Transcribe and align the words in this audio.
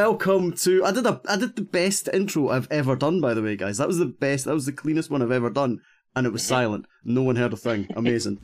Welcome 0.00 0.52
to 0.58 0.84
I 0.84 0.92
did 0.92 1.06
a 1.06 1.20
I 1.28 1.36
did 1.36 1.56
the 1.56 1.62
best 1.62 2.08
intro 2.12 2.50
I've 2.50 2.68
ever 2.70 2.94
done 2.94 3.20
by 3.20 3.34
the 3.34 3.42
way 3.42 3.56
guys. 3.56 3.78
That 3.78 3.88
was 3.88 3.98
the 3.98 4.06
best 4.06 4.44
that 4.44 4.54
was 4.54 4.64
the 4.64 4.70
cleanest 4.70 5.10
one 5.10 5.22
I've 5.22 5.32
ever 5.32 5.50
done 5.50 5.80
and 6.14 6.24
it 6.24 6.32
was 6.32 6.44
silent. 6.44 6.86
No 7.04 7.24
one 7.24 7.34
heard 7.34 7.52
a 7.52 7.56
thing. 7.56 7.88
Amazing. 7.96 8.38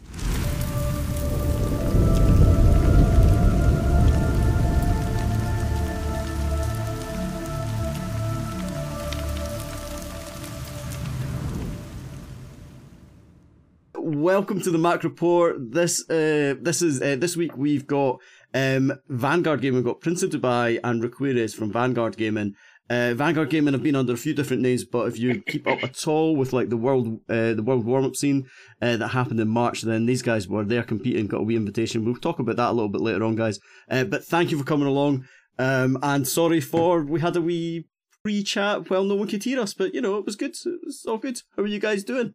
Welcome 13.96 14.60
to 14.62 14.70
the 14.72 14.78
Mac 14.78 15.04
Report. 15.04 15.70
This 15.70 16.00
uh, 16.10 16.56
this 16.60 16.82
is 16.82 17.00
uh, 17.00 17.14
this 17.16 17.36
week 17.36 17.56
we've 17.56 17.86
got 17.86 18.20
um, 18.54 18.92
Vanguard 19.08 19.60
Gaming. 19.60 19.82
Got 19.82 20.00
Prince 20.00 20.22
of 20.22 20.30
Dubai 20.30 20.78
and 20.82 21.02
Riqirez 21.02 21.54
from 21.54 21.72
Vanguard 21.72 22.16
Gaming. 22.16 22.54
Uh, 22.90 23.14
Vanguard 23.14 23.48
Gaming 23.48 23.72
have 23.72 23.82
been 23.82 23.96
under 23.96 24.12
a 24.12 24.16
few 24.16 24.34
different 24.34 24.62
names, 24.62 24.84
but 24.84 25.08
if 25.08 25.18
you 25.18 25.40
keep 25.40 25.66
up 25.66 25.82
at 25.82 26.06
all 26.06 26.36
with 26.36 26.52
like 26.52 26.68
the 26.68 26.76
world 26.76 27.18
uh, 27.30 27.54
the 27.54 27.62
world 27.62 27.84
warm 27.86 28.04
up 28.04 28.14
scene 28.14 28.46
uh, 28.82 28.96
that 28.98 29.08
happened 29.08 29.40
in 29.40 29.48
March, 29.48 29.82
then 29.82 30.06
these 30.06 30.22
guys 30.22 30.46
were 30.46 30.64
there 30.64 30.82
competing, 30.82 31.26
got 31.26 31.40
a 31.40 31.44
wee 31.44 31.56
invitation. 31.56 32.04
We'll 32.04 32.16
talk 32.16 32.38
about 32.38 32.56
that 32.56 32.70
a 32.70 32.72
little 32.72 32.90
bit 32.90 33.00
later 33.00 33.24
on, 33.24 33.36
guys. 33.36 33.58
Uh, 33.90 34.04
but 34.04 34.24
thank 34.24 34.50
you 34.50 34.58
for 34.58 34.64
coming 34.64 34.86
along. 34.86 35.24
Um, 35.58 35.98
and 36.02 36.28
sorry 36.28 36.60
for 36.60 37.02
we 37.02 37.20
had 37.20 37.36
a 37.36 37.40
wee 37.40 37.86
pre 38.22 38.42
chat. 38.42 38.90
Well, 38.90 39.04
no 39.04 39.14
one 39.14 39.28
could 39.28 39.44
hear 39.44 39.60
us, 39.60 39.72
but 39.72 39.94
you 39.94 40.02
know 40.02 40.18
it 40.18 40.26
was 40.26 40.36
good. 40.36 40.54
It 40.66 40.80
was 40.84 41.06
all 41.08 41.18
good. 41.18 41.40
How 41.56 41.62
are 41.62 41.66
you 41.66 41.78
guys 41.80 42.04
doing? 42.04 42.34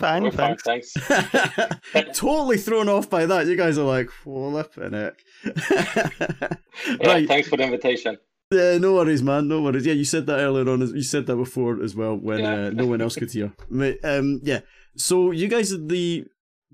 Fine, 0.00 0.22
We're 0.24 0.30
fine, 0.32 0.56
thanks. 0.56 0.92
thanks. 0.94 2.18
totally 2.18 2.56
thrown 2.56 2.88
off 2.88 3.08
by 3.10 3.26
that. 3.26 3.46
You 3.46 3.54
guys 3.56 3.76
are 3.78 3.84
like, 3.84 4.10
flipping 4.10 4.94
it. 4.94 5.14
Yeah, 6.86 7.06
right. 7.06 7.28
thanks 7.28 7.48
for 7.48 7.56
the 7.58 7.64
invitation. 7.64 8.16
Yeah, 8.50 8.78
no 8.78 8.94
worries, 8.94 9.22
man. 9.22 9.46
No 9.48 9.60
worries. 9.62 9.84
Yeah, 9.86 9.92
you 9.92 10.04
said 10.04 10.26
that 10.26 10.38
earlier 10.40 10.68
on. 10.70 10.80
You 10.80 11.02
said 11.02 11.26
that 11.26 11.36
before 11.36 11.82
as 11.82 11.94
well 11.94 12.16
when 12.16 12.38
Yeah. 12.40 12.54
uh, 12.66 12.70
no 12.70 12.86
one 12.86 13.00
else 13.02 13.14
could 13.16 13.30
hear. 13.30 13.52
But, 13.70 13.98
um, 14.02 14.40
yeah. 14.42 14.60
So 14.96 15.30
you 15.30 15.46
guys, 15.48 15.72
are 15.72 15.78
the 15.78 16.24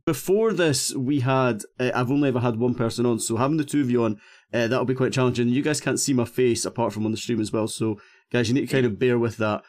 before 0.06 0.52
this, 0.52 0.94
we 0.94 1.20
had. 1.20 1.62
Uh, 1.80 1.90
I've 1.94 2.10
only 2.12 2.28
ever 2.28 2.40
had 2.40 2.58
one 2.58 2.74
person 2.76 3.04
on, 3.06 3.18
so 3.18 3.36
having 3.36 3.56
the 3.56 3.64
two 3.64 3.80
of 3.80 3.90
you 3.90 4.04
on, 4.04 4.20
uh, 4.54 4.68
that'll 4.68 4.84
be 4.84 4.94
quite 4.94 5.12
challenging. 5.12 5.48
You 5.48 5.62
guys 5.62 5.80
can't 5.80 5.98
see 6.00 6.12
my 6.14 6.24
face 6.24 6.64
apart 6.64 6.92
from 6.92 7.04
on 7.04 7.10
the 7.10 7.18
stream 7.18 7.40
as 7.40 7.52
well, 7.52 7.66
so 7.66 7.98
guys, 8.32 8.48
you 8.48 8.54
need 8.54 8.68
to 8.68 8.72
kind 8.72 8.86
of 8.86 8.98
bear 9.00 9.18
with 9.18 9.36
that. 9.38 9.62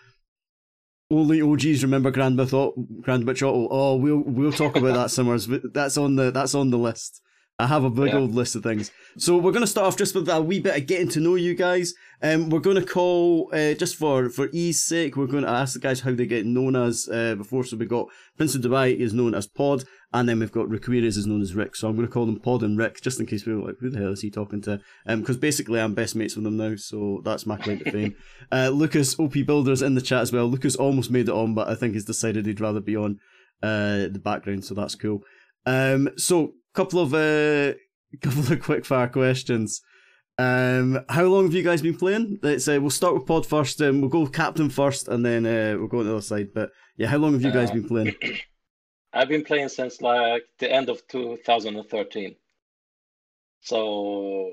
Only 1.09 1.41
OGs 1.41 1.83
remember 1.83 2.11
Grand 2.11 2.36
Myth, 2.36 2.53
Grand 3.02 3.25
Witch 3.25 3.41
Auto. 3.41 3.67
Oh, 3.72 3.95
we'll 3.95 4.23
we'll 4.25 4.52
talk 4.52 4.75
about 4.75 4.94
that 4.95 5.11
summers. 5.11 5.47
That's 5.73 5.97
on 5.97 6.16
the 6.16 6.31
that's 6.31 6.53
on 6.53 6.69
the 6.69 6.77
list. 6.77 7.22
I 7.59 7.66
have 7.66 7.83
a 7.83 7.89
big 7.89 8.09
Yeah. 8.09 8.17
old 8.19 8.36
list 8.36 8.55
of 8.55 8.61
things. 8.61 8.91
So 9.17 9.36
we're 9.36 9.52
going 9.52 9.63
to 9.63 9.67
start 9.67 9.88
off 9.88 9.97
just 9.97 10.13
with 10.13 10.30
a 10.30 10.39
wee 10.39 10.59
bit 10.59 10.77
of 10.77 10.86
getting 10.86 11.08
to 11.09 11.19
know 11.19 11.33
you 11.33 11.55
guys. 11.55 11.95
Um, 12.22 12.49
we're 12.49 12.59
going 12.59 12.80
to 12.80 12.86
call 12.86 13.49
uh, 13.52 13.73
just 13.73 13.95
for 13.95 14.30
for 14.30 14.47
ease 14.53 14.80
sake. 14.80 15.17
We're 15.17 15.25
going 15.25 15.44
to 15.44 15.49
ask 15.49 15.73
the 15.73 15.80
guys 15.80 16.02
how 16.02 16.14
they 16.14 16.27
get 16.27 16.45
known 16.45 16.75
as 16.75 17.09
uh, 17.11 17.33
before. 17.33 17.64
So 17.64 17.75
we 17.75 17.88
got 17.88 18.09
Prince 18.38 18.53
of 18.53 18.61
Dubai 18.61 18.95
is 18.95 19.11
known 19.11 19.33
as 19.33 19.47
Pod, 19.47 19.86
and 20.14 20.30
then 20.30 20.39
we've 20.39 20.52
got 20.52 20.67
Riqirez 20.67 21.17
is 21.17 21.25
known 21.25 21.41
as 21.41 21.55
Rick. 21.55 21.75
So 21.75 21.88
I'm 21.88 21.95
going 21.95 22.08
to 22.08 22.14
call 22.14 22.27
them 22.27 22.39
Pod 22.39 22.61
and 22.61 22.77
Rick 22.77 23.02
just 23.02 23.19
in 23.19 23.25
case 23.25 23.41
people 23.44 23.64
are 23.64 23.67
like, 23.69 23.77
who 23.80 23.89
the 23.89 23.97
hell 23.97 24.11
is 24.14 24.21
he 24.21 24.30
talking 24.30 24.61
to? 24.61 24.80
Um, 25.08 25.21
because 25.21 25.38
basically 25.38 25.80
I'm 25.81 25.95
best 25.95 26.16
mates 26.16 26.36
with 26.36 26.44
them 26.44 26.58
now, 26.58 26.75
so 26.75 27.21
that's 27.25 27.47
my 27.47 27.58
claim 27.58 27.80
to 27.80 27.92
fame. 27.92 28.16
Uh, 28.52 28.69
Lucas 28.69 29.19
OP 29.19 29.33
Builders 29.45 29.81
in 29.81 29.95
the 29.95 30.02
chat 30.02 30.21
as 30.21 30.31
well. 30.31 30.45
Lucas 30.45 30.75
almost 30.77 31.11
made 31.11 31.27
it 31.27 31.33
on, 31.33 31.53
but 31.55 31.67
I 31.67 31.75
think 31.75 31.95
he's 31.95 32.05
decided 32.05 32.45
he'd 32.45 32.61
rather 32.61 32.80
be 32.80 32.95
on 32.95 33.19
uh 33.64 34.08
the 34.08 34.21
background, 34.23 34.64
so 34.64 34.73
that's 34.75 34.95
cool. 34.95 35.21
Um, 35.66 36.08
so 36.17 36.53
couple 36.78 37.00
of 37.06 37.14
uh 37.14 37.73
couple 38.22 38.52
of 38.53 38.61
quick 38.61 38.86
fire 38.86 39.08
questions. 39.09 39.81
Um, 40.39 41.00
how 41.09 41.23
long 41.23 41.45
have 41.45 41.53
you 41.56 41.64
guys 41.64 41.81
been 41.81 41.97
playing? 41.97 42.38
Let's 42.44 42.67
uh, 42.67 42.78
we'll 42.80 42.92
start 42.92 43.16
with 43.16 43.25
Pod 43.25 43.45
first. 43.47 43.81
Um, 43.81 44.02
we'll 44.02 44.09
go 44.17 44.28
Captain 44.28 44.70
first, 44.70 45.08
and 45.08 45.25
then 45.25 45.45
uh, 45.45 45.75
we'll 45.80 45.88
go 45.88 46.00
on 46.00 46.05
the 46.05 46.11
other 46.11 46.22
side. 46.22 46.50
But 46.53 46.70
yeah, 46.95 47.08
how 47.08 47.17
long 47.17 47.33
have 47.33 47.42
you 47.42 47.52
guys 47.52 47.72
Uh, 47.72 47.73
been 47.73 47.88
playing? 47.88 48.16
I've 49.14 49.30
been 49.30 49.43
playing 49.43 49.70
since 49.70 49.99
like 50.02 50.43
the 50.60 50.71
end 50.71 50.89
of 50.89 51.02
2013. 51.08 52.36
So 53.61 54.52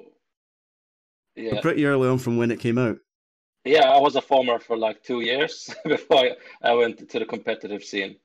yeah, 1.37 1.61
Pretty 1.61 1.85
early 1.85 2.09
on 2.09 2.19
from 2.19 2.37
when 2.39 2.51
it 2.51 2.61
came 2.61 2.79
out. 2.79 2.97
yeah, 3.65 3.91
I 3.91 3.99
was 4.01 4.17
a 4.17 4.23
farmer 4.23 4.59
for 4.59 4.77
like 4.79 5.03
two 5.03 5.21
years 5.21 5.69
before 5.85 6.19
I, 6.19 6.31
I 6.63 6.73
went 6.75 7.09
to 7.11 7.19
the 7.19 7.27
competitive 7.27 7.85
scene. 7.85 8.17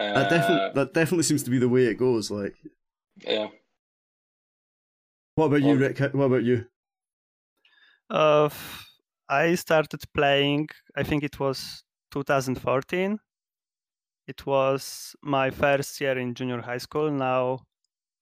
Uh, 0.00 0.14
That 0.14 0.30
definitely 0.30 0.70
that 0.74 0.94
definitely 0.94 1.22
seems 1.24 1.42
to 1.44 1.50
be 1.50 1.58
the 1.58 1.68
way 1.68 1.84
it 1.86 1.98
goes. 1.98 2.30
Like, 2.30 2.54
yeah, 3.22 3.48
what 5.36 5.46
about 5.46 5.62
you, 5.62 5.72
Um, 5.72 5.78
Rick? 5.78 5.98
What 6.14 6.24
about 6.24 6.44
you? 6.44 6.66
Uh, 8.10 8.46
f- 8.46 8.86
I 9.28 9.54
started 9.54 10.02
playing, 10.12 10.68
I 10.96 11.02
think 11.02 11.22
it 11.24 11.38
was 11.40 11.84
2014. 12.10 13.18
It 14.26 14.46
was 14.46 15.16
my 15.22 15.50
first 15.50 16.00
year 16.00 16.18
in 16.18 16.34
junior 16.34 16.60
high 16.62 16.78
school. 16.78 17.10
Now 17.10 17.66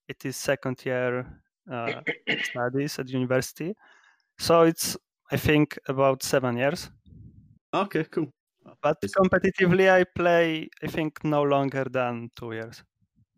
it 0.07 0.25
is 0.25 0.37
second 0.37 0.85
year 0.85 1.41
uh, 1.71 2.01
studies 2.43 2.99
at 2.99 3.09
university. 3.09 3.75
So 4.39 4.63
it's, 4.63 4.97
I 5.31 5.37
think, 5.37 5.79
about 5.87 6.23
seven 6.23 6.57
years. 6.57 6.91
Okay, 7.73 8.05
cool. 8.05 8.31
But 8.83 9.01
competitively, 9.17 9.89
I 9.89 10.03
play, 10.03 10.69
I 10.83 10.87
think, 10.87 11.23
no 11.23 11.41
longer 11.43 11.85
than 11.85 12.29
two 12.35 12.51
years. 12.51 12.83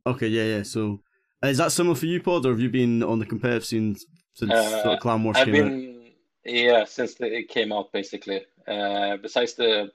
Okay, 0.06 0.28
yeah, 0.28 0.44
yeah. 0.58 0.64
So, 0.64 1.05
is 1.50 1.58
that 1.58 1.72
similar 1.72 1.96
for 1.96 2.06
you, 2.06 2.22
Pod, 2.22 2.46
or 2.46 2.52
have 2.52 2.60
you 2.60 2.70
been 2.70 3.04
on 3.04 3.20
the 3.20 3.26
competitive 3.26 3.66
scene 3.66 3.96
since 4.34 4.64
Uh, 4.64 4.70
sort 4.82 4.96
of 4.96 5.00
Clan 5.00 5.24
Wars 5.24 5.40
I've 5.40 5.42
came 5.42 5.60
out? 5.60 5.74
been 5.74 6.12
yeah 6.44 6.84
since 6.86 7.16
the, 7.16 7.26
it 7.26 7.50
came 7.50 7.72
out 7.72 7.92
basically. 7.92 8.46
Uh, 8.68 9.18
besides 9.18 9.54
the 9.56 9.92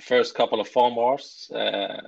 first 0.00 0.34
couple 0.34 0.60
of 0.60 0.68
farm 0.68 0.96
wars, 0.96 1.50
uh, 1.54 2.02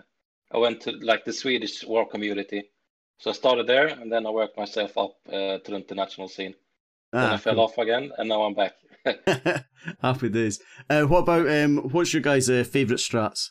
I 0.53 0.59
went 0.59 0.81
to 0.83 0.93
like 0.93 1.25
the 1.25 1.33
Swedish 1.33 1.85
war 1.85 2.07
community. 2.09 2.71
So 3.19 3.31
I 3.31 3.35
started 3.35 3.67
there, 3.67 3.89
and 3.89 4.13
then 4.13 4.27
I 4.27 4.31
worked 4.31 4.59
myself 4.59 4.99
up 4.99 5.17
uh, 5.29 5.59
to 5.59 5.71
the 5.73 5.77
international 5.77 6.29
scene. 6.29 6.55
Then 7.21 7.33
I 7.33 7.37
Ah, 7.37 7.39
fell 7.39 7.59
cool. 7.59 7.61
off 7.61 7.79
again, 7.79 8.13
and 8.19 8.29
now 8.29 8.43
I'm 8.45 8.55
back. 8.55 8.75
Happy 10.03 10.29
days. 10.29 10.61
Uh, 10.89 11.03
what 11.05 11.21
about 11.21 11.49
um? 11.49 11.79
What's 11.91 12.13
your 12.13 12.23
guys' 12.23 12.51
uh, 12.51 12.65
favorite 12.65 12.99
strats? 13.01 13.51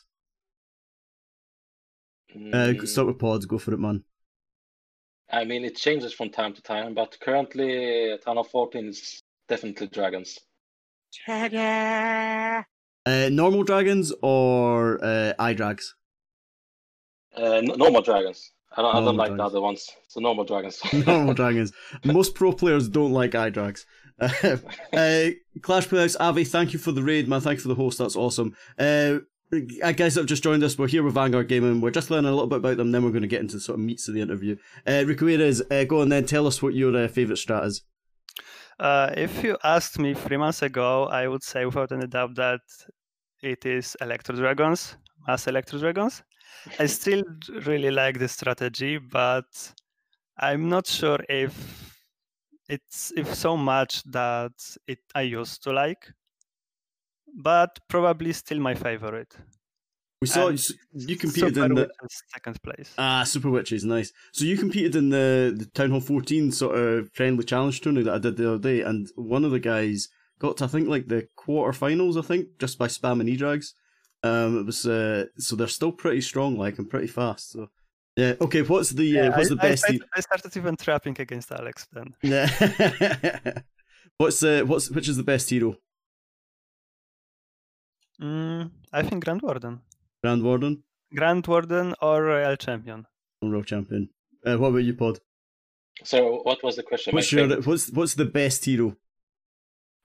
Uh, 2.52 2.74
Mm, 2.74 2.86
start 2.86 3.06
with 3.06 3.18
pods. 3.18 3.46
Go 3.46 3.58
for 3.58 3.72
it, 3.74 3.78
man. 3.80 4.04
I 5.30 5.44
mean, 5.44 5.64
it 5.64 5.76
changes 5.76 6.12
from 6.12 6.30
time 6.30 6.54
to 6.54 6.62
time, 6.62 6.94
but 6.94 7.18
currently, 7.20 8.16
Town 8.24 8.36
Hall 8.36 8.44
14 8.44 8.88
is 8.88 9.22
definitely 9.48 9.88
dragons. 9.88 10.38
Uh, 13.06 13.28
normal 13.30 13.62
dragons 13.62 14.12
or 14.22 15.02
uh, 15.02 15.32
eye 15.38 15.54
drags? 15.54 15.94
Uh, 17.36 17.42
n- 17.54 17.72
normal 17.76 18.02
dragons. 18.02 18.52
I 18.76 18.82
don't, 18.82 18.94
I 18.94 19.00
don't 19.00 19.16
like 19.16 19.28
dragons. 19.28 19.38
the 19.38 19.44
other 19.44 19.60
ones. 19.60 19.90
So 20.08 20.20
normal 20.20 20.44
dragons. 20.44 20.80
normal 21.06 21.34
dragons. 21.34 21.72
Most 22.04 22.34
pro 22.34 22.52
players 22.52 22.88
don't 22.88 23.12
like 23.12 23.34
eye 23.34 23.50
drags. 23.50 23.86
uh, 24.20 25.30
Clash 25.62 25.88
Players, 25.88 26.16
Avi, 26.16 26.44
thank 26.44 26.72
you 26.72 26.78
for 26.78 26.92
the 26.92 27.02
raid, 27.02 27.28
man. 27.28 27.40
Thank 27.40 27.58
you 27.58 27.62
for 27.62 27.68
the 27.68 27.74
host. 27.74 27.98
That's 27.98 28.16
awesome. 28.16 28.56
Uh, 28.78 29.18
I 29.52 29.92
guys 29.92 30.14
that 30.14 30.22
have 30.22 30.26
just 30.26 30.42
joined 30.42 30.64
us, 30.64 30.76
we're 30.76 30.88
here 30.88 31.04
with 31.04 31.14
Vanguard 31.14 31.48
Gaming. 31.48 31.80
We're 31.80 31.92
just 31.92 32.10
learning 32.10 32.30
a 32.30 32.32
little 32.32 32.48
bit 32.48 32.58
about 32.58 32.78
them, 32.78 32.90
then 32.90 33.04
we're 33.04 33.10
going 33.10 33.22
to 33.22 33.28
get 33.28 33.40
into 33.40 33.60
sort 33.60 33.78
of 33.78 33.84
meats 33.84 34.08
of 34.08 34.14
the 34.14 34.20
interview. 34.20 34.56
Uh, 34.86 35.04
Riqirez, 35.06 35.62
uh, 35.70 35.84
go 35.84 36.00
on 36.00 36.08
then, 36.08 36.26
tell 36.26 36.48
us 36.48 36.60
what 36.60 36.74
your 36.74 36.96
uh, 36.96 37.06
favourite 37.06 37.38
strat 37.38 37.64
is. 37.66 37.82
Uh, 38.80 39.12
if 39.16 39.44
you 39.44 39.56
asked 39.62 40.00
me 40.00 40.14
three 40.14 40.36
months 40.36 40.62
ago, 40.62 41.04
I 41.04 41.28
would 41.28 41.44
say 41.44 41.64
without 41.64 41.92
any 41.92 42.08
doubt 42.08 42.34
that 42.34 42.60
it 43.42 43.64
is 43.64 43.96
Electro 44.00 44.34
Dragons, 44.34 44.96
Mass 45.28 45.46
Electro 45.46 45.78
Dragons. 45.78 46.22
I 46.80 46.86
still 46.86 47.22
really 47.64 47.92
like 47.92 48.18
the 48.18 48.28
strategy, 48.28 48.98
but 48.98 49.72
I'm 50.38 50.68
not 50.68 50.88
sure 50.88 51.20
if 51.28 51.94
it's 52.68 53.12
if 53.16 53.32
so 53.32 53.56
much 53.56 54.02
that 54.10 54.52
it 54.88 54.98
I 55.14 55.22
used 55.22 55.62
to 55.62 55.72
like. 55.72 56.12
But 57.36 57.78
probably 57.88 58.32
still 58.32 58.58
my 58.60 58.74
favorite. 58.74 59.36
We 60.22 60.28
saw 60.28 60.48
And 60.48 60.58
you 60.94 61.16
competed 61.16 61.54
Super 61.54 61.66
in 61.66 61.74
the 61.74 61.88
second 62.32 62.62
place. 62.62 62.94
ah 62.96 63.22
Super 63.24 63.50
Witches, 63.50 63.84
nice. 63.84 64.12
So 64.32 64.46
you 64.46 64.56
competed 64.56 64.96
in 64.96 65.10
the 65.10 65.54
the 65.56 65.66
Town 65.66 65.90
Hall 65.90 66.00
14 66.00 66.50
sort 66.52 66.74
of 66.76 67.12
friendly 67.12 67.44
challenge 67.44 67.80
tournament 67.82 68.06
that 68.06 68.14
I 68.14 68.18
did 68.18 68.36
the 68.38 68.52
other 68.54 68.58
day, 68.70 68.80
and 68.80 69.08
one 69.16 69.44
of 69.44 69.50
the 69.50 69.60
guys 69.60 70.08
got 70.38 70.56
to 70.56 70.64
I 70.64 70.68
think 70.68 70.88
like 70.88 71.08
the 71.08 71.28
quarterfinals, 71.36 72.16
I 72.18 72.22
think, 72.22 72.58
just 72.58 72.78
by 72.78 72.88
spamming 72.88 73.28
e 73.28 73.36
drags. 73.36 73.74
Um, 74.22 74.58
it 74.60 74.66
was 74.66 74.86
uh, 74.86 75.26
so 75.36 75.54
they're 75.54 75.68
still 75.68 75.92
pretty 75.92 76.22
strong, 76.22 76.56
like 76.56 76.78
and 76.78 76.88
pretty 76.88 77.08
fast. 77.08 77.52
So 77.52 77.68
yeah, 78.16 78.32
okay. 78.40 78.62
What's 78.62 78.90
the 78.90 79.20
uh, 79.20 79.30
what's 79.36 79.50
I, 79.50 79.54
the 79.54 79.60
I 79.60 79.68
best? 79.68 79.82
started, 79.82 80.02
e- 80.02 80.08
I 80.16 80.20
started 80.20 80.56
even 80.56 80.76
trapping 80.76 81.20
against 81.20 81.52
Alex 81.52 81.86
then. 81.92 82.14
Yeah. 82.22 82.48
what's 84.16 84.42
uh, 84.42 84.62
what's 84.66 84.90
which 84.90 85.08
is 85.08 85.18
the 85.18 85.22
best 85.22 85.50
hero? 85.50 85.76
Mm, 88.20 88.70
I 88.92 89.02
think 89.02 89.24
Grand 89.24 89.42
Warden. 89.42 89.80
Grand 90.22 90.42
Warden 90.42 90.82
Grand 91.14 91.46
Warden 91.46 91.94
or 92.00 92.22
Royal 92.22 92.56
Champion. 92.56 93.06
or 93.42 93.50
World 93.50 93.66
Champion? 93.66 94.08
Uh, 94.44 94.56
what 94.56 94.68
about 94.68 94.78
you, 94.84 94.94
Pod? 94.94 95.20
so 96.04 96.40
what 96.42 96.62
was 96.62 96.76
the 96.76 96.82
question? 96.82 97.14
What's 97.14 97.32
your 97.32 97.60
what's 97.62 97.90
what's 97.90 98.14
the 98.14 98.24
best 98.26 98.64
hero? 98.64 98.96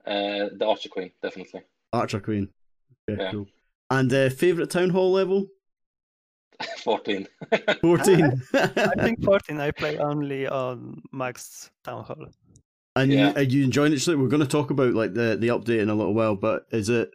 Uh, 0.05 0.49
the 0.57 0.65
Archer 0.65 0.89
Queen, 0.89 1.11
definitely. 1.21 1.61
Archer 1.93 2.19
Queen. 2.19 2.49
Okay, 3.09 3.21
Yeah. 3.21 3.31
cool. 3.31 3.47
And 3.89 4.11
uh, 4.13 4.29
favorite 4.29 4.69
town 4.69 4.89
hall 4.89 5.11
level? 5.11 5.47
14. 6.83 7.27
14. 7.81 8.41
I 8.53 8.67
think 9.03 9.23
14. 9.23 9.59
I 9.59 9.71
play 9.71 9.97
only 9.97 10.47
on 10.47 11.01
Max 11.11 11.71
Town 11.83 12.03
Hall. 12.03 12.25
and 12.95 13.11
Yeah. 13.11 13.29
you, 13.29 13.35
are 13.35 13.41
you 13.41 13.63
enjoying 13.63 13.93
it? 13.93 14.07
We're 14.07 14.27
going 14.27 14.41
to 14.41 14.47
talk 14.47 14.69
about 14.71 14.93
like 14.93 15.13
the 15.13 15.37
the 15.39 15.47
update 15.49 15.81
in 15.81 15.89
a 15.89 15.95
little 15.95 16.13
while, 16.13 16.35
but 16.35 16.65
is 16.71 16.89
it? 16.89 17.11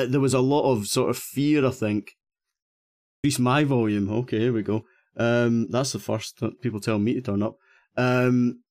Uh, 0.00 0.06
there 0.06 0.20
was 0.20 0.34
a 0.34 0.40
lot 0.40 0.70
of 0.70 0.86
sort 0.86 1.10
of 1.10 1.18
fear, 1.18 1.66
I 1.66 1.70
think. 1.70 2.16
Increase 3.22 3.38
my 3.38 3.64
volume. 3.64 4.10
Okay, 4.10 4.38
here 4.38 4.52
we 4.52 4.62
go. 4.62 4.84
Um, 5.16 5.68
that's 5.70 5.92
the 5.92 5.98
first 5.98 6.42
people 6.62 6.80
tell 6.80 6.98
me 6.98 7.14
to 7.14 7.20
turn 7.20 7.42
up. 7.42 7.56
Um, 7.96 8.62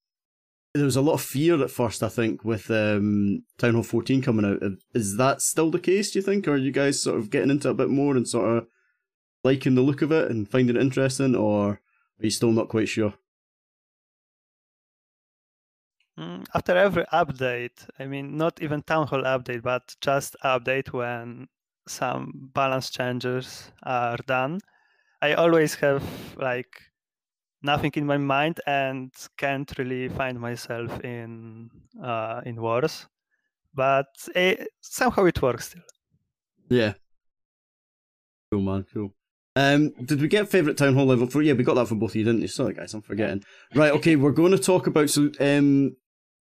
there 0.73 0.85
was 0.85 0.95
a 0.95 1.01
lot 1.01 1.13
of 1.13 1.21
fear 1.21 1.61
at 1.63 1.71
first, 1.71 2.03
I 2.03 2.09
think, 2.09 2.43
with 2.43 2.69
um, 2.71 3.43
Town 3.57 3.73
Hall 3.73 3.83
14 3.83 4.21
coming 4.21 4.45
out. 4.45 4.61
Is 4.93 5.17
that 5.17 5.41
still 5.41 5.71
the 5.71 5.79
case, 5.79 6.11
do 6.11 6.19
you 6.19 6.23
think? 6.23 6.47
Or 6.47 6.53
are 6.53 6.57
you 6.57 6.71
guys 6.71 7.01
sort 7.01 7.19
of 7.19 7.29
getting 7.29 7.49
into 7.49 7.67
it 7.67 7.71
a 7.71 7.75
bit 7.75 7.89
more 7.89 8.15
and 8.15 8.27
sort 8.27 8.57
of 8.57 8.67
liking 9.43 9.75
the 9.75 9.81
look 9.81 10.01
of 10.01 10.11
it 10.11 10.29
and 10.29 10.49
finding 10.49 10.75
it 10.75 10.81
interesting, 10.81 11.35
or 11.35 11.69
are 11.69 11.79
you 12.19 12.29
still 12.29 12.51
not 12.51 12.69
quite 12.69 12.89
sure? 12.89 13.13
Mm, 16.19 16.45
After 16.53 16.75
every 16.75 17.05
update, 17.13 17.87
I 17.97 18.05
mean, 18.05 18.35
not 18.35 18.61
even 18.61 18.81
Town 18.81 19.07
Hall 19.07 19.23
update, 19.23 19.61
but 19.61 19.95
just 20.01 20.35
update 20.43 20.91
when 20.91 21.47
some 21.87 22.51
balance 22.53 22.89
changes 22.89 23.71
are 23.83 24.17
done, 24.27 24.59
I 25.21 25.33
always 25.33 25.75
have 25.75 26.03
like 26.37 26.81
nothing 27.63 27.91
in 27.95 28.05
my 28.05 28.17
mind 28.17 28.59
and 28.67 29.11
can't 29.37 29.71
really 29.77 30.09
find 30.09 30.39
myself 30.39 31.03
in 31.03 31.69
uh, 32.03 32.41
in 32.45 32.61
wars. 32.61 33.07
But 33.73 34.07
eh, 34.35 34.65
somehow 34.81 35.25
it 35.25 35.41
works 35.41 35.67
still. 35.69 35.83
Yeah. 36.69 36.93
Cool, 38.51 38.61
man. 38.61 38.85
Cool. 38.93 39.13
Um, 39.55 39.89
did 40.05 40.21
we 40.21 40.27
get 40.27 40.49
favorite 40.49 40.77
town 40.77 40.95
hall 40.95 41.05
level 41.05 41.27
for? 41.27 41.41
Yeah, 41.41 41.53
we 41.53 41.63
got 41.63 41.75
that 41.75 41.87
from 41.87 41.99
both 41.99 42.11
of 42.11 42.15
you, 42.17 42.23
didn't 42.23 42.41
you? 42.41 42.47
Sorry, 42.47 42.73
guys, 42.73 42.93
I'm 42.93 43.01
forgetting. 43.01 43.43
Right. 43.73 43.91
Okay, 43.93 44.15
we're 44.15 44.31
going 44.31 44.51
to 44.51 44.57
talk 44.57 44.87
about 44.87 45.09
so 45.09 45.29
um, 45.39 45.95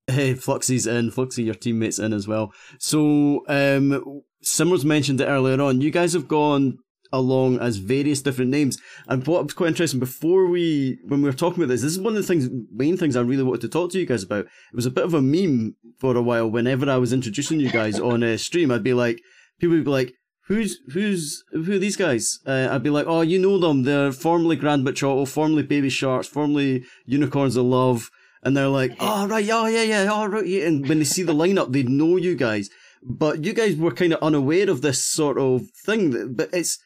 hey, 0.09 0.35
Fluxy's 0.35 0.87
in, 0.87 1.11
Fluxy, 1.11 1.45
your 1.45 1.55
teammates 1.55 1.99
in 1.99 2.13
as 2.13 2.27
well. 2.27 2.53
So 2.79 3.45
um, 3.49 4.23
Simmers 4.43 4.85
mentioned 4.85 5.21
it 5.21 5.27
earlier 5.27 5.61
on. 5.61 5.81
You 5.81 5.91
guys 5.91 6.15
have 6.15 6.27
gone 6.29 6.79
along 7.13 7.59
as 7.61 7.77
various 7.77 8.21
different 8.21 8.51
names, 8.51 8.79
and 9.07 9.27
what 9.27 9.45
was 9.45 9.55
quite 9.55 9.69
interesting 9.69 10.01
before 10.01 10.47
we 10.47 10.99
when 11.07 11.23
we 11.23 11.29
were 11.29 11.35
talking 11.35 11.63
about 11.63 11.71
this, 11.71 11.83
this 11.83 11.93
is 11.93 12.01
one 12.01 12.17
of 12.17 12.23
the 12.23 12.27
things, 12.27 12.49
main 12.73 12.97
things 12.97 13.17
I 13.17 13.21
really 13.21 13.43
wanted 13.43 13.63
to 13.63 13.69
talk 13.69 13.93
to 13.93 13.99
you 13.99 14.07
guys 14.07 14.23
about. 14.23 14.47
It 14.47 14.75
was 14.75 14.87
a 14.87 14.91
bit 14.91 15.05
of 15.05 15.15
a 15.15 15.23
meme 15.23 15.77
for 15.99 16.17
a 16.17 16.23
while. 16.23 16.51
Whenever 16.51 16.91
I 16.91 16.97
was 16.97 17.13
introducing 17.13 17.61
you 17.61 17.71
guys 17.71 17.99
on 18.01 18.23
a 18.23 18.37
stream, 18.39 18.71
I'd 18.71 18.85
be 18.85 18.95
like, 18.95 19.21
people 19.59 19.77
would 19.77 19.85
be 19.85 19.91
like 19.91 20.15
who's 20.49 20.81
who's 20.93 21.45
who 21.53 21.75
are 21.75 21.79
these 21.79 21.97
guys? 21.97 22.41
Uh, 22.47 22.69
I'd 22.71 22.83
be 22.83 22.91
like, 22.91 23.07
oh, 23.07 23.21
you 23.21 23.39
know 23.39 23.59
them. 23.59 23.85
They're 23.85 24.13
formerly 24.13 24.57
Grand 24.57 24.85
Witch 24.85 25.03
Auto, 25.03 25.25
formerly 25.27 25.63
Baby 25.63 25.91
Sharks, 25.91 26.27
formerly 26.27 26.85
Unicorns 27.07 27.57
of 27.57 27.67
Love, 27.67 28.11
and 28.43 28.57
they're 28.57 28.69
like, 28.69 28.93
oh 29.01 29.27
right, 29.29 29.49
oh 29.51 29.67
yeah, 29.67 29.83
yeah, 29.83 30.09
oh 30.11 30.27
right, 30.27 30.47
yeah. 30.47 30.67
And 30.67 30.89
when 30.89 30.99
they 30.99 31.05
see 31.05 31.23
the 31.23 31.35
lineup, 31.35 31.73
they 31.73 31.83
know 31.83 32.17
you 32.17 32.35
guys. 32.35 32.71
But 33.03 33.45
you 33.45 33.53
guys 33.53 33.77
were 33.77 33.93
kind 33.93 34.13
of 34.13 34.23
unaware 34.23 34.69
of 34.69 34.83
this 34.83 35.05
sort 35.05 35.39
of 35.39 35.63
thing. 35.85 36.35
But 36.35 36.51
it's, 36.53 36.79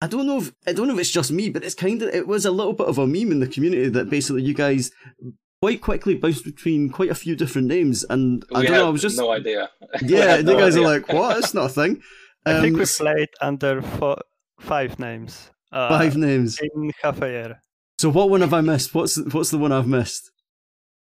I 0.00 0.06
don't 0.06 0.26
know 0.26 0.38
if 0.38 0.52
I 0.66 0.72
don't 0.72 0.86
know 0.88 0.94
if 0.94 1.00
it's 1.00 1.10
just 1.10 1.32
me, 1.32 1.50
but 1.50 1.64
it's 1.64 1.74
kind 1.74 2.00
of 2.02 2.08
it 2.14 2.28
was 2.28 2.44
a 2.46 2.50
little 2.52 2.72
bit 2.74 2.86
of 2.86 2.98
a 2.98 3.06
meme 3.06 3.32
in 3.32 3.40
the 3.40 3.48
community 3.48 3.88
that 3.88 4.08
basically 4.08 4.42
you 4.42 4.54
guys 4.54 4.90
quite 5.60 5.80
quickly 5.80 6.14
bounced 6.14 6.44
between 6.44 6.88
quite 6.90 7.10
a 7.10 7.14
few 7.16 7.34
different 7.34 7.66
names, 7.66 8.04
and 8.08 8.44
I 8.54 8.62
don't 8.62 8.72
know. 8.72 8.86
I 8.86 8.90
was 8.90 9.02
just 9.02 9.16
no 9.18 9.32
idea. 9.32 9.68
Yeah, 10.02 10.18
had 10.26 10.40
and 10.40 10.48
you 10.48 10.54
no 10.54 10.60
guys 10.60 10.76
are 10.76 10.80
like, 10.82 11.12
what? 11.12 11.38
It's 11.38 11.54
not 11.54 11.66
a 11.66 11.68
thing. 11.70 12.00
I 12.46 12.60
think 12.60 12.74
Um, 12.74 12.78
we 12.80 12.86
played 12.86 13.28
under 13.40 13.82
four, 13.82 14.18
five 14.60 14.98
names 15.00 15.50
uh, 15.72 15.88
Five 15.88 16.16
names. 16.16 16.58
in 16.60 16.92
half 17.02 17.20
a 17.20 17.28
year. 17.28 17.62
So 17.98 18.10
what 18.10 18.30
one 18.30 18.42
have 18.42 18.54
I 18.54 18.60
missed? 18.60 18.94
What's 18.94 19.16
what's 19.34 19.50
the 19.50 19.58
one 19.58 19.72
I've 19.72 19.88
missed? 19.88 20.30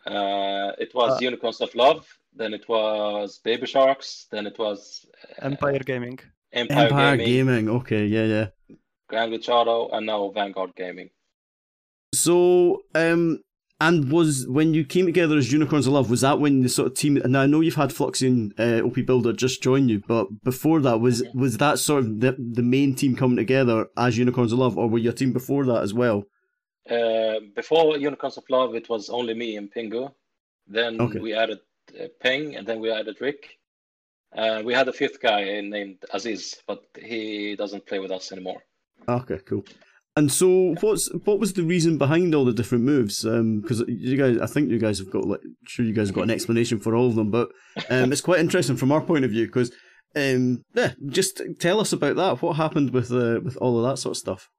Uh, 0.07 0.71
it 0.79 0.93
was 0.95 1.13
Uh, 1.13 1.19
Unicorns 1.21 1.59
of 1.61 1.73
Love, 1.75 2.07
then 2.33 2.53
it 2.53 2.67
was 2.69 3.39
Baby 3.43 3.67
Sharks, 3.67 4.27
then 4.31 4.47
it 4.47 4.57
was 4.57 5.05
uh, 5.23 5.45
Empire 5.45 5.79
Gaming. 5.79 6.19
Empire, 6.53 6.85
Empire 6.85 7.17
Gaming, 7.17 7.65
Gaming. 7.65 7.69
Okay, 7.69 8.05
yeah, 8.05 8.23
yeah. 8.23 8.47
Grand 9.09 9.31
Witch 9.31 9.49
Auto, 9.49 9.89
and 9.89 10.05
now 10.05 10.29
Vanguard 10.33 10.73
Gaming. 10.75 11.09
So, 12.13 12.83
um, 12.95 13.39
and 13.79 14.11
was 14.11 14.47
when 14.47 14.73
you 14.73 14.85
came 14.85 15.05
together 15.05 15.37
as 15.37 15.51
Unicorns 15.51 15.87
of 15.87 15.93
Love, 15.93 16.09
was 16.09 16.21
that 16.21 16.39
when 16.39 16.61
the 16.61 16.69
sort 16.69 16.87
of 16.87 16.93
team? 16.95 17.17
And 17.17 17.37
I 17.37 17.45
know 17.45 17.59
you've 17.59 17.75
had 17.75 17.89
Fluxy 17.89 18.27
and 18.27 18.53
uh, 18.59 18.85
OP 18.85 19.05
Builder 19.05 19.33
just 19.33 19.61
join 19.61 19.87
you, 19.89 20.01
but 20.07 20.27
before 20.43 20.79
that, 20.81 20.99
was 20.99 21.23
was 21.33 21.57
that 21.57 21.79
sort 21.79 22.03
of 22.03 22.21
the 22.21 22.35
the 22.39 22.63
main 22.63 22.95
team 22.95 23.15
coming 23.15 23.37
together 23.37 23.87
as 23.97 24.17
Unicorns 24.17 24.51
of 24.53 24.59
Love, 24.59 24.77
or 24.77 24.89
were 24.89 24.97
you 24.97 25.09
a 25.09 25.13
team 25.13 25.33
before 25.33 25.65
that 25.65 25.83
as 25.83 25.93
well? 25.93 26.23
Uh, 26.89 27.39
before 27.55 27.97
Unicorns 27.97 28.37
of 28.37 28.43
Love, 28.49 28.75
it 28.75 28.87
was 28.89 29.09
only 29.09 29.33
me 29.33 29.57
and 29.57 29.71
Pingu. 29.73 30.11
Then 30.67 30.99
Okay. 31.01 31.19
we 31.19 31.33
added 31.33 31.59
uh, 31.99 32.07
Peng, 32.21 32.55
and 32.55 32.67
then 32.67 32.79
we 32.79 32.91
added 32.91 33.17
Rick. 33.21 33.57
Uh, 34.35 34.61
we 34.63 34.73
had 34.73 34.87
a 34.87 34.93
fifth 34.93 35.21
guy 35.21 35.43
named 35.61 35.97
Aziz, 36.13 36.55
but 36.67 36.83
he 36.99 37.55
doesn't 37.55 37.85
play 37.85 37.99
with 37.99 38.11
us 38.11 38.31
anymore. 38.31 38.61
Okay, 39.07 39.39
cool. 39.45 39.63
And 40.17 40.31
so, 40.31 40.75
what's 40.81 41.09
what 41.25 41.39
was 41.39 41.53
the 41.53 41.63
reason 41.63 41.97
behind 41.97 42.33
all 42.33 42.43
the 42.43 42.51
different 42.51 42.83
moves? 42.83 43.23
Because 43.23 43.83
you 43.87 44.17
guys, 44.17 44.37
I 44.39 44.47
think 44.47 44.69
you 44.69 44.79
guys 44.79 44.97
have 44.97 45.11
got, 45.11 45.25
like, 45.25 45.41
sure 45.67 45.85
you 45.85 45.93
guys 45.93 46.07
have 46.07 46.15
got 46.15 46.23
an 46.23 46.31
explanation 46.31 46.79
for 46.79 46.95
all 46.95 47.07
of 47.07 47.15
them, 47.15 47.29
but 47.29 47.49
um, 47.89 48.11
it's 48.11 48.21
quite 48.21 48.39
interesting 48.39 48.77
from 48.77 48.91
our 48.91 49.01
point 49.01 49.25
of 49.25 49.31
view. 49.31 49.45
Because, 49.45 49.71
um, 50.15 50.63
yeah, 50.73 50.93
just 51.05 51.41
tell 51.59 51.79
us 51.79 51.93
about 51.93 52.15
that. 52.15 52.41
What 52.41 52.57
happened 52.57 52.89
with 52.91 53.11
uh, 53.11 53.39
with 53.43 53.57
all 53.57 53.77
of 53.77 53.89
that 53.89 53.97
sort 53.97 54.13
of 54.13 54.17
stuff? 54.17 54.49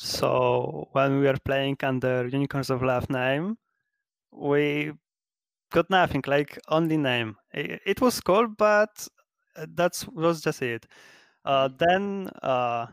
So 0.00 0.88
when 0.92 1.18
we 1.20 1.26
were 1.26 1.36
playing 1.44 1.76
under 1.82 2.26
Unicorns 2.26 2.70
of 2.70 2.82
Love 2.82 3.10
name, 3.10 3.58
we 4.32 4.92
got 5.72 5.90
nothing, 5.90 6.24
like 6.26 6.58
only 6.68 6.98
name. 6.98 7.36
It 7.52 8.00
was 8.00 8.20
cool, 8.20 8.48
but 8.48 9.08
that 9.56 10.04
was 10.12 10.42
just 10.42 10.62
it. 10.62 10.86
Uh, 11.44 11.68
then 11.78 12.30
uh, 12.42 12.86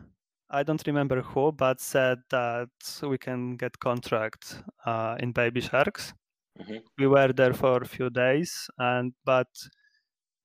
I 0.50 0.62
don't 0.64 0.86
remember 0.86 1.22
who, 1.22 1.52
but 1.52 1.80
said 1.80 2.18
that 2.30 2.70
we 3.02 3.18
can 3.18 3.56
get 3.56 3.78
contract 3.80 4.62
uh, 4.86 5.16
in 5.20 5.32
Baby 5.32 5.62
Sharks. 5.62 6.14
Mhm. 6.58 6.82
We 6.98 7.08
were 7.08 7.32
there 7.32 7.54
for 7.54 7.82
a 7.82 7.86
few 7.88 8.10
days, 8.10 8.70
and 8.78 9.14
but 9.24 9.48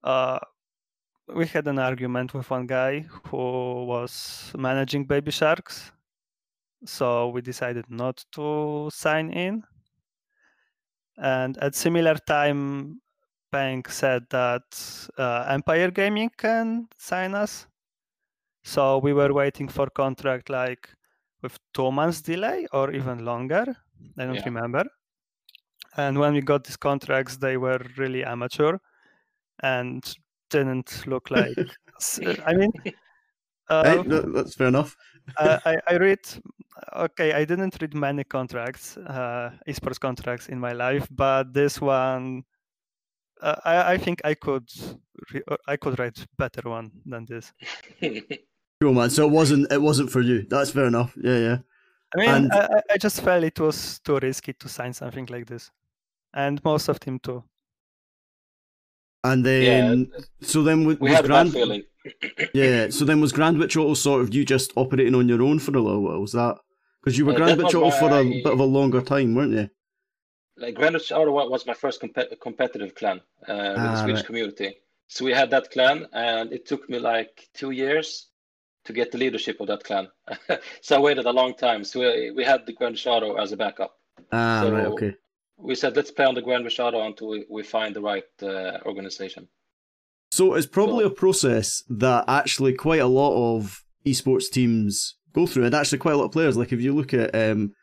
uh, 0.03 0.39
we 1.35 1.47
had 1.47 1.67
an 1.67 1.79
argument 1.79 2.35
with 2.35 2.51
one 2.51 2.67
guy 2.67 3.01
who 3.27 3.85
was 3.85 4.53
managing 4.57 5.05
Baby 5.07 5.31
Sharks, 5.31 5.92
so 6.85 7.29
we 7.29 7.41
decided 7.41 7.89
not 7.89 8.23
to 8.33 8.89
sign 8.91 9.31
in. 9.31 9.63
And 11.17 11.57
at 11.57 11.75
similar 11.75 12.15
time, 12.15 13.01
Bank 13.51 13.89
said 13.89 14.25
that 14.31 15.09
uh, 15.17 15.45
Empire 15.49 15.91
Gaming 15.91 16.29
can 16.37 16.87
sign 16.97 17.35
us. 17.35 17.67
So 18.63 18.97
we 18.99 19.13
were 19.13 19.33
waiting 19.33 19.69
for 19.69 19.89
contract 19.89 20.49
like 20.49 20.89
with 21.41 21.59
two 21.73 21.91
months 21.91 22.21
delay 22.21 22.67
or 22.73 22.91
even 22.91 23.25
longer. 23.25 23.65
I 24.17 24.25
don't 24.25 24.35
Yeah. 24.37 24.45
remember. 24.45 24.85
And 25.97 26.17
when 26.19 26.33
we 26.33 26.41
got 26.41 26.63
these 26.63 26.77
contracts, 26.77 27.37
they 27.37 27.57
were 27.57 27.79
really 27.97 28.23
amateur 28.23 28.77
and 29.61 30.03
didn't 30.49 31.05
look 31.07 31.31
like. 31.31 31.57
I 32.45 32.53
mean, 32.53 32.71
uh, 33.69 33.83
Hey, 33.83 34.03
that's 34.33 34.55
fair 34.55 34.67
enough. 34.67 34.95
I, 35.37 35.57
I, 35.65 35.75
I 35.93 35.97
read 35.97 36.19
okay 36.95 37.33
i 37.33 37.45
didn't 37.45 37.77
read 37.81 37.93
many 37.93 38.23
contracts 38.23 38.97
uh, 38.97 39.51
esports 39.67 39.99
contracts 39.99 40.47
in 40.49 40.59
my 40.59 40.71
life 40.73 41.07
but 41.11 41.53
this 41.53 41.79
one 41.81 42.43
uh, 43.41 43.55
I, 43.65 43.93
I 43.93 43.97
think 43.97 44.21
i 44.25 44.33
could 44.33 44.67
re- 45.33 45.43
uh, 45.47 45.57
i 45.67 45.75
could 45.77 45.97
write 45.99 46.25
better 46.37 46.69
one 46.69 46.91
than 47.05 47.25
this 47.25 47.53
Cool, 48.81 48.93
man. 48.93 49.09
So 49.09 49.25
it 49.25 49.31
wasn't 49.31 49.71
it 49.71 49.81
wasn't 49.81 50.09
for 50.11 50.19
you. 50.19 50.45
That's 50.49 50.71
fair 50.71 50.87
enough. 50.87 51.15
Yeah, 51.15 51.37
yeah. 51.37 51.57
i 52.15 52.19
mean 52.19 52.29
And- 52.29 52.51
I, 52.51 52.65
I- 52.77 52.81
I 52.93 52.97
just 52.97 53.21
felt 53.21 53.43
it 53.45 53.57
was 53.59 53.99
too 53.99 54.17
risky 54.19 54.51
to 54.53 54.67
sign 54.67 54.91
something 54.93 55.25
like 55.27 55.45
this 55.45 55.71
and 56.33 56.61
most 56.65 56.89
of 56.89 56.99
them 56.99 57.19
too 57.19 57.43
And 59.23 59.45
then, 59.45 60.11
so 60.41 60.63
then 60.63 60.83
was, 60.85 60.99
we 60.99 61.09
was 61.09 61.15
had 61.15 61.25
a 61.25 61.27
bad 61.29 61.51
Grand, 61.51 61.53
feeling. 61.53 61.83
yeah. 62.53 62.89
So 62.89 63.05
then 63.05 63.21
was 63.21 63.31
Grand 63.31 63.57
Witch 63.57 63.77
Auto 63.77 63.93
sort 63.93 64.21
of 64.21 64.33
you 64.33 64.43
just 64.43 64.73
operating 64.75 65.15
on 65.15 65.29
your 65.29 65.41
own 65.41 65.59
for 65.59 65.71
a 65.71 65.79
little 65.79 66.01
while? 66.01 66.19
Was 66.19 66.33
that 66.33 66.57
because 67.03 67.17
you 67.17 67.25
were 67.25 67.33
Uh, 67.33 67.37
Grand 67.37 67.61
Auto 67.61 67.91
for 67.91 68.09
a 68.11 68.23
bit 68.23 68.45
of 68.53 68.59
a 68.59 68.63
longer 68.65 69.01
time, 69.01 69.35
weren't 69.35 69.53
you? 69.53 69.69
like 70.57 70.75
Grand 70.75 70.95
Auto 70.95 71.31
was 71.49 71.65
my 71.65 71.73
first 71.73 71.99
compe- 72.01 72.39
competitive 72.39 72.93
clan 72.95 73.19
uh, 73.47 73.73
with 73.73 73.83
the 73.83 73.89
Ah, 73.89 74.01
Swedish 74.03 74.19
right. 74.19 74.25
community. 74.25 74.69
So 75.07 75.25
we 75.25 75.33
had 75.33 75.49
that 75.49 75.71
clan, 75.71 76.07
and 76.13 76.53
it 76.53 76.65
took 76.67 76.87
me 76.89 76.99
like 76.99 77.49
two 77.53 77.71
years 77.71 78.29
to 78.85 78.93
get 78.93 79.11
the 79.11 79.17
leadership 79.17 79.59
of 79.61 79.67
that 79.67 79.83
clan. 79.83 80.07
so 80.81 80.95
I 80.97 80.99
waited 80.99 81.25
a 81.25 81.31
long 81.31 81.53
time. 81.55 81.83
So 81.83 81.99
we, 82.01 82.31
we 82.31 82.43
had 82.43 82.65
the 82.65 82.73
Grand 82.73 83.01
Auto 83.05 83.35
as 83.35 83.51
a 83.51 83.57
backup. 83.57 83.93
Ah, 84.31 84.61
So- 84.61 84.71
right. 84.71 84.85
Okay. 84.87 85.13
We 85.57 85.75
said 85.75 85.95
let's 85.95 86.11
play 86.11 86.25
on 86.25 86.35
the 86.35 86.41
Grand 86.41 86.65
Auto 86.79 87.01
until 87.01 87.27
we, 87.29 87.45
we 87.49 87.63
find 87.63 87.95
the 87.95 88.01
right 88.01 88.29
uh, 88.41 88.79
organization. 88.85 89.47
So 90.31 90.55
it's 90.55 90.65
probably 90.67 91.05
a 91.05 91.09
process 91.23 91.83
that 91.89 92.25
actually 92.27 92.73
quite 92.73 93.01
a 93.01 93.07
lot 93.21 93.33
of 93.55 93.83
esports 94.05 94.49
teams 94.51 95.15
go 95.33 95.45
through, 95.45 95.65
and 95.65 95.75
actually 95.75 95.97
quite 95.99 96.13
a 96.13 96.17
lot 96.17 96.25
of 96.25 96.31
players. 96.31 96.57
Like 96.57 96.71
if 96.71 96.81
you 96.81 96.93
look 96.93 97.13
at 97.13 97.33
um, 97.35 97.73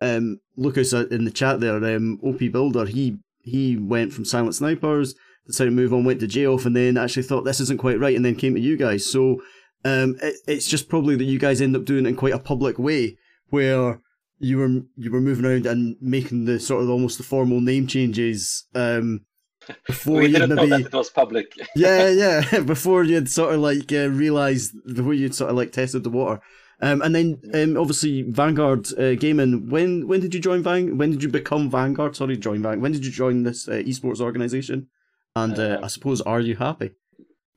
um, 0.00 0.40
Lucas 0.56 0.92
in 0.92 1.24
the 1.24 1.30
chat 1.30 1.60
there, 1.60 1.76
um, 1.76 2.18
OP 2.22 2.38
Builder, 2.38 2.86
he 2.86 3.18
he 3.42 3.76
went 3.76 4.12
from 4.12 4.24
Silent 4.24 4.54
Snipers, 4.54 5.14
decided 5.46 5.70
to 5.70 5.76
move 5.76 5.92
on, 5.92 6.04
went 6.04 6.20
to 6.20 6.26
J-Off, 6.26 6.66
and 6.66 6.76
then 6.76 6.96
actually 6.96 7.22
thought 7.22 7.44
this 7.44 7.60
isn't 7.60 7.80
quite 7.80 7.98
right, 7.98 8.16
and 8.16 8.24
then 8.24 8.34
came 8.34 8.54
to 8.54 8.60
you 8.60 8.76
guys. 8.76 9.06
So 9.06 9.40
um, 9.84 10.16
it, 10.22 10.36
it's 10.46 10.68
just 10.68 10.88
probably 10.88 11.16
that 11.16 11.24
you 11.24 11.38
guys 11.38 11.60
end 11.60 11.76
up 11.76 11.84
doing 11.84 12.06
it 12.06 12.10
in 12.10 12.16
quite 12.16 12.34
a 12.34 12.38
public 12.38 12.78
way, 12.78 13.16
where 13.48 14.00
you 14.38 14.58
were 14.58 14.82
you 14.96 15.10
were 15.10 15.20
moving 15.20 15.44
around 15.44 15.66
and 15.66 15.96
making 16.00 16.46
the 16.46 16.58
sort 16.58 16.82
of 16.82 16.90
almost 16.90 17.18
the 17.18 17.24
formal 17.24 17.60
name 17.60 17.86
changes 17.86 18.66
um, 18.74 19.20
before 19.86 20.22
you 20.22 20.28
didn't 20.28 20.54
maybe 20.54 20.68
know 20.68 20.78
that 20.78 20.86
it 20.86 20.92
was 20.92 21.10
public. 21.10 21.52
yeah 21.76 22.08
yeah 22.08 22.60
before 22.66 23.04
you'd 23.04 23.30
sort 23.30 23.54
of 23.54 23.60
like 23.60 23.92
uh, 23.92 24.08
realized 24.08 24.72
the 24.84 25.04
way 25.04 25.16
you'd 25.16 25.34
sort 25.34 25.50
of 25.50 25.56
like 25.56 25.72
tested 25.72 26.02
the 26.02 26.10
water. 26.10 26.40
Um, 26.82 27.02
and 27.02 27.14
then 27.14 27.40
um, 27.54 27.76
obviously 27.76 28.22
Vanguard 28.22 28.86
uh, 28.98 29.14
Gaming. 29.14 29.68
When 29.68 30.08
when 30.08 30.20
did 30.20 30.32
you 30.34 30.40
join 30.40 30.62
Van? 30.62 30.96
When 30.96 31.10
did 31.10 31.22
you 31.22 31.28
become 31.28 31.70
Vanguard? 31.70 32.16
Sorry, 32.16 32.36
join 32.36 32.62
Van. 32.62 32.80
When 32.80 32.92
did 32.92 33.04
you 33.04 33.12
join 33.12 33.42
this 33.42 33.68
uh, 33.68 33.72
esports 33.72 34.20
organization? 34.20 34.88
And 35.36 35.58
uh, 35.58 35.76
Um, 35.78 35.84
I 35.84 35.88
suppose 35.88 36.20
are 36.22 36.40
you 36.40 36.56
happy? 36.56 36.90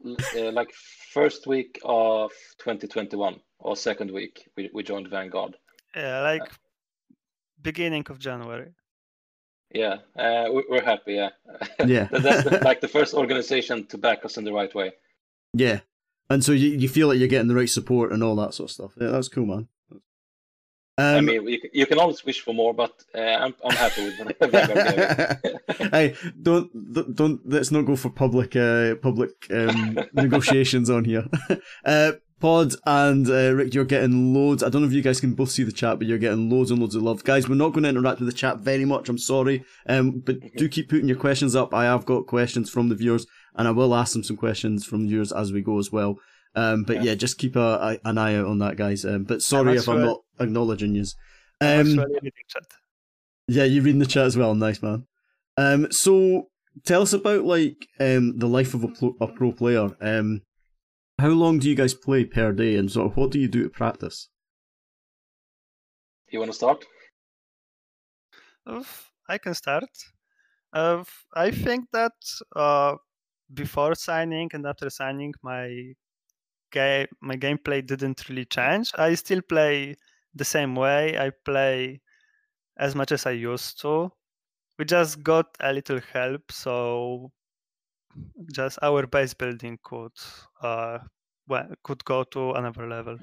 uh, 0.06 0.52
like 0.52 0.72
first 1.14 1.48
week 1.48 1.80
of 1.86 2.32
2021 2.60 3.40
or 3.60 3.76
second 3.78 4.12
week, 4.12 4.50
we, 4.58 4.70
we 4.74 4.84
joined 4.84 5.08
Vanguard. 5.10 5.56
Yeah, 5.96 6.22
like 6.22 6.52
beginning 7.62 8.06
of 8.10 8.20
January. 8.20 8.74
Yeah, 9.74 9.98
uh, 10.18 10.50
we, 10.54 10.64
we're 10.70 10.84
happy. 10.84 11.14
Yeah, 11.14 11.30
Yeah. 11.86 12.08
That's 12.12 12.46
like 12.70 12.82
the 12.82 12.88
first 12.88 13.14
organization 13.14 13.86
to 13.88 13.98
back 13.98 14.26
us 14.26 14.38
in 14.38 14.44
the 14.44 14.54
right 14.54 14.74
way. 14.76 14.92
Yeah. 15.54 15.80
And 16.30 16.44
so 16.44 16.52
you, 16.52 16.70
you 16.70 16.90
feel 16.90 17.08
like 17.08 17.20
you're 17.20 17.28
getting 17.28 17.48
the 17.48 17.56
right 17.56 17.70
support 17.70 18.12
and 18.12 18.24
all 18.24 18.36
that 18.38 18.54
sort 18.54 18.70
of 18.70 18.74
stuff. 18.74 18.92
Yeah, 19.00 19.10
that's 19.10 19.28
cool, 19.30 19.46
man. 19.46 19.68
Um, 20.96 21.16
I 21.16 21.22
mean, 21.22 21.48
you, 21.48 21.60
you 21.74 21.86
can 21.88 21.98
always 21.98 22.24
wish 22.24 22.42
for 22.42 22.54
more, 22.54 22.72
but 22.72 22.94
uh, 23.16 23.20
I'm 23.20 23.56
I'm 23.66 23.76
happy 23.76 24.04
with. 24.04 24.18
Gaming. 24.18 25.90
hey, 25.92 26.16
don't 26.40 27.16
don't- 27.16 27.42
let's 27.46 27.72
not 27.72 27.88
go 27.88 27.96
for 27.96 28.12
public 28.12 28.56
uh 28.56 28.94
public 28.96 29.32
um 29.50 29.98
negotiations 30.14 30.92
on 30.92 31.06
here. 31.06 31.26
uh 31.86 32.12
Pod 32.40 32.76
and 32.86 33.26
uh, 33.30 33.54
Rick, 33.54 33.74
you're 33.74 33.86
getting 33.86 34.34
loads. 34.34 34.64
I 34.64 34.70
don't 34.70 34.82
know 34.82 34.88
if 34.90 34.94
you 34.94 35.02
guys 35.02 35.22
can 35.22 35.34
both 35.34 35.50
see 35.50 35.64
the 35.64 35.72
chat, 35.72 35.98
but 35.98 36.08
you're 36.10 36.18
getting 36.18 36.50
loads 36.50 36.72
and 36.72 36.80
loads 36.82 36.94
of 36.94 37.02
love, 37.02 37.24
guys. 37.24 37.48
We're 37.48 37.56
not 37.56 37.72
going 37.72 37.84
to 37.84 37.90
interact 37.90 38.20
with 38.20 38.28
the 38.28 38.36
chat 38.36 38.58
very 38.58 38.84
much. 38.84 39.08
I'm 39.08 39.18
sorry, 39.18 39.64
um, 39.88 40.20
but 40.20 40.36
do 40.58 40.68
keep 40.68 40.90
putting 40.90 41.08
your 41.08 41.16
questions 41.16 41.56
up. 41.56 41.74
I 41.74 41.86
have 41.86 42.06
got 42.06 42.28
questions 42.28 42.70
from 42.70 42.90
the 42.90 42.96
viewers, 42.96 43.26
and 43.56 43.68
I 43.68 43.72
will 43.72 43.94
ask 43.96 44.14
them 44.14 44.24
some 44.24 44.38
questions 44.38 44.86
from 44.86 45.04
the 45.04 45.10
viewers 45.10 45.32
as 45.32 45.52
we 45.52 45.62
go 45.62 45.80
as 45.80 45.92
well. 45.92 46.20
Um, 46.56 46.84
but 46.84 46.98
yeah, 46.98 47.12
Yeah. 47.12 47.16
just 47.16 47.38
keep 47.38 47.56
a, 47.56 48.00
a, 48.04 48.10
an 48.10 48.18
eye 48.18 48.36
out 48.36 48.46
on 48.46 48.60
that, 48.60 48.76
guys. 48.78 49.06
Um, 49.06 49.24
but 49.24 49.42
sorry 49.42 49.76
if 49.76 49.88
I'm 49.90 49.98
actually- 49.98 50.08
not 50.08 50.22
acknowledging 50.40 50.96
you. 50.96 51.06
I'm 51.62 51.80
Um, 51.82 52.00
actually 52.00 52.16
reading 52.22 52.34
yeah, 53.48 53.64
you 53.66 53.82
reading 53.82 54.00
the 54.00 54.06
chat 54.06 54.26
as 54.26 54.38
well. 54.38 54.54
Nice 54.56 54.82
man. 54.82 55.06
Um, 55.58 55.92
so 55.92 56.50
tell 56.86 57.02
us 57.02 57.14
about 57.14 57.44
like 57.44 57.88
um 58.00 58.38
the 58.40 58.48
life 58.48 58.74
of 58.74 58.84
a, 58.84 58.88
pro, 58.88 59.16
a 59.22 59.28
pro 59.28 59.52
player. 59.52 59.90
Um, 60.02 60.42
how 61.20 61.30
long 61.30 61.60
do 61.60 61.70
you 61.70 61.76
guys 61.76 61.94
play 61.94 62.26
per 62.26 62.52
day, 62.52 62.76
and 62.76 62.92
sort 62.92 63.12
of 63.12 63.18
what 63.18 63.32
do 63.32 63.40
you 63.40 63.48
do 63.48 63.64
to 63.64 63.70
practice? 63.70 64.30
you 66.32 66.40
want 66.40 66.50
to 66.52 66.56
start? 66.56 66.84
Oof, 68.70 69.12
I 69.30 69.38
can 69.38 69.54
start. 69.54 69.86
Uh, 70.74 71.04
I 71.36 71.52
think 71.52 71.86
that 71.94 72.14
uh, 72.56 72.96
before 73.54 73.96
signing 73.96 74.50
and 74.54 74.66
after 74.66 74.90
signing, 74.90 75.34
my 75.44 75.94
game 76.72 77.08
my 77.22 77.36
gameplay 77.38 77.86
didn't 77.86 78.30
really 78.30 78.46
change. 78.46 78.92
I 78.96 79.16
still 79.16 79.42
play 79.42 79.96
the 80.36 80.46
same 80.46 80.76
way. 80.76 81.18
I 81.18 81.32
play 81.46 82.02
as 82.78 82.96
much 82.96 83.12
as 83.12 83.26
I 83.26 83.32
used 83.32 83.82
to. 83.82 84.12
We 84.80 84.86
just 84.86 85.24
got 85.24 85.48
a 85.62 85.74
little 85.74 86.02
help, 86.14 86.52
so 86.52 87.32
just 88.54 88.80
our 88.82 89.06
base 89.08 89.34
building 89.34 89.78
could 89.84 90.12
uh, 90.62 91.00
well, 91.48 91.70
could 91.84 92.04
go 92.06 92.24
to 92.24 92.52
another 92.54 92.88
level. 92.88 93.18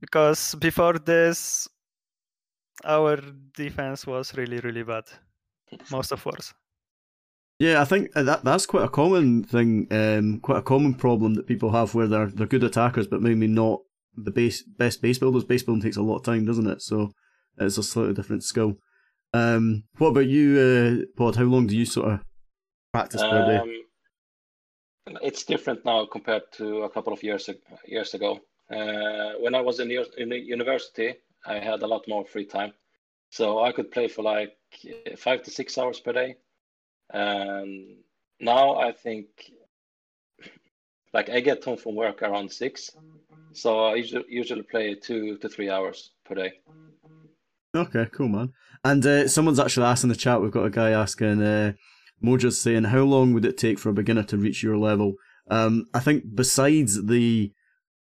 Because 0.00 0.54
before 0.56 0.98
this, 0.98 1.66
our 2.84 3.16
defense 3.54 4.06
was 4.06 4.34
really 4.36 4.58
really 4.60 4.82
bad 4.82 5.04
most 5.90 6.12
of 6.12 6.24
wars 6.26 6.54
Yeah, 7.60 7.82
I 7.82 7.84
think 7.84 8.08
uh, 8.16 8.22
that 8.22 8.42
that's 8.42 8.64
quite 8.64 8.84
a 8.84 8.88
common 8.88 9.44
thing, 9.44 9.86
um, 9.90 10.40
quite 10.40 10.56
a 10.56 10.62
common 10.62 10.94
problem 10.94 11.34
that 11.34 11.46
people 11.46 11.72
have 11.72 11.94
where 11.94 12.06
they're 12.06 12.30
they're 12.30 12.46
good 12.46 12.64
attackers, 12.64 13.06
but 13.06 13.20
maybe 13.20 13.46
not 13.46 13.80
the 14.16 14.30
base 14.30 14.62
best 14.62 15.02
base 15.02 15.18
builders. 15.18 15.44
Base 15.44 15.62
building 15.62 15.82
takes 15.82 15.98
a 15.98 16.02
lot 16.02 16.16
of 16.16 16.24
time, 16.24 16.46
doesn't 16.46 16.66
it? 16.66 16.80
So 16.80 17.12
it's 17.58 17.76
a 17.76 17.82
slightly 17.82 18.14
different 18.14 18.44
skill. 18.44 18.78
Um, 19.34 19.84
what 19.98 20.08
about 20.08 20.26
you, 20.26 20.58
uh, 20.58 21.18
Pod? 21.18 21.36
How 21.36 21.44
long 21.44 21.66
do 21.66 21.76
you 21.76 21.84
sort 21.84 22.10
of 22.10 22.20
practice 22.94 23.20
per 23.20 23.46
day? 23.46 23.58
Um, 23.58 25.18
it's 25.20 25.44
different 25.44 25.84
now 25.84 26.06
compared 26.06 26.50
to 26.52 26.84
a 26.84 26.90
couple 26.90 27.12
of 27.12 27.22
years 27.22 27.50
years 27.86 28.14
ago. 28.14 28.40
Uh, 28.70 29.32
when 29.38 29.54
I 29.54 29.60
was 29.60 29.80
in, 29.80 29.90
in 29.90 30.30
university, 30.30 31.12
I 31.44 31.58
had 31.58 31.82
a 31.82 31.86
lot 31.86 32.08
more 32.08 32.24
free 32.24 32.46
time, 32.46 32.72
so 33.28 33.62
I 33.62 33.72
could 33.72 33.90
play 33.90 34.08
for 34.08 34.22
like 34.22 34.56
five 35.18 35.42
to 35.42 35.50
six 35.50 35.76
hours 35.76 36.00
per 36.00 36.14
day. 36.14 36.36
And 37.12 37.96
now 38.40 38.76
I 38.76 38.92
think, 38.92 39.26
like 41.12 41.28
I 41.28 41.40
get 41.40 41.64
home 41.64 41.76
from 41.76 41.96
work 41.96 42.22
around 42.22 42.50
six, 42.52 42.90
so 43.52 43.86
I 43.86 43.96
usually, 43.96 44.24
usually 44.28 44.62
play 44.62 44.94
two 44.94 45.36
to 45.38 45.48
three 45.48 45.70
hours 45.70 46.12
per 46.24 46.34
day. 46.34 46.52
Okay, 47.74 48.06
cool, 48.12 48.28
man. 48.28 48.52
And 48.84 49.04
uh, 49.04 49.28
someone's 49.28 49.60
actually 49.60 49.86
asked 49.86 50.04
in 50.04 50.08
the 50.08 50.16
chat. 50.16 50.40
We've 50.40 50.50
got 50.50 50.64
a 50.64 50.70
guy 50.70 50.90
asking. 50.90 51.42
Uh, 51.42 51.72
Moja's 52.24 52.60
saying, 52.60 52.84
"How 52.84 53.02
long 53.02 53.32
would 53.32 53.44
it 53.44 53.58
take 53.58 53.78
for 53.78 53.90
a 53.90 53.94
beginner 53.94 54.22
to 54.24 54.36
reach 54.36 54.62
your 54.62 54.76
level?" 54.76 55.14
Um, 55.50 55.86
I 55.92 56.00
think 56.00 56.24
besides 56.34 57.06
the 57.06 57.52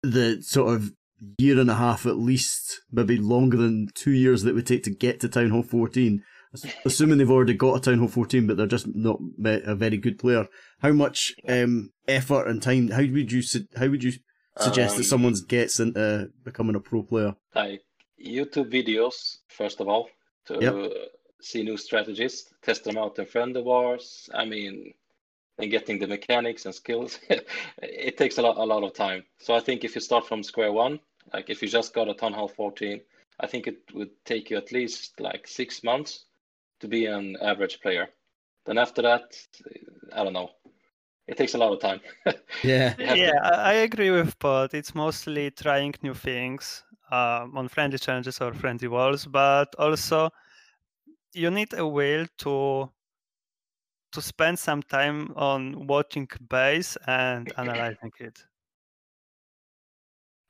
the 0.03 0.41
sort 0.41 0.73
of 0.73 0.91
year 1.37 1.59
and 1.59 1.69
a 1.69 1.75
half 1.75 2.05
at 2.05 2.17
least, 2.17 2.81
maybe 2.91 3.17
longer 3.17 3.57
than 3.57 3.87
two 3.93 4.11
years 4.11 4.43
that 4.43 4.51
it 4.51 4.53
would 4.53 4.67
take 4.67 4.83
to 4.83 4.91
get 4.91 5.19
to 5.19 5.29
Town 5.29 5.49
Hall 5.49 5.63
14. 5.63 6.23
Ass- 6.53 6.65
Assuming 6.85 7.17
they've 7.17 7.29
already 7.31 7.53
got 7.53 7.77
a 7.77 7.79
Town 7.81 7.99
Hall 7.99 8.07
14, 8.07 8.47
but 8.47 8.57
they're 8.57 8.65
just 8.67 8.87
not 8.95 9.19
a 9.43 9.75
very 9.75 9.97
good 9.97 10.17
player. 10.19 10.47
How 10.79 10.91
much 10.91 11.33
um, 11.47 11.91
effort 12.07 12.47
and 12.47 12.61
time? 12.61 12.89
How 12.89 13.01
would 13.01 13.31
you 13.31 13.41
su- 13.41 13.67
how 13.77 13.87
would 13.87 14.03
you 14.03 14.13
suggest 14.57 14.95
that 14.95 15.01
Um, 15.03 15.07
someone 15.07 15.35
gets 15.47 15.79
into 15.79 16.31
becoming 16.43 16.75
a 16.75 16.79
pro 16.79 17.03
player? 17.03 17.35
like 17.55 17.81
YouTube 18.23 18.71
videos 18.71 19.37
first 19.47 19.79
of 19.79 19.87
all 19.87 20.09
to 20.47 20.59
Yep. 20.61 20.91
see 21.41 21.63
new 21.63 21.77
strategies, 21.77 22.51
test 22.61 22.83
them 22.83 22.97
out 22.97 23.17
in 23.19 23.25
friendly 23.25 23.61
wars. 23.61 24.29
I 24.33 24.45
mean, 24.45 24.93
and 25.57 25.71
getting 25.71 25.99
the 25.99 26.07
mechanics 26.07 26.65
and 26.65 26.73
skills, 26.75 27.19
it 27.81 28.17
takes 28.17 28.37
a 28.37 28.41
lot 28.41 28.57
a 28.57 28.63
lot 28.65 28.83
of 28.83 28.93
time. 28.93 29.23
So 29.39 29.53
I 29.53 29.59
think 29.59 29.83
if 29.83 29.95
you 29.95 30.01
start 30.01 30.25
from 30.27 30.43
square 30.43 30.71
one, 30.71 30.99
like 31.33 31.49
if 31.49 31.61
you 31.61 31.67
just 31.67 31.93
got 31.93 32.09
a 32.09 32.13
Town 32.13 32.33
Hall 32.33 32.47
14, 32.47 33.01
I 33.39 33.47
think 33.47 33.67
it 33.67 33.77
would 33.93 34.09
take 34.25 34.49
you 34.49 34.57
at 34.57 34.71
least 34.71 35.19
like 35.21 35.47
six 35.47 35.83
months 35.83 36.25
to 36.79 36.87
be 36.87 37.05
an 37.07 37.35
average 37.41 37.79
player. 37.81 38.07
Then 38.65 38.77
after 38.77 39.01
that, 39.01 39.35
I 40.13 40.23
don't 40.23 40.33
know. 40.33 40.49
It 41.27 41.37
takes 41.37 41.53
a 41.53 41.57
lot 41.57 41.71
of 41.73 41.79
time. 41.79 42.01
Yeah. 42.63 42.95
You 42.97 43.05
have 43.05 43.15
to- 43.15 43.21
yeah 43.21 43.39
I, 43.43 43.71
I 43.71 43.73
agree 43.73 44.11
with 44.11 44.37
Pod. 44.39 44.73
it's 44.73 44.95
mostly 44.95 45.51
trying 45.51 45.93
new 46.01 46.13
things 46.15 46.83
um, 47.11 47.55
on 47.57 47.67
friendly 47.67 47.97
challenges 47.99 48.41
or 48.41 48.53
friendly 48.53 48.87
walls 48.87 49.25
but 49.25 49.73
also 49.77 50.29
you 51.33 51.51
need 51.51 51.73
a 51.73 51.85
will 51.87 52.25
to 52.39 52.89
to 54.11 54.21
spend 54.21 54.57
some 54.57 54.81
time 54.83 55.31
on 55.35 55.85
watching 55.87 56.27
base 56.49 56.97
and 57.07 57.51
analyzing 57.57 58.11
it 58.19 58.43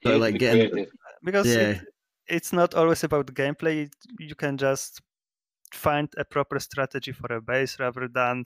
So, 0.04 0.18
like, 0.18 0.34
to 0.34 0.40
getting- 0.40 0.88
because 1.24 1.48
Yeah. 1.48 1.72
it, 1.72 1.82
it's 2.28 2.54
not 2.54 2.74
always 2.74 3.04
about 3.04 3.28
gameplay 3.34 3.90
you 4.18 4.36
can 4.36 4.58
just 4.58 5.02
find 5.74 6.10
a 6.18 6.26
proper 6.26 6.60
strategy 6.60 7.12
for 7.12 7.32
a 7.34 7.42
base 7.42 7.80
rather 7.80 8.08
than 8.08 8.46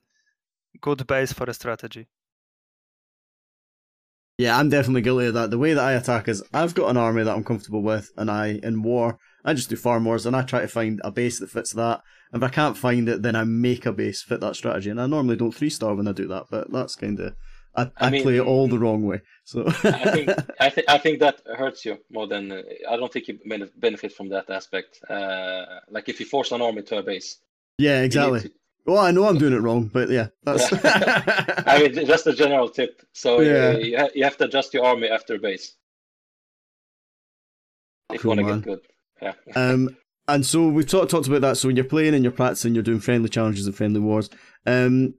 good 0.82 1.06
base 1.08 1.34
for 1.34 1.50
a 1.50 1.54
strategy 1.54 2.08
Yeah, 4.38 4.58
I'm 4.58 4.70
definitely 4.70 5.02
guilty 5.02 5.28
of 5.28 5.36
that. 5.36 5.52
The 5.52 5.60
way 5.60 5.74
that 5.74 5.84
I 5.84 5.94
attack 5.94 6.28
is 6.28 6.44
I've 6.54 6.74
got 6.74 6.90
an 6.90 6.98
army 6.98 7.24
that 7.24 7.36
I'm 7.36 7.44
comfortable 7.44 7.84
with, 7.84 8.12
and 8.18 8.32
I, 8.32 8.60
in 8.64 8.82
war, 8.82 9.20
I 9.46 9.54
just 9.54 9.70
do 9.70 9.76
farm 9.76 10.06
wars 10.06 10.26
and 10.26 10.36
I 10.36 10.42
try 10.42 10.62
to 10.62 10.68
find 10.68 11.00
a 11.04 11.12
base 11.12 11.40
that 11.40 11.52
fits 11.52 11.72
that. 11.74 12.02
And 12.32 12.42
if 12.42 12.50
I 12.50 12.52
can't 12.52 12.78
find 12.78 13.08
it, 13.10 13.22
then 13.22 13.36
I 13.36 13.44
make 13.44 13.86
a 13.86 13.94
base 13.94 14.24
fit 14.24 14.40
that 14.40 14.56
strategy. 14.56 14.90
And 14.90 15.00
I 15.00 15.06
normally 15.06 15.36
don't 15.36 15.54
three 15.54 15.70
star 15.70 15.94
when 15.94 16.08
I 16.08 16.14
do 16.14 16.28
that, 16.28 16.46
but 16.50 16.72
that's 16.72 16.96
kind 16.96 17.20
of. 17.20 17.36
I, 17.76 17.84
I, 17.84 17.92
I 17.98 18.10
mean- 18.10 18.24
play 18.24 18.38
it 18.38 18.42
all 18.46 18.68
the 18.68 18.80
wrong 18.80 19.06
way. 19.06 19.22
So. 19.46 19.66
I 19.68 19.72
think 20.12 20.30
I 20.60 20.70
think 20.70 20.90
I 20.90 20.98
think 20.98 21.20
that 21.20 21.42
hurts 21.58 21.84
you 21.86 21.98
more 22.12 22.28
than 22.28 22.52
uh, 22.52 22.62
I 22.90 22.96
don't 22.98 23.12
think 23.12 23.28
you 23.28 23.40
benefit 23.78 24.14
from 24.14 24.30
that 24.30 24.50
aspect. 24.50 25.00
Uh, 25.10 25.66
like 25.90 26.08
if 26.10 26.20
you 26.20 26.26
force 26.26 26.52
an 26.52 26.62
army 26.62 26.82
to 26.84 26.98
a 26.98 27.04
base, 27.04 27.40
yeah, 27.78 28.02
exactly. 28.04 28.42
to- 28.42 28.52
Well, 28.86 29.00
I 29.00 29.12
know 29.12 29.26
I'm 29.28 29.38
doing 29.38 29.54
it 29.54 29.62
wrong, 29.62 29.90
but 29.94 30.10
yeah, 30.10 30.28
that's. 30.44 30.72
I 31.68 31.80
mean, 31.80 32.06
just 32.06 32.28
a 32.28 32.34
general 32.34 32.70
tip. 32.70 33.02
So 33.14 33.40
Yeah. 33.42 33.72
you, 33.78 33.86
you, 33.92 33.98
ha- 33.98 34.10
you 34.14 34.24
have 34.24 34.38
to 34.38 34.46
adjust 34.46 34.74
your 34.74 34.86
army 34.86 35.08
after 35.10 35.38
base. 35.40 35.76
If 38.12 38.22
Cool, 38.22 38.36
you 38.38 38.46
want 38.46 38.64
to 38.64 38.70
get 38.70 38.82
good. 38.82 38.88
Yeah. 39.22 39.34
um, 39.56 39.96
and 40.28 40.46
so 40.46 40.68
we've 40.68 40.88
talked 40.88 41.12
talked 41.12 41.28
about 41.28 41.42
that. 41.42 41.58
So 41.58 41.68
when 41.68 41.76
you're 41.76 41.86
playing 41.86 42.14
and 42.14 42.24
you're 42.24 42.32
practicing, 42.32 42.74
you're 42.76 42.84
doing 42.84 43.00
friendly 43.00 43.30
challenges 43.30 43.66
and 43.66 43.76
friendly 43.76 44.00
wars. 44.00 44.30
Um, 44.66 45.16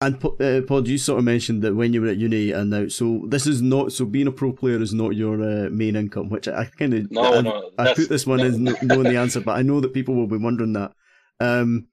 and 0.00 0.24
uh, 0.24 0.60
Paul, 0.66 0.86
you 0.86 0.96
sort 0.96 1.18
of 1.18 1.24
mentioned 1.24 1.62
that 1.62 1.74
when 1.74 1.92
you 1.92 2.00
were 2.00 2.08
at 2.08 2.16
uni 2.16 2.52
and 2.52 2.70
now, 2.70 2.86
so 2.86 3.24
this 3.26 3.46
is 3.46 3.60
not 3.60 3.92
so 3.92 4.04
being 4.04 4.28
a 4.28 4.32
pro 4.32 4.52
player 4.52 4.80
is 4.80 4.94
not 4.94 5.16
your 5.16 5.42
uh, 5.42 5.68
main 5.70 5.96
income, 5.96 6.28
which 6.28 6.46
I, 6.46 6.60
I 6.60 6.64
kind 6.66 6.94
of 6.94 7.10
No, 7.10 7.22
I, 7.34 7.40
no. 7.40 7.70
I 7.78 7.94
put 7.94 8.08
this 8.08 8.26
one 8.26 8.38
no, 8.62 8.74
knowing 8.82 9.08
the 9.08 9.16
answer, 9.16 9.40
but 9.40 9.56
I 9.56 9.62
know 9.62 9.80
that 9.80 9.94
people 9.94 10.14
will 10.14 10.28
be 10.28 10.36
wondering 10.36 10.74
that. 10.74 10.92
Um, 11.40 11.88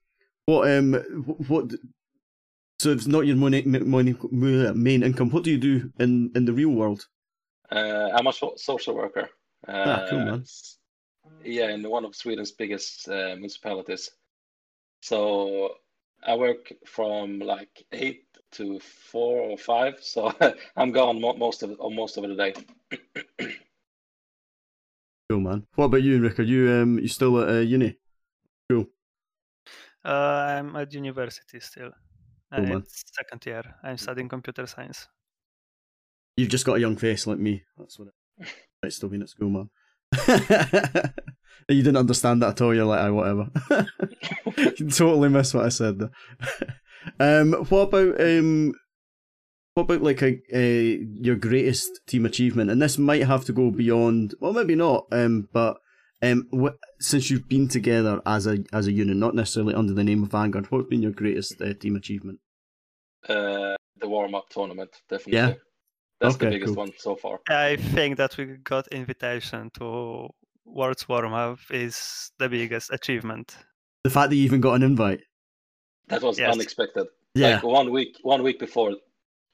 what 0.46 0.70
um 0.70 0.94
what? 1.48 1.72
So 2.78 2.92
it's 2.92 3.08
not 3.08 3.26
your 3.26 3.38
money, 3.38 3.64
money 3.64 4.16
main 4.32 5.02
income. 5.02 5.32
What 5.32 5.44
do 5.44 5.52
you 5.52 5.58
do 5.58 5.92
in 6.00 6.32
in 6.36 6.46
the 6.46 6.54
real 6.54 6.70
world? 6.70 7.08
Uh, 7.72 8.12
I'm 8.14 8.28
a 8.28 8.34
social 8.34 8.96
worker. 8.96 9.30
Uh, 9.68 9.72
Ah, 9.72 10.08
cool, 10.10 10.20
man. 10.20 10.46
Yeah, 11.44 11.70
in 11.70 11.90
one 11.90 12.06
of 12.06 12.16
Sweden's 12.16 12.52
biggest 12.52 13.08
uh, 13.10 13.36
municipalities. 13.36 14.12
So 15.02 15.76
I 16.28 16.36
work 16.36 16.72
from 16.86 17.40
like 17.40 17.86
eight 17.92 18.26
to 18.54 18.80
four 18.80 19.40
or 19.42 19.58
five. 19.58 20.00
So 20.02 20.32
I'm 20.76 20.92
gone 20.92 21.22
mo- 21.22 21.36
most 21.38 21.64
of 21.64 21.76
or 21.80 21.92
most 21.92 22.18
of 22.18 22.24
the 22.28 22.36
day. 22.36 22.54
Cool 25.28 25.40
man. 25.40 25.66
What 25.74 25.86
about 25.86 26.04
you, 26.04 26.22
Rick? 26.22 26.40
Are 26.40 26.44
you 26.44 26.72
um 26.72 27.00
you 27.00 27.08
still 27.08 27.42
at 27.42 27.50
uh, 27.50 27.60
uni? 27.60 27.98
Cool. 28.70 28.86
Uh, 30.06 30.10
I'm 30.10 30.76
at 30.76 30.94
university 30.94 31.60
still. 31.60 31.92
Uh, 32.52 32.58
Cool, 32.58 32.66
man. 32.68 32.84
second 32.86 33.44
year. 33.44 33.64
I'm 33.82 33.98
studying 33.98 34.30
computer 34.30 34.68
science. 34.68 35.08
You've 36.38 36.50
just 36.50 36.64
got 36.66 36.78
a 36.78 36.80
young 36.80 36.96
face 36.96 37.26
like 37.26 37.40
me. 37.40 37.64
That's 37.76 37.98
what 37.98 38.10
it. 38.10 38.48
Right, 38.84 38.94
still 38.94 39.10
being 39.10 39.24
at 39.24 39.30
school, 39.30 39.50
man. 39.50 39.70
you 41.70 41.82
didn't 41.84 41.98
understand 41.98 42.42
that 42.42 42.50
at 42.50 42.62
all. 42.62 42.74
You're 42.74 42.86
like, 42.86 43.00
I 43.00 43.10
whatever. 43.10 43.50
you 44.58 44.90
totally 44.90 45.30
miss 45.30 45.54
what 45.54 45.66
I 45.66 45.70
said 45.70 46.00
there. 46.00 46.12
um, 47.20 47.54
what 47.70 47.80
about 47.94 48.22
um, 48.22 48.74
what 49.74 49.84
about 49.84 50.02
like 50.02 50.22
a, 50.22 50.40
a 50.54 50.98
your 51.22 51.36
greatest 51.36 51.90
team 52.08 52.26
achievement? 52.26 52.70
And 52.72 52.82
this 52.82 52.98
might 52.98 53.26
have 53.26 53.46
to 53.46 53.54
go 53.54 53.72
beyond. 53.72 54.36
Well, 54.40 54.54
maybe 54.54 54.76
not. 54.76 55.06
Um, 55.12 55.50
but 55.52 55.78
um, 56.22 56.48
wh- 56.54 56.78
since 57.00 57.30
you've 57.30 57.50
been 57.50 57.68
together 57.68 58.22
as 58.26 58.48
a 58.48 58.60
as 58.72 58.88
a 58.88 58.92
unit, 58.92 59.18
not 59.18 59.36
necessarily 59.36 59.74
under 59.74 59.94
the 59.94 60.04
name 60.04 60.24
of 60.24 60.32
Vanguard, 60.32 60.72
what's 60.72 60.88
been 60.90 61.02
your 61.04 61.12
greatest 61.12 61.62
uh, 61.62 61.74
team 61.74 61.96
achievement? 61.96 62.40
Uh, 63.28 63.76
the 63.98 64.08
warm 64.08 64.36
up 64.36 64.50
tournament, 64.50 64.92
definitely. 65.10 65.34
Yeah? 65.34 65.54
That's 66.22 66.36
Okay, 66.36 66.46
the 66.46 66.52
biggest 66.52 66.76
cool. 66.76 66.84
one 66.86 66.92
so 66.98 67.16
far. 67.16 67.40
I 67.50 67.76
think 67.76 68.18
that 68.18 68.38
we 68.38 68.46
got 68.64 68.88
invitation 68.90 69.70
to 69.80 70.30
World's 70.66 71.08
Warm 71.08 71.34
Up 71.34 71.60
is 71.70 72.32
the 72.40 72.50
biggest 72.50 72.92
achievement. 72.92 73.56
The 74.04 74.10
fact 74.10 74.30
that 74.30 74.36
you 74.36 74.44
even 74.44 74.62
got 74.62 74.74
an 74.74 74.84
invite. 74.84 75.22
That 76.08 76.22
was 76.22 76.38
Yes. 76.38 76.54
unexpected. 76.54 77.08
Yeah. 77.34 77.56
Like 77.56 77.64
one 77.64 77.92
week, 77.92 78.18
one 78.22 78.44
week 78.44 78.60
before 78.60 78.96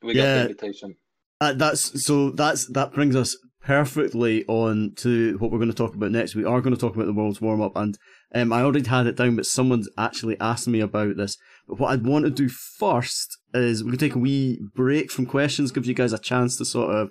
we 0.01 0.13
got 0.13 0.23
the 0.23 0.41
invitation. 0.41 0.95
Uh, 1.39 1.53
that's 1.53 2.05
so 2.05 2.29
that's 2.31 2.67
that 2.67 2.93
brings 2.93 3.15
us 3.15 3.35
perfectly 3.63 4.43
on 4.47 4.91
to 4.97 5.37
what 5.37 5.51
we're 5.51 5.57
going 5.57 5.69
to 5.71 5.75
talk 5.75 5.95
about 5.95 6.11
next. 6.11 6.35
We 6.35 6.45
are 6.45 6.61
going 6.61 6.75
to 6.75 6.79
talk 6.79 6.95
about 6.95 7.05
the 7.07 7.13
world's 7.13 7.41
warm 7.41 7.61
up, 7.61 7.75
and 7.75 7.97
um, 8.35 8.53
I 8.53 8.61
already 8.61 8.87
had 8.87 9.07
it 9.07 9.15
down, 9.17 9.35
but 9.35 9.45
someone's 9.45 9.89
actually 9.97 10.39
asked 10.39 10.67
me 10.67 10.79
about 10.81 11.17
this. 11.17 11.37
But 11.67 11.79
what 11.79 11.91
I'd 11.91 12.05
want 12.05 12.25
to 12.25 12.31
do 12.31 12.49
first 12.49 13.37
is 13.53 13.83
we 13.83 13.91
can 13.91 13.99
take 13.99 14.15
a 14.15 14.19
wee 14.19 14.59
break 14.75 15.11
from 15.11 15.25
questions, 15.25 15.71
give 15.71 15.85
you 15.85 15.93
guys 15.93 16.13
a 16.13 16.19
chance 16.19 16.57
to 16.57 16.65
sort 16.65 16.93
of 16.93 17.09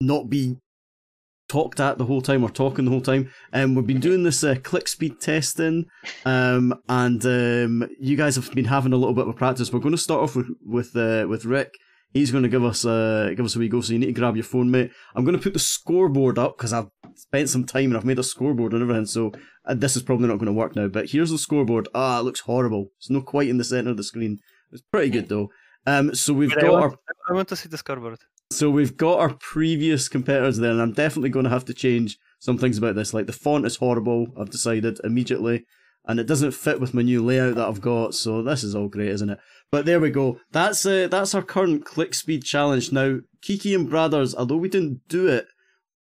not 0.00 0.28
be 0.28 0.56
talked 1.48 1.80
at 1.80 1.98
the 1.98 2.04
whole 2.04 2.22
time 2.22 2.44
or 2.44 2.50
talking 2.50 2.84
the 2.84 2.90
whole 2.90 3.00
time. 3.00 3.30
Um, 3.52 3.74
we've 3.74 3.86
been 3.86 4.00
doing 4.00 4.22
this 4.22 4.44
uh, 4.44 4.56
click 4.62 4.88
speed 4.88 5.20
testing, 5.20 5.86
um, 6.24 6.74
and 6.88 7.24
um, 7.24 7.88
you 7.98 8.16
guys 8.16 8.36
have 8.36 8.52
been 8.54 8.66
having 8.66 8.92
a 8.92 8.96
little 8.96 9.14
bit 9.14 9.26
of 9.26 9.36
practice. 9.36 9.72
We're 9.72 9.80
going 9.80 9.92
to 9.92 9.98
start 9.98 10.22
off 10.22 10.36
with 10.36 10.48
with 10.64 10.94
uh, 10.94 11.26
with 11.28 11.44
Rick. 11.44 11.74
He's 12.12 12.30
going 12.30 12.42
to 12.42 12.48
give 12.48 12.64
us 12.64 12.84
uh, 12.84 13.32
give 13.36 13.44
us 13.44 13.56
a 13.56 13.58
wee 13.58 13.68
go. 13.68 13.80
So 13.80 13.92
you 13.92 13.98
need 13.98 14.06
to 14.06 14.12
grab 14.12 14.36
your 14.36 14.44
phone, 14.44 14.70
mate. 14.70 14.90
I'm 15.14 15.24
going 15.24 15.36
to 15.36 15.42
put 15.42 15.52
the 15.52 15.58
scoreboard 15.58 16.38
up 16.38 16.56
because 16.56 16.72
I've 16.72 16.88
spent 17.14 17.48
some 17.48 17.64
time 17.64 17.86
and 17.86 17.96
I've 17.96 18.04
made 18.04 18.18
a 18.18 18.22
scoreboard 18.22 18.72
and 18.72 18.82
everything. 18.82 19.06
So 19.06 19.32
uh, 19.66 19.74
this 19.74 19.96
is 19.96 20.02
probably 20.02 20.28
not 20.28 20.38
going 20.38 20.46
to 20.46 20.52
work 20.52 20.74
now. 20.76 20.88
But 20.88 21.10
here's 21.10 21.30
the 21.30 21.38
scoreboard. 21.38 21.88
Ah, 21.94 22.20
it 22.20 22.22
looks 22.22 22.40
horrible. 22.40 22.92
It's 22.98 23.10
not 23.10 23.26
quite 23.26 23.48
in 23.48 23.58
the 23.58 23.64
center 23.64 23.90
of 23.90 23.96
the 23.96 24.04
screen. 24.04 24.38
It's 24.72 24.82
pretty 24.82 25.10
good 25.10 25.28
though. 25.28 25.50
Um, 25.88 26.14
so 26.14 26.34
we've 26.34 26.50
But 26.50 26.64
I 26.64 26.66
got 26.66 26.82
our 26.82 26.98
I 27.30 27.32
want 27.32 27.48
to 27.48 27.56
see 27.56 27.68
the 27.68 27.78
scoreboard. 27.78 28.18
so 28.52 28.70
we've 28.70 28.96
got 28.96 29.18
our 29.20 29.34
previous 29.34 30.08
competitors 30.08 30.58
there, 30.58 30.70
and 30.70 30.82
I'm 30.82 30.92
definitely 30.92 31.30
going 31.30 31.44
to 31.44 31.50
have 31.50 31.64
to 31.66 31.74
change 31.74 32.18
some 32.38 32.58
things 32.58 32.76
about 32.78 32.94
this. 32.94 33.14
Like 33.14 33.26
the 33.26 33.32
font 33.32 33.66
is 33.66 33.76
horrible. 33.76 34.28
I've 34.38 34.50
decided 34.50 35.00
immediately, 35.02 35.64
and 36.06 36.20
it 36.20 36.26
doesn't 36.26 36.52
fit 36.52 36.80
with 36.80 36.92
my 36.94 37.02
new 37.02 37.24
layout 37.24 37.54
that 37.56 37.68
I've 37.68 37.80
got. 37.80 38.14
So 38.14 38.42
this 38.42 38.62
is 38.64 38.74
all 38.74 38.88
great, 38.88 39.08
isn't 39.08 39.30
it? 39.30 39.38
But 39.70 39.86
there 39.86 40.00
we 40.00 40.10
go. 40.10 40.38
That's 40.52 40.84
uh, 40.84 41.08
that's 41.10 41.34
our 41.34 41.42
current 41.42 41.84
click 41.86 42.14
speed 42.14 42.44
challenge. 42.44 42.92
Now, 42.92 43.20
Kiki 43.40 43.74
and 43.74 43.88
Brothers, 43.88 44.34
although 44.34 44.56
we 44.56 44.68
didn't 44.68 45.08
do 45.08 45.26
it 45.28 45.46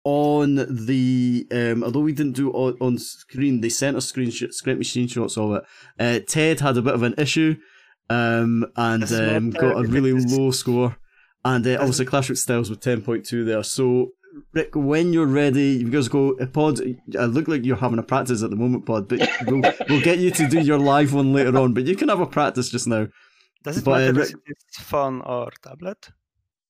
on 0.05 0.55
the 0.87 1.47
um, 1.51 1.83
although 1.83 2.01
we 2.01 2.13
didn't 2.13 2.37
do 2.37 2.49
it 2.51 2.55
on, 2.55 2.77
on 2.81 2.99
screen, 2.99 3.61
they 3.61 3.69
sent 3.69 3.97
us 3.97 4.11
screenshot, 4.11 4.53
sent 4.53 4.79
me 4.79 4.85
screenshots 4.85 5.37
of 5.37 5.57
it. 5.57 5.65
Uh, 5.99 6.25
Ted 6.27 6.61
had 6.61 6.77
a 6.77 6.83
bit 6.83 6.95
of 6.95 7.03
an 7.03 7.15
issue, 7.19 7.57
um, 8.11 8.67
and 8.77 9.03
This 9.03 9.11
is 9.13 9.21
not 9.21 9.37
um, 9.37 9.51
got 9.51 9.77
a 9.79 9.83
really 9.89 10.13
low 10.27 10.51
score. 10.51 10.97
And 11.45 11.67
uh, 11.67 11.77
obviously, 11.81 12.07
Clash 12.07 12.29
Royale 12.29 12.37
Styles 12.37 12.71
with 12.71 12.81
ten 12.81 13.03
point 13.03 13.25
two 13.25 13.45
there. 13.45 13.63
So, 13.63 14.13
Rick, 14.53 14.71
when 14.75 15.13
you're 15.13 15.27
ready, 15.27 15.77
you 15.77 15.91
guys 15.91 16.09
go. 16.09 16.37
Uh, 16.39 16.47
Pod, 16.47 16.81
I 17.19 17.25
look 17.27 17.47
like 17.49 17.65
you're 17.65 17.77
having 17.77 17.99
a 17.99 18.03
practice 18.03 18.43
at 18.43 18.51
the 18.51 18.57
moment, 18.57 18.85
Pod, 18.87 19.09
but 19.09 19.21
we'll, 19.47 19.63
we'll 19.89 20.03
get 20.03 20.19
you 20.19 20.31
to 20.33 20.49
do 20.49 20.61
your 20.61 20.79
live 20.79 21.15
one 21.15 21.33
later 21.33 21.57
on. 21.59 21.73
But 21.75 21.87
you 21.87 21.95
can 21.97 22.09
have 22.09 22.21
a 22.21 22.27
practice 22.27 22.69
just 22.69 22.89
now. 22.89 23.07
Does 23.63 23.79
it 23.79 23.85
But, 23.85 23.91
uh, 23.93 23.99
matter 23.99 24.13
Rick- 24.15 24.31
if 24.47 24.57
it's 24.69 24.81
phone 24.81 25.21
or 25.23 25.51
tablet? 25.63 26.09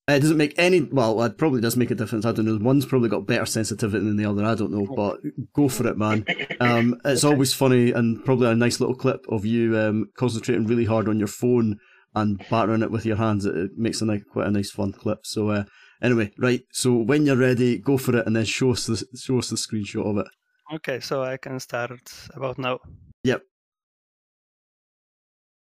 It 0.09 0.21
doesn't 0.21 0.37
make 0.37 0.55
any. 0.57 0.83
Well, 0.83 1.21
it 1.25 1.37
probably 1.37 1.61
does 1.61 1.77
make 1.77 1.91
a 1.91 1.97
difference. 1.97 2.25
I 2.25 2.31
don't 2.31 2.45
know. 2.45 2.59
One's 2.65 2.87
probably 2.87 3.09
got 3.09 3.27
better 3.27 3.45
sensitivity 3.45 4.05
than 4.05 4.17
the 4.17 4.25
other. 4.25 4.45
I 4.45 4.55
don't 4.55 4.71
know, 4.71 4.87
but 4.95 5.19
go 5.53 5.69
for 5.69 5.89
it, 5.89 5.99
man. 5.99 6.25
Um, 6.61 7.01
it's 7.05 7.25
always 7.25 7.53
funny 7.53 7.91
and 7.91 8.25
probably 8.25 8.49
a 8.49 8.55
nice 8.55 8.79
little 8.79 8.95
clip 8.95 9.27
of 9.29 9.45
you 9.45 9.77
um, 9.77 10.11
concentrating 10.17 10.67
really 10.69 10.85
hard 10.85 11.09
on 11.09 11.19
your 11.19 11.27
phone 11.27 11.81
and 12.15 12.39
battering 12.49 12.83
it 12.83 12.93
with 12.93 13.05
your 13.05 13.17
hands. 13.17 13.47
It, 13.47 13.57
it 13.57 13.71
makes 13.77 14.01
a 14.01 14.05
nice, 14.05 14.23
quite 14.33 14.47
a 14.47 14.51
nice 14.53 14.71
fun 14.71 14.93
clip. 14.93 15.27
So 15.27 15.51
uh, 15.51 15.65
anyway, 16.01 16.31
right. 16.39 16.63
So 16.71 16.95
when 16.95 17.27
you're 17.27 17.35
ready, 17.35 17.77
go 17.77 17.99
for 17.99 18.17
it, 18.17 18.27
and 18.29 18.37
then 18.37 18.45
show 18.45 18.71
us 18.71 18.87
the 18.87 19.05
show 19.19 19.39
us 19.39 19.51
the 19.51 19.57
screenshot 19.57 20.09
of 20.09 20.19
it. 20.19 20.29
Okay, 20.73 21.01
so 21.01 21.25
I 21.25 21.37
can 21.37 21.59
start 21.59 21.91
about 22.33 22.59
now. 22.59 22.79
Yep. 23.25 23.43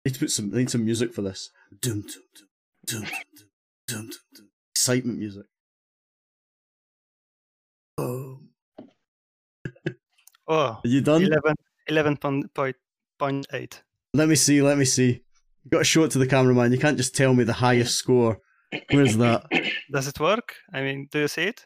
Need 0.04 0.14
to 0.14 0.20
put 0.20 0.30
some 0.30 0.50
need 0.50 0.68
some 0.68 0.84
music 0.84 1.14
for 1.14 1.22
this. 1.22 1.48
Dum 1.80 2.02
dum 2.02 2.22
dum 2.36 2.48
dum 2.86 3.10
dum 3.38 3.48
dum 3.86 4.06
dum 4.06 4.20
dum. 4.34 4.48
Excitement 4.74 5.18
music. 5.18 5.44
Oh, 7.98 8.40
Oh, 10.46 10.56
are 10.56 10.80
you 10.84 11.00
done? 11.00 11.22
11, 11.22 11.54
11.8. 11.88 13.80
Let 14.12 14.28
me 14.28 14.34
see. 14.34 14.60
Let 14.62 14.76
me 14.78 14.84
see. 14.84 15.22
You 15.64 15.70
got 15.70 15.78
to 15.78 15.84
show 15.84 16.04
it 16.04 16.10
to 16.10 16.18
the 16.18 16.26
cameraman. 16.26 16.72
You 16.72 16.78
can't 16.78 16.98
just 16.98 17.16
tell 17.16 17.32
me 17.32 17.44
the 17.44 17.54
highest 17.54 17.96
score. 17.96 18.40
Where's 18.90 19.16
that? 19.16 19.46
Does 19.92 20.08
it 20.08 20.20
work? 20.20 20.54
I 20.72 20.82
mean, 20.82 21.08
do 21.10 21.20
you 21.20 21.28
see 21.28 21.44
it? 21.44 21.64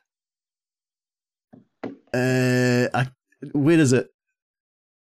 Uh, 2.14 2.88
I, 2.94 3.09
where 3.52 3.78
is 3.78 3.92
it? 3.92 4.09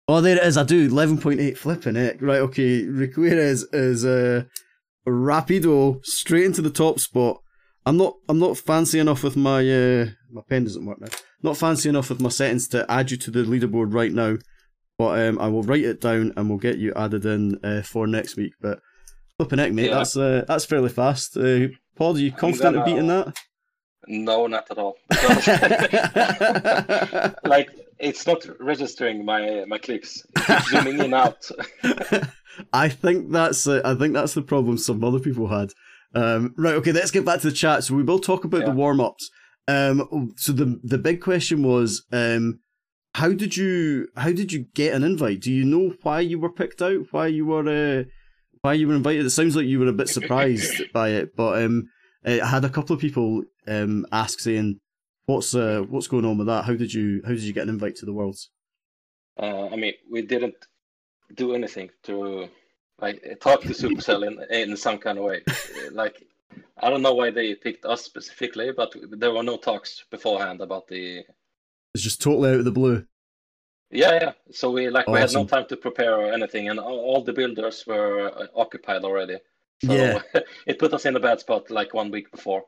Oh, 0.07 0.19
there 0.19 0.35
it 0.37 0.43
is. 0.43 0.57
I 0.57 0.63
do 0.63 0.87
eleven 0.87 1.17
point 1.17 1.39
eight. 1.39 1.57
Flipping 1.57 1.95
it. 1.95 2.21
Right. 2.21 2.39
Okay. 2.39 2.83
Riqirez 2.83 3.63
is 3.73 4.03
uh, 4.05 4.43
rapido 5.07 6.03
straight 6.05 6.45
into 6.45 6.61
the 6.61 6.69
top 6.69 6.99
spot. 6.99 7.41
I'm 7.85 7.97
not. 7.97 8.15
I'm 8.29 8.39
not 8.39 8.57
fancy 8.57 8.99
enough 8.99 9.23
with 9.23 9.35
my. 9.35 9.59
Uh, 9.59 10.05
my 10.31 10.41
pen 10.47 10.63
doesn't 10.63 10.85
work 10.85 11.01
now. 11.01 11.09
Not 11.41 11.57
fancy 11.57 11.89
enough 11.89 12.09
with 12.09 12.21
my 12.21 12.29
settings 12.29 12.67
to 12.69 12.89
add 12.89 13.11
you 13.11 13.17
to 13.17 13.31
the 13.31 13.43
leaderboard 13.43 13.93
right 13.93 14.11
now. 14.11 14.37
But 14.97 15.19
um, 15.19 15.39
I 15.39 15.47
will 15.47 15.63
write 15.63 15.83
it 15.83 15.99
down 15.99 16.33
and 16.37 16.49
we'll 16.49 16.59
get 16.59 16.77
you 16.77 16.93
added 16.95 17.25
in 17.25 17.59
uh, 17.63 17.81
for 17.81 18.07
next 18.07 18.37
week. 18.37 18.53
But 18.61 18.79
flipping 19.37 19.59
heck, 19.59 19.73
mate. 19.73 19.89
Yeah. 19.89 19.95
That's 19.95 20.15
uh, 20.15 20.45
that's 20.47 20.65
fairly 20.65 20.89
fast. 20.89 21.35
Uh, 21.35 21.67
Paul, 21.95 22.15
are 22.15 22.19
you 22.19 22.31
confident 22.31 22.77
of 22.77 22.85
beating 22.85 23.07
that? 23.07 23.37
No, 24.07 24.47
not 24.47 24.71
at 24.71 24.77
all. 24.77 24.95
Like 27.49 27.69
it's 28.03 28.27
not 28.27 28.45
registering 28.59 29.25
my 29.25 29.65
my 29.67 29.77
clicks. 29.77 30.23
It 30.35 30.45
keeps 30.45 30.69
zooming 30.69 30.99
in 30.99 31.13
out. 31.13 31.49
I 32.73 32.89
think 32.89 33.31
that's 33.31 33.65
uh, 33.65 33.81
I 33.83 33.95
think 33.95 34.13
that's 34.13 34.33
the 34.33 34.41
problem 34.41 34.77
some 34.77 35.03
other 35.03 35.19
people 35.19 35.47
had. 35.47 35.71
Um, 36.15 36.53
right, 36.57 36.75
okay, 36.75 36.91
let's 36.91 37.11
get 37.11 37.25
back 37.25 37.41
to 37.41 37.49
the 37.49 37.55
chat. 37.55 37.83
So 37.83 37.95
we 37.95 38.03
will 38.03 38.19
talk 38.19 38.43
about 38.43 38.65
the 38.65 38.71
warm 38.71 38.99
ups. 38.99 39.29
Um, 39.67 40.33
so 40.35 40.51
the 40.51 40.79
the 40.83 40.97
big 40.97 41.21
question 41.21 41.63
was, 41.63 42.03
um, 42.11 42.59
how 43.15 43.29
did 43.29 43.57
you 43.57 44.07
how 44.15 44.31
did 44.31 44.51
you 44.51 44.65
get 44.75 44.93
an 44.93 45.03
invite? 45.03 45.41
Do 45.41 45.51
you 45.51 45.65
know 45.65 45.95
why 46.03 46.19
you 46.19 46.39
were 46.39 46.51
picked 46.51 46.81
out? 46.81 47.07
Why 47.11 47.27
you 47.27 47.45
were? 47.45 47.67
Uh, 47.67 48.03
why 48.61 48.73
you 48.73 48.87
were 48.87 48.95
invited. 48.95 49.25
It 49.25 49.31
sounds 49.31 49.55
like 49.55 49.65
you 49.65 49.79
were 49.79 49.87
a 49.87 49.93
bit 49.93 50.09
surprised 50.09 50.83
by 50.93 51.09
it, 51.09 51.35
but 51.35 51.63
um, 51.63 51.89
I 52.25 52.45
had 52.45 52.63
a 52.63 52.69
couple 52.69 52.93
of 52.93 53.01
people 53.01 53.43
um 53.67 54.05
ask 54.11 54.39
saying, 54.39 54.79
"What's 55.25 55.55
uh 55.55 55.83
what's 55.89 56.07
going 56.07 56.25
on 56.25 56.37
with 56.37 56.47
that? 56.47 56.65
How 56.65 56.75
did 56.75 56.93
you 56.93 57.21
how 57.23 57.31
did 57.31 57.41
you 57.41 57.53
get 57.53 57.63
an 57.63 57.69
invite 57.69 57.95
to 57.97 58.05
the 58.05 58.13
Worlds?" 58.13 58.49
Uh, 59.39 59.67
I 59.67 59.75
mean, 59.75 59.93
we 60.11 60.21
didn't 60.21 60.55
do 61.33 61.55
anything 61.55 61.89
to 62.03 62.49
like 62.99 63.39
talk 63.41 63.61
to 63.61 63.69
Supercell 63.69 64.25
in 64.27 64.69
in 64.69 64.77
some 64.77 64.97
kind 64.97 65.17
of 65.17 65.23
way. 65.23 65.43
like, 65.91 66.23
I 66.77 66.89
don't 66.89 67.01
know 67.01 67.13
why 67.13 67.31
they 67.31 67.55
picked 67.55 67.85
us 67.85 68.03
specifically, 68.03 68.71
but 68.71 68.93
there 69.11 69.31
were 69.31 69.43
no 69.43 69.57
talks 69.57 70.03
beforehand 70.09 70.61
about 70.61 70.87
the. 70.87 71.23
It's 71.93 72.03
just 72.03 72.21
totally 72.21 72.51
out 72.51 72.59
of 72.59 72.65
the 72.65 72.71
blue. 72.71 73.05
Yeah, 73.93 74.13
yeah. 74.13 74.31
So 74.51 74.71
we 74.71 74.89
like 74.89 75.07
we 75.07 75.19
had 75.19 75.33
no 75.33 75.45
time 75.45 75.67
to 75.67 75.77
prepare 75.77 76.15
or 76.15 76.33
anything, 76.33 76.69
and 76.69 76.79
all, 76.79 76.99
all 76.99 77.23
the 77.23 77.33
builders 77.33 77.85
were 77.85 78.31
uh, 78.35 78.47
occupied 78.55 79.03
already. 79.03 79.37
So 79.85 79.93
Yeah. 79.93 80.21
it 80.65 80.79
put 80.79 80.93
us 80.93 81.05
in 81.05 81.15
a 81.15 81.19
bad 81.19 81.39
spot 81.39 81.69
like 81.69 81.93
one 81.93 82.09
week 82.09 82.31
before. 82.31 82.65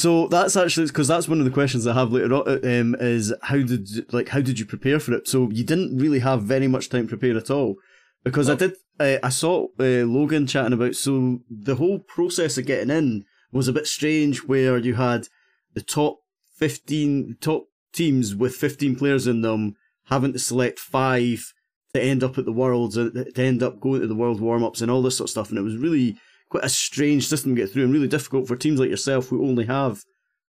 So 0.00 0.28
that's 0.28 0.56
actually 0.56 0.86
because 0.86 1.08
that's 1.08 1.28
one 1.28 1.40
of 1.40 1.44
the 1.44 1.50
questions 1.50 1.86
I 1.86 1.92
have 1.92 2.10
later 2.10 2.32
on. 2.34 2.48
Um, 2.48 2.96
is 3.00 3.34
how 3.42 3.58
did 3.58 4.12
like 4.14 4.28
how 4.30 4.40
did 4.40 4.58
you 4.58 4.64
prepare 4.64 4.98
for 4.98 5.12
it? 5.12 5.28
So 5.28 5.50
you 5.50 5.64
didn't 5.64 5.98
really 5.98 6.20
have 6.20 6.42
very 6.42 6.68
much 6.68 6.88
time 6.88 7.06
to 7.06 7.16
prepare 7.16 7.36
at 7.36 7.50
all, 7.50 7.76
because 8.24 8.48
I 8.48 8.54
did. 8.54 8.72
Uh, 8.98 9.18
I 9.22 9.28
saw 9.28 9.66
uh, 9.78 10.04
Logan 10.16 10.46
chatting 10.46 10.72
about 10.72 10.94
so 10.94 11.40
the 11.50 11.76
whole 11.76 11.98
process 11.98 12.56
of 12.58 12.66
getting 12.66 12.90
in 12.90 13.24
was 13.52 13.68
a 13.68 13.72
bit 13.72 13.86
strange, 13.86 14.38
where 14.44 14.78
you 14.78 14.94
had 14.94 15.28
the 15.74 15.82
top 15.82 16.20
fifteen 16.56 17.36
top 17.40 17.64
teams 17.92 18.34
with 18.34 18.54
fifteen 18.54 18.96
players 18.96 19.26
in 19.26 19.42
them 19.42 19.74
having 20.06 20.32
to 20.32 20.38
select 20.38 20.78
five 20.78 21.52
to 21.94 22.02
end 22.02 22.22
up 22.22 22.38
at 22.38 22.44
the 22.44 22.52
worlds 22.52 22.96
and 22.96 23.34
to 23.34 23.42
end 23.42 23.62
up 23.62 23.80
going 23.80 24.00
to 24.00 24.06
the 24.06 24.14
world 24.14 24.40
warm 24.40 24.64
ups 24.64 24.80
and 24.80 24.90
all 24.90 25.02
this 25.02 25.16
sort 25.18 25.28
of 25.28 25.32
stuff, 25.32 25.50
and 25.50 25.58
it 25.58 25.62
was 25.62 25.76
really 25.76 26.16
quite 26.50 26.64
a 26.64 26.68
strange 26.68 27.26
system 27.26 27.54
to 27.54 27.60
get 27.62 27.72
through 27.72 27.84
and 27.84 27.92
really 27.92 28.08
difficult 28.08 28.46
for 28.46 28.56
teams 28.56 28.78
like 28.78 28.90
yourself 28.90 29.28
who 29.28 29.46
only 29.46 29.66
have 29.66 30.02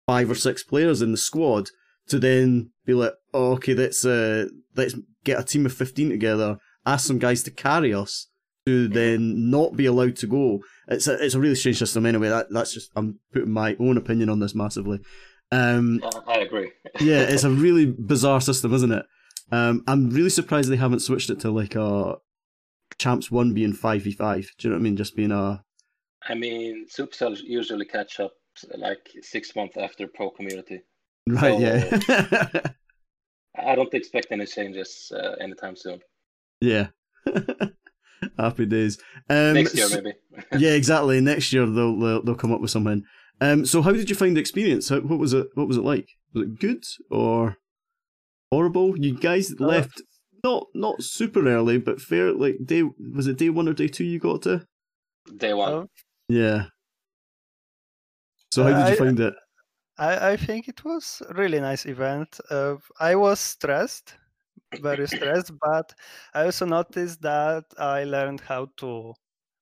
five 0.06 0.30
or 0.30 0.36
six 0.36 0.64
players 0.64 1.02
in 1.02 1.12
the 1.12 1.18
squad 1.18 1.70
to 2.08 2.20
then 2.20 2.72
be 2.86 2.94
like, 2.94 3.14
oh, 3.34 3.54
okay, 3.54 3.74
let's 3.74 4.04
uh, 4.04 4.48
let's 4.76 4.96
get 5.24 5.40
a 5.40 5.44
team 5.44 5.66
of 5.66 5.74
fifteen 5.74 6.10
together, 6.10 6.58
ask 6.86 7.08
some 7.08 7.20
guys 7.20 7.44
to 7.44 7.52
carry 7.52 7.94
us, 7.94 8.28
to 8.66 8.88
then 8.88 9.50
not 9.50 9.76
be 9.76 9.86
allowed 9.86 10.16
to 10.18 10.28
go. 10.28 10.60
It's 10.88 11.08
a 11.08 11.24
it's 11.24 11.36
a 11.36 11.40
really 11.40 11.56
strange 11.56 11.80
system 11.80 12.06
anyway. 12.06 12.30
That 12.30 12.48
that's 12.50 12.74
just 12.74 12.92
I'm 12.96 13.20
putting 13.32 13.52
my 13.52 13.76
own 13.80 13.98
opinion 13.98 14.30
on 14.30 14.40
this 14.40 14.56
massively. 14.56 15.00
Um, 15.52 16.02
I 16.28 16.40
agree. 16.40 16.72
yeah, 17.00 17.22
it's 17.22 17.44
a 17.44 17.50
really 17.52 17.86
bizarre 17.86 18.42
system, 18.42 18.74
isn't 18.74 18.92
it? 18.92 19.06
Um, 19.52 19.84
I'm 19.88 20.10
really 20.10 20.32
surprised 20.32 20.70
they 20.70 20.78
haven't 20.78 21.02
switched 21.02 21.30
it 21.30 21.40
to 21.42 21.52
like 21.52 21.76
a 21.76 22.16
champs 22.98 23.30
one 23.32 23.54
being 23.54 23.74
five 23.74 24.04
v 24.04 24.12
five. 24.12 24.50
Do 24.58 24.68
you 24.68 24.70
know 24.72 24.78
what 24.78 24.82
I 24.82 24.84
mean? 24.84 24.98
Just 24.98 25.16
being 25.16 25.32
a 25.32 25.64
I 26.30 26.34
mean, 26.36 26.86
Supercell 26.88 27.38
usually 27.44 27.86
catch 27.86 28.20
up 28.20 28.34
like 28.78 29.10
six 29.22 29.56
months 29.56 29.78
after 29.78 30.08
pro 30.08 30.30
community. 30.30 30.82
right, 31.28 31.54
So- 31.54 31.60
yeah, 31.60 32.60
I 33.58 33.76
don't 33.76 33.94
expect 33.94 34.28
any 34.32 34.46
changes 34.46 35.12
uh, 35.16 35.36
anytime 35.42 35.76
soon. 35.76 36.00
yeah. 36.62 36.88
Happy 38.40 38.66
days. 38.66 38.98
Um, 39.30 39.54
Next 39.56 39.76
year, 39.76 39.86
s- 39.86 39.94
maybe. 39.96 40.14
yeah, 40.58 40.72
exactly. 40.72 41.20
Next 41.20 41.52
year 41.52 41.66
they'll, 41.66 41.98
they'll 42.00 42.24
they'll 42.24 42.36
come 42.36 42.54
up 42.54 42.62
with 42.62 42.72
something. 42.72 43.04
Um, 43.42 43.66
so 43.66 43.82
how 43.82 43.92
did 43.92 44.10
you 44.10 44.16
find 44.16 44.36
the 44.38 44.40
experience? 44.42 44.88
How, 44.90 45.02
what 45.02 45.20
was 45.20 45.34
it? 45.34 45.48
What 45.56 45.68
was 45.68 45.76
it 45.78 45.84
like? 45.84 46.08
Was 46.34 46.44
it 46.46 46.60
good 46.60 46.84
or 47.12 47.58
horrible? 48.52 48.98
You 48.98 49.18
guys 49.20 49.52
Uh, 49.60 49.66
left 49.66 50.02
not 50.44 50.68
not 50.74 51.04
super 51.04 51.46
early, 51.48 51.78
but 51.80 52.00
fair. 52.00 52.32
Like 52.32 52.56
day 52.66 52.84
was 53.14 53.28
it 53.28 53.38
day 53.38 53.50
one 53.50 53.68
or 53.68 53.74
day 53.74 53.90
two? 53.90 54.06
You 54.06 54.20
got 54.20 54.42
to 54.44 54.66
Day 55.38 55.54
one. 55.54 55.72
Oh. 55.74 55.90
Yeah. 56.34 56.70
So 58.54 58.64
how 58.64 58.72
did 58.74 58.88
you 58.88 58.94
I- 58.94 58.96
find 58.96 59.20
it? 59.20 59.34
I, 59.98 60.32
I 60.34 60.38
think 60.38 60.68
it 60.68 60.84
was 60.86 61.22
a 61.30 61.34
really 61.36 61.60
nice 61.60 61.86
event. 61.86 62.40
Uh, 62.50 62.78
I 63.00 63.16
was 63.16 63.40
stressed, 63.40 64.18
very 64.80 65.08
stressed, 65.08 65.52
but 65.62 65.94
I 66.34 66.46
also 66.46 66.66
noticed 66.66 67.22
that 67.24 67.66
I 67.78 68.04
learned 68.06 68.42
how 68.42 68.68
to 68.78 69.14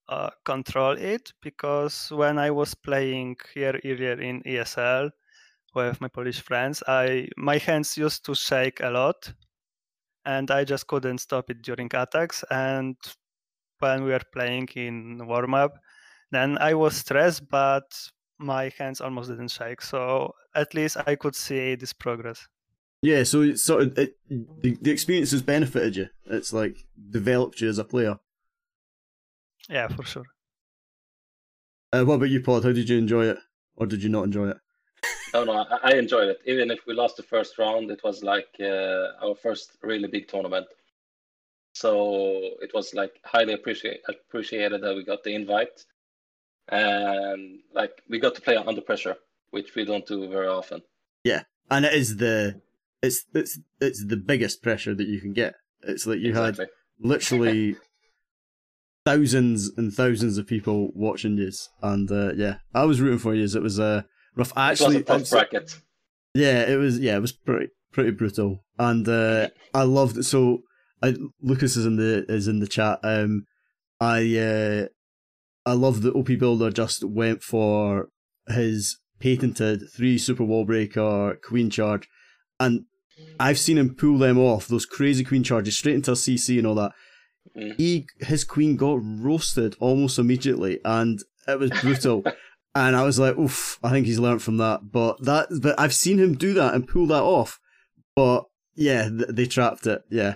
uh, 0.10 0.32
control 0.46 0.98
it 0.98 1.34
because 1.42 2.12
when 2.12 2.40
I 2.40 2.52
was 2.52 2.76
playing 2.76 3.38
here 3.54 3.80
earlier 3.86 4.20
in 4.22 4.44
ESL 4.48 5.12
with 5.76 6.02
my 6.02 6.10
Polish 6.10 6.42
friends, 6.42 6.84
I 6.88 7.30
my 7.38 7.58
hands 7.60 7.98
used 7.98 8.26
to 8.26 8.36
shake 8.36 8.82
a 8.82 8.92
lot, 8.92 9.34
and 10.26 10.50
I 10.52 10.64
just 10.64 10.88
couldn't 10.88 11.20
stop 11.20 11.50
it 11.50 11.62
during 11.62 11.90
attacks. 11.94 12.44
And 12.50 12.96
when 13.80 14.04
we 14.04 14.12
were 14.12 14.22
playing 14.34 14.70
in 14.76 15.28
warm 15.28 15.54
up, 15.54 15.74
then 16.32 16.58
I 16.58 16.74
was 16.74 16.96
stressed, 16.96 17.48
but 17.50 17.84
my 18.39 18.72
hands 18.78 19.02
almost 19.02 19.30
didn't 19.30 19.50
shake. 19.50 19.82
So 19.82 20.34
at 20.56 20.74
least 20.74 20.98
I 21.06 21.15
could 21.15 21.36
see 21.36 21.76
this 21.76 21.94
progress. 21.94 22.48
Yeah, 23.02 23.24
so 23.24 23.41
it's 23.41 23.63
sort 23.63 23.82
of 23.84 23.98
it, 23.98 24.15
the 24.30 24.78
the 24.82 24.91
experience 24.91 25.32
has 25.32 25.41
benefited 25.41 25.96
you. 25.96 26.08
It's 26.26 26.54
like 26.54 26.78
developed 27.10 27.60
you 27.60 27.70
as 27.70 27.80
a 27.80 27.84
player. 27.84 28.17
Yeah, 29.70 29.88
for 29.88 30.04
sure. 30.04 30.26
Uh, 31.94 32.04
what 32.04 32.15
about 32.15 32.30
you, 32.30 32.41
Pod? 32.41 32.63
How 32.63 32.72
did 32.72 32.88
you 32.88 32.98
enjoy 32.98 33.26
it, 33.26 33.38
or 33.76 33.86
did 33.86 34.04
you 34.04 34.10
not 34.10 34.24
enjoy 34.24 34.50
it? 34.50 34.58
No, 35.34 35.44
no, 35.44 35.54
I, 35.54 35.91
I 35.91 35.94
enjoyed 35.94 36.30
it. 36.30 36.39
Even 36.46 36.72
if 36.72 36.80
we 36.86 36.94
lost 36.94 37.17
the 37.17 37.24
first 37.24 37.58
round, 37.58 37.89
it 37.89 38.02
was 38.04 38.24
like 38.24 38.48
uh, 38.60 39.13
our 39.22 39.36
first 39.36 39.78
really 39.82 40.08
big 40.08 40.28
tournament. 40.28 40.67
So 41.74 42.39
it 42.62 42.72
was 42.74 42.94
like 42.94 43.13
highly 43.24 43.54
appreciate, 43.54 44.02
appreciated 44.08 44.82
that 44.82 44.96
we 44.96 45.04
got 45.04 45.24
the 45.24 45.34
invite, 45.34 45.86
and 46.72 47.60
like 47.74 47.92
we 48.10 48.20
got 48.20 48.36
to 48.36 48.42
play 48.42 48.56
under 48.56 48.82
pressure, 48.82 49.16
which 49.52 49.76
we 49.76 49.86
don't 49.86 50.06
do 50.06 50.28
very 50.30 50.48
often. 50.48 50.82
Yeah, 51.24 51.44
and 51.70 51.86
it 51.86 51.94
is 51.94 52.18
the 52.18 52.62
it's 53.02 53.26
it's 53.34 53.60
it's 53.80 54.06
the 54.06 54.18
biggest 54.18 54.62
pressure 54.62 54.96
that 54.96 55.08
you 55.08 55.20
can 55.20 55.34
get. 55.34 55.56
It's 55.84 56.06
like 56.06 56.20
you 56.20 56.34
had 56.34 56.60
literally 57.00 57.76
thousands 59.06 59.72
and 59.78 59.94
thousands 59.94 60.38
of 60.38 60.48
people 60.48 60.92
watching 60.94 61.38
you, 61.38 61.52
and 61.82 62.10
uh, 62.12 62.34
yeah, 62.34 62.56
I 62.74 62.86
was 62.86 63.02
rooting 63.02 63.20
for 63.20 63.34
you. 63.34 63.44
It 63.44 63.62
was 63.62 63.80
uh, 63.80 64.04
rough. 64.36 64.54
I 64.56 64.68
it 64.68 64.80
was 64.80 64.82
actually, 64.82 65.30
bracket. 65.30 65.82
yeah, 66.34 66.62
it 66.70 66.78
was 66.78 67.00
yeah, 67.00 67.18
it 67.18 67.22
was 67.22 67.32
pretty 67.32 67.68
pretty 67.92 68.12
brutal, 68.12 68.64
and 68.80 69.08
uh, 69.08 69.50
I 69.74 69.84
loved 69.84 70.18
it. 70.18 70.24
So, 70.24 70.60
I, 71.02 71.16
Lucas 71.42 71.76
is 71.76 71.86
in 71.86 71.98
the 71.98 72.26
is 72.30 72.48
in 72.48 72.60
the 72.60 72.68
chat. 72.68 73.00
Um, 73.04 73.46
I 74.00 74.38
uh, 74.38 74.86
I 75.72 75.74
love 75.74 76.02
that 76.02 76.14
OP 76.14 76.38
Builder 76.38 76.70
just 76.70 77.02
went 77.02 77.44
for 77.44 78.10
his 78.50 79.00
patented 79.22 79.90
three 79.90 80.18
super 80.18 80.44
wall 80.44 80.66
breaker 80.66 81.40
queen 81.42 81.70
charge, 81.70 82.10
and 82.60 82.84
I've 83.40 83.58
seen 83.58 83.78
him 83.78 83.96
pull 83.96 84.18
them 84.18 84.38
off 84.38 84.68
those 84.68 84.86
crazy 84.86 85.24
queen 85.24 85.44
charges 85.44 85.78
straight 85.78 85.96
into 85.96 86.12
a 86.12 86.16
CC 86.16 86.58
and 86.58 86.68
all 86.68 86.76
that. 86.76 86.92
Mm. 87.58 87.78
He 87.78 88.06
his 88.20 88.44
queen 88.44 88.76
got 88.76 89.00
roasted 89.02 89.78
almost 89.80 90.20
immediately, 90.20 90.82
and 90.84 91.24
it 91.48 91.58
was 91.58 91.72
brutal. 91.80 92.26
and 92.76 92.94
I 92.94 93.04
was 93.04 93.18
like, 93.18 93.38
"Oof!" 93.38 93.80
I 93.82 93.92
think 93.92 94.08
he's 94.08 94.20
learned 94.20 94.44
from 94.44 94.58
that. 94.58 94.92
But 94.92 95.24
that, 95.24 95.48
but 95.62 95.80
I've 95.80 95.96
seen 95.96 96.20
him 96.20 96.34
do 96.36 96.54
that 96.56 96.74
and 96.74 96.86
pull 96.86 97.08
that 97.08 97.24
off. 97.24 97.62
But 98.14 98.44
yeah, 98.76 99.08
they 99.10 99.46
trapped 99.46 99.88
it. 99.88 100.02
Yeah, 100.10 100.36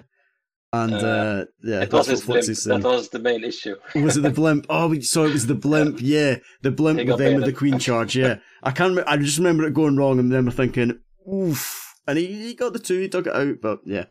and 0.84 0.94
uh, 0.94 0.98
Uh, 0.98 1.46
yeah, 1.64 1.82
it 1.82 1.94
was 1.94 2.08
his 2.08 2.24
blimp. 2.26 2.46
That 2.46 2.84
was 2.84 3.10
the 3.10 3.20
main 3.20 3.44
issue. 3.44 3.76
Was 3.96 4.18
it 4.18 4.22
the 4.22 4.30
blimp? 4.30 4.66
Oh, 4.70 4.88
we 4.90 5.02
saw 5.02 5.26
it 5.26 5.34
was 5.34 5.48
the 5.48 5.56
blimp. 5.56 6.00
Yeah, 6.02 6.38
the 6.62 6.72
blimp 6.72 6.98
with 7.08 7.18
them 7.18 7.36
with 7.36 7.46
the 7.46 7.54
queen 7.54 7.80
charge. 7.88 8.16
Yeah, 8.16 8.38
I 8.64 8.72
can't. 8.72 8.98
I 9.08 9.18
just 9.18 9.38
remember 9.38 9.64
it 9.66 9.74
going 9.74 9.98
wrong 9.98 10.20
and 10.20 10.32
then 10.32 10.46
we're 10.46 10.52
thinking, 10.52 11.00
"Oof!" 11.32 11.94
And 12.08 12.18
he, 12.18 12.28
he 12.28 12.54
got 12.54 12.74
the 12.74 12.80
two. 12.80 13.00
He 13.00 13.10
took 13.10 13.28
it 13.28 13.36
out. 13.36 13.56
But 13.62 13.80
yeah. 13.86 14.06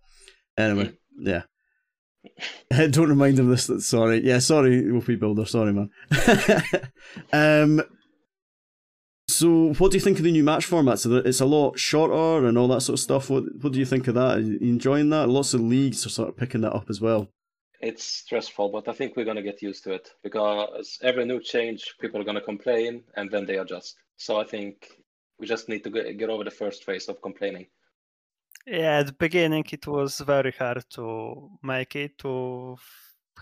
Anyway, 0.57 0.93
yeah. 1.19 1.43
Don't 2.71 3.09
remind 3.11 3.39
him 3.39 3.51
of 3.51 3.67
this. 3.67 3.87
Sorry. 3.87 4.25
Yeah. 4.25 4.39
Sorry, 4.39 4.91
OP 4.91 5.07
Builder. 5.19 5.45
Sorry, 5.47 5.73
man. 5.73 5.91
um. 7.33 7.83
So, 9.35 9.73
what 9.79 9.91
do 9.91 9.97
you 9.97 10.01
think 10.01 10.19
of 10.19 10.25
the 10.25 10.31
new 10.31 10.45
match 10.45 10.65
format? 10.65 11.01
So 11.01 11.17
it's 11.17 11.41
a 11.41 11.45
lot 11.45 11.77
shorter 11.77 12.47
and 12.47 12.57
all 12.57 12.69
that 12.69 12.83
sort 12.83 12.95
of 12.95 13.01
stuff. 13.01 13.31
What 13.31 13.43
What 13.61 13.73
do 13.73 13.81
you 13.81 13.85
think 13.85 14.07
of 14.07 14.15
that? 14.15 14.37
Are 14.37 14.41
you 14.41 14.59
enjoying 14.61 15.11
that? 15.11 15.29
Lots 15.29 15.55
of 15.55 15.61
leagues 15.61 16.07
are 16.07 16.11
sort 16.11 16.29
of 16.29 16.37
picking 16.37 16.61
that 16.61 16.73
up 16.73 16.89
as 16.89 17.01
well. 17.01 17.29
It's 17.81 18.05
stressful, 18.05 18.69
but 18.69 18.87
I 18.89 18.93
think 18.93 19.17
we're 19.17 19.25
gonna 19.25 19.43
get 19.43 19.61
used 19.61 19.83
to 19.85 19.93
it 19.93 20.09
because 20.23 20.99
every 21.03 21.25
new 21.25 21.41
change, 21.41 21.95
people 22.01 22.21
are 22.21 22.25
gonna 22.25 22.41
complain 22.41 23.03
and 23.17 23.29
then 23.29 23.45
they 23.45 23.59
adjust. 23.59 23.97
So 24.17 24.41
I 24.41 24.45
think 24.45 24.89
we 25.41 25.49
just 25.49 25.69
need 25.69 25.83
to 25.83 25.91
get, 25.91 26.17
get 26.17 26.31
over 26.31 26.45
the 26.45 26.53
first 26.53 26.85
phase 26.85 27.09
of 27.09 27.21
complaining. 27.21 27.67
Yeah, 28.67 29.01
at 29.01 29.07
the 29.07 29.13
beginning 29.15 29.65
it 29.73 29.87
was 29.87 30.21
very 30.21 30.53
hard 30.53 30.85
to 30.91 31.51
make 31.61 31.97
it 31.97 32.19
to 32.19 32.77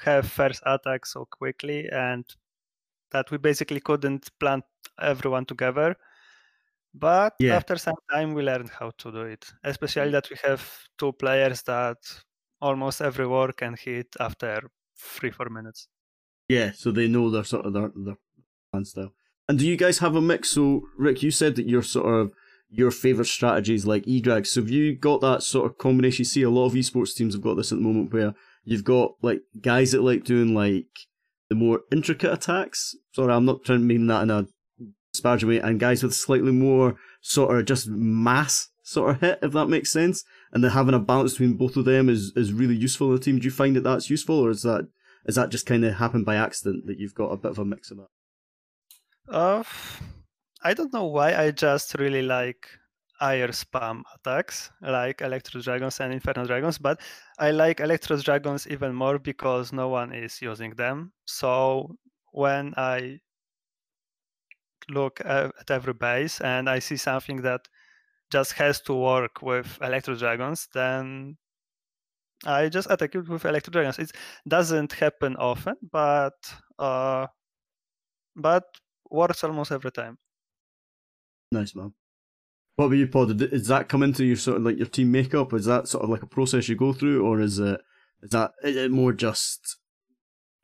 have 0.01 0.27
first 0.27 0.63
attack 0.65 1.05
so 1.05 1.27
quickly 1.27 1.89
and 1.91 2.25
that 3.13 3.31
we 3.31 3.39
basically 3.39 3.81
couldn't 3.81 4.31
plant 4.39 4.65
everyone 5.01 5.47
together. 5.47 5.97
But 6.95 7.35
Yeah. 7.39 7.57
after 7.57 7.77
some 7.77 7.97
time 8.11 8.35
we 8.35 8.43
learned 8.43 8.71
how 8.71 8.91
to 8.99 9.13
do 9.13 9.23
it. 9.23 9.53
Especially 9.65 10.11
mm. 10.11 10.13
that 10.13 10.31
we 10.31 10.37
have 10.45 10.63
two 10.99 11.13
players 11.13 11.63
that 11.63 11.99
almost 12.61 13.01
every 13.01 13.27
war 13.27 13.53
can 13.53 13.75
hit 13.75 14.09
after 14.21 14.71
three, 14.97 15.31
four 15.31 15.49
minutes. 15.49 15.89
Yeah, 16.49 16.73
so 16.73 16.91
they 16.91 17.09
know 17.09 17.31
their 17.31 17.45
sort 17.45 17.67
of 17.67 17.73
their 17.73 17.91
their 17.95 18.19
plan 18.71 18.85
style. 18.85 19.15
And 19.49 19.59
do 19.59 19.67
you 19.67 19.77
guys 19.77 19.99
have 19.99 20.15
a 20.17 20.21
mix? 20.21 20.51
So 20.51 20.83
Rick, 20.97 21.23
you 21.23 21.31
said 21.31 21.57
that 21.57 21.69
your 21.69 21.83
sort 21.83 22.15
of 22.15 22.33
your 22.71 22.91
favorite 22.91 23.27
strategies 23.27 23.85
like 23.85 24.09
E-Drag. 24.09 24.47
So 24.47 24.63
have 24.63 24.71
you 24.71 24.95
got 24.97 25.21
that 25.21 25.43
sort 25.43 25.67
of 25.67 25.77
combination? 25.77 26.23
You 26.23 26.25
see 26.27 26.43
a 26.43 26.51
lot 26.51 26.67
of 26.67 26.73
esports 26.73 27.15
teams 27.15 27.35
have 27.35 27.43
got 27.43 27.57
this 27.57 27.71
at 27.71 27.79
the 27.79 27.85
moment 27.85 28.13
where 28.13 28.35
you've 28.65 28.85
got 28.85 29.13
like 29.21 29.43
guys 29.61 29.93
that 29.93 30.03
like 30.03 30.25
doing 30.25 30.55
like 30.55 30.87
the 31.53 31.57
more 31.65 31.83
intricate 31.93 32.33
attacks. 32.33 32.97
Sorry, 33.13 33.31
I'm 33.31 33.45
not 33.45 33.63
trying 33.63 33.81
to 33.81 33.85
mean 33.85 34.07
that 34.07 34.23
in 34.23 34.31
a 34.31 34.47
disparaging 35.13 35.51
way, 35.51 35.59
and 35.59 35.79
guys 35.79 36.03
with 36.03 36.15
slightly 36.15 36.51
more 36.51 36.97
sort 37.21 37.55
of 37.55 37.67
just 37.67 37.89
mass 37.89 38.71
sort 38.83 39.11
of 39.11 39.21
hit, 39.21 39.39
if 39.43 39.53
that 39.53 39.67
makes 39.67 39.93
sense. 39.93 40.25
And 40.53 40.65
then 40.65 40.71
having 40.71 40.95
a 40.95 40.99
balance 40.99 41.33
between 41.33 41.59
both 41.59 41.77
of 41.77 41.85
them 41.85 42.09
is, 42.09 42.33
is 42.37 42.55
really 42.55 42.75
useful 42.75 43.09
in 43.09 43.17
the 43.17 43.21
team. 43.21 43.39
Do 43.39 43.45
you 43.45 43.51
find 43.51 43.77
that 43.77 43.85
that's 43.85 44.09
useful, 44.09 44.39
or 44.39 44.49
is 44.49 44.63
that 44.63 44.89
is 45.27 45.35
that 45.35 45.51
just 45.51 45.67
kind 45.67 45.85
of 45.85 45.95
happened 45.95 46.25
by 46.25 46.37
accident 46.37 46.87
that 46.87 46.99
you've 46.99 47.15
got 47.15 47.29
a 47.29 47.37
bit 47.37 47.51
of 47.51 47.59
a 47.59 47.67
mix 47.67 47.91
of 47.91 47.99
that? 47.99 48.09
Uh, 49.29 49.63
I 50.65 50.73
don't 50.73 50.93
know 50.93 51.05
why. 51.05 51.35
I 51.35 51.51
just 51.51 51.95
really 51.99 52.23
like 52.23 52.67
air 53.23 53.49
spam 53.49 54.03
attacks 54.15 54.71
like 54.81 55.21
Electro 55.21 55.61
Dragons 55.61 56.01
and 56.01 56.13
Inferno 56.13 56.47
Dragons, 56.47 56.79
but 56.79 57.01
I 57.39 57.51
like 57.53 57.81
Electro 57.81 58.17
Dragons 58.17 58.67
even 58.67 58.95
more 58.95 59.19
because 59.19 59.73
no 59.73 59.89
one 59.89 60.13
is 60.13 60.43
using 60.43 60.75
them. 60.75 61.13
So 61.25 61.97
when 62.33 62.75
I 62.77 63.21
look 64.89 65.21
at 65.25 65.71
every 65.71 65.95
base 65.95 66.41
and 66.41 66.69
I 66.69 66.81
see 66.81 66.97
something 66.97 67.43
that 67.43 67.69
just 68.31 68.53
has 68.55 68.81
to 68.83 68.95
work 68.95 69.43
with 69.43 69.79
Electro 69.81 70.15
Dragons, 70.17 70.69
then 70.75 71.37
I 72.45 72.69
just 72.69 72.91
attack 72.91 73.15
it 73.15 73.29
with 73.29 73.45
Electro 73.45 73.71
Dragons. 73.71 73.99
It 73.99 74.13
doesn't 74.49 74.93
happen 74.93 75.37
often, 75.37 75.77
but 75.93 76.35
uh, 76.79 77.27
but 78.35 78.65
works 79.11 79.45
almost 79.45 79.71
every 79.71 79.93
time. 79.93 80.19
Nice 81.53 81.75
man. 81.75 81.93
What 82.83 82.89
about 82.89 82.97
you, 82.97 83.07
Pod? 83.07 83.39
Does 83.39 83.69
that 83.69 83.89
come 83.89 84.03
into 84.03 84.25
your 84.25 84.35
sort 84.35 84.57
of 84.57 84.65
like 84.65 84.77
your 84.77 84.89
team 84.89 85.13
makeup? 85.13 85.53
Is 85.53 85.67
that 85.67 85.87
sort 85.87 86.03
of 86.03 86.11
like 86.11 86.25
a 86.25 86.27
process 86.27 86.69
you 86.69 86.75
go 86.75 86.93
through, 86.93 87.25
or 87.25 87.41
is 87.41 87.61
it 87.61 87.81
is 88.25 88.31
that 88.31 88.51
is 88.65 88.75
it 88.75 88.91
more 88.91 89.13
just 89.13 89.77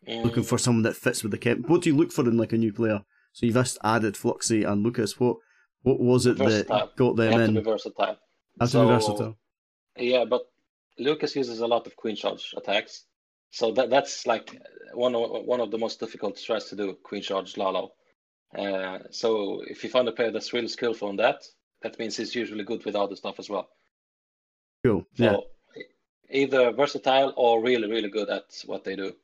looking 0.05 0.43
for 0.43 0.59
someone 0.59 0.83
that 0.83 0.97
fits 0.97 1.23
with 1.23 1.31
the 1.31 1.39
camp? 1.39 1.69
What 1.69 1.83
do 1.83 1.91
you 1.91 1.97
look 1.97 2.11
for 2.11 2.23
in 2.23 2.37
like 2.37 2.53
a 2.53 2.59
new 2.59 2.73
player? 2.73 3.03
So 3.35 3.47
you've 3.47 3.55
just 3.55 3.79
added 3.85 4.15
Fluxy 4.15 4.69
and 4.69 4.83
Lucas. 4.83 5.21
What 5.21 5.37
what 5.83 6.01
was 6.01 6.27
it 6.27 6.39
versatile. 6.39 6.79
that 6.79 6.97
got 6.97 7.15
them 7.15 7.41
in? 7.41 7.55
To 7.55 7.61
be 7.61 7.65
versatile. 7.65 8.19
Have 8.61 8.69
so, 8.69 8.83
to 8.83 8.89
be 8.89 8.95
versatile. 8.95 9.39
Yeah, 9.97 10.25
but 10.25 10.43
Lucas 10.99 11.37
uses 11.37 11.61
a 11.61 11.69
lot 11.69 11.87
of 11.87 11.95
queen 11.95 12.17
charge 12.17 12.53
attacks, 12.57 13.05
so 13.51 13.71
that 13.75 13.91
that's 13.91 14.27
like 14.27 14.61
one 14.93 15.15
of 15.15 15.45
one 15.45 15.61
of 15.61 15.71
the 15.71 15.79
most 15.79 16.01
difficult 16.01 16.35
strats 16.35 16.69
to 16.71 16.75
do. 16.75 16.97
Queen 17.05 17.23
charge 17.23 17.57
Lalo. 17.57 17.93
Uh, 18.59 18.99
so 19.13 19.63
if 19.69 19.85
you 19.85 19.91
find 19.91 20.09
a 20.09 20.13
player 20.13 20.33
that's 20.33 20.53
really 20.53 20.67
skillful 20.67 21.11
on 21.11 21.17
that, 21.17 21.45
that 21.83 21.99
means 21.99 22.17
he's 22.17 22.35
usually 22.35 22.65
good 22.65 22.85
with 22.85 22.97
other 22.97 23.17
stuff 23.17 23.39
as 23.39 23.49
well. 23.49 23.69
Cool. 24.85 25.07
So 25.15 25.47
yeah. 25.77 25.83
either 26.31 26.73
versatile 26.73 27.33
or 27.37 27.63
really 27.63 27.89
really 27.89 28.09
good 28.09 28.29
at 28.29 28.63
what 28.67 28.85
they 28.85 28.97
do. 28.97 29.15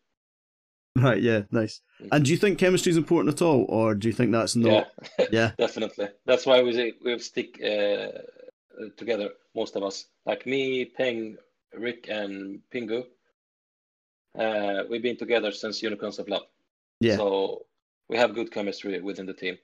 Right. 0.96 1.20
Yeah. 1.20 1.42
Nice. 1.50 1.80
Mm-hmm. 2.00 2.08
And 2.12 2.24
do 2.24 2.30
you 2.30 2.36
think 2.36 2.58
chemistry 2.58 2.90
is 2.90 2.96
important 2.96 3.34
at 3.34 3.42
all, 3.42 3.66
or 3.68 3.94
do 3.94 4.08
you 4.08 4.14
think 4.14 4.30
that's 4.30 4.54
not? 4.54 4.88
Yeah. 5.18 5.26
yeah. 5.32 5.50
Definitely. 5.58 6.08
That's 6.24 6.46
why 6.46 6.62
we 6.62 6.94
we 7.04 7.18
stick 7.18 7.60
uh, 7.62 8.08
together. 8.96 9.30
Most 9.56 9.76
of 9.76 9.82
us, 9.82 10.06
like 10.26 10.46
me, 10.46 10.84
Peng, 10.84 11.36
Rick, 11.72 12.08
and 12.08 12.60
Pingu. 12.72 13.04
Uh, 14.36 14.82
we've 14.90 15.02
been 15.02 15.16
together 15.16 15.52
since 15.52 15.82
Unicorns 15.82 16.18
of 16.18 16.28
Love. 16.28 16.42
Yeah. 17.00 17.16
So 17.16 17.66
we 18.08 18.16
have 18.16 18.34
good 18.34 18.50
chemistry 18.50 19.00
within 19.00 19.26
the 19.26 19.32
team. 19.32 19.58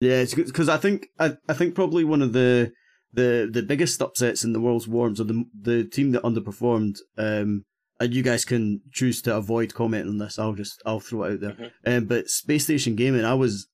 Yeah, 0.00 0.20
it's 0.20 0.34
because 0.34 0.68
I 0.68 0.76
think 0.76 1.08
I, 1.18 1.36
I 1.48 1.54
think 1.54 1.74
probably 1.74 2.04
one 2.04 2.22
of 2.22 2.32
the 2.32 2.72
the 3.12 3.48
the 3.50 3.62
biggest 3.62 4.00
upsets 4.00 4.44
in 4.44 4.52
the 4.52 4.60
world's 4.60 4.88
warms 4.88 5.20
are 5.20 5.24
the 5.24 5.44
the 5.60 5.84
team 5.84 6.12
that 6.12 6.22
underperformed. 6.22 6.98
Um, 7.16 7.64
and 8.00 8.14
you 8.14 8.22
guys 8.22 8.44
can 8.44 8.80
choose 8.92 9.20
to 9.22 9.34
avoid 9.34 9.74
commenting 9.74 10.10
on 10.10 10.18
this. 10.18 10.38
I'll 10.38 10.52
just 10.52 10.80
I'll 10.86 11.00
throw 11.00 11.24
it 11.24 11.32
out 11.32 11.40
there. 11.40 11.50
Mm-hmm. 11.50 11.92
Um, 11.92 12.04
but 12.04 12.28
Space 12.28 12.64
Station 12.64 12.94
Gaming, 12.94 13.24
I 13.24 13.34
was 13.34 13.68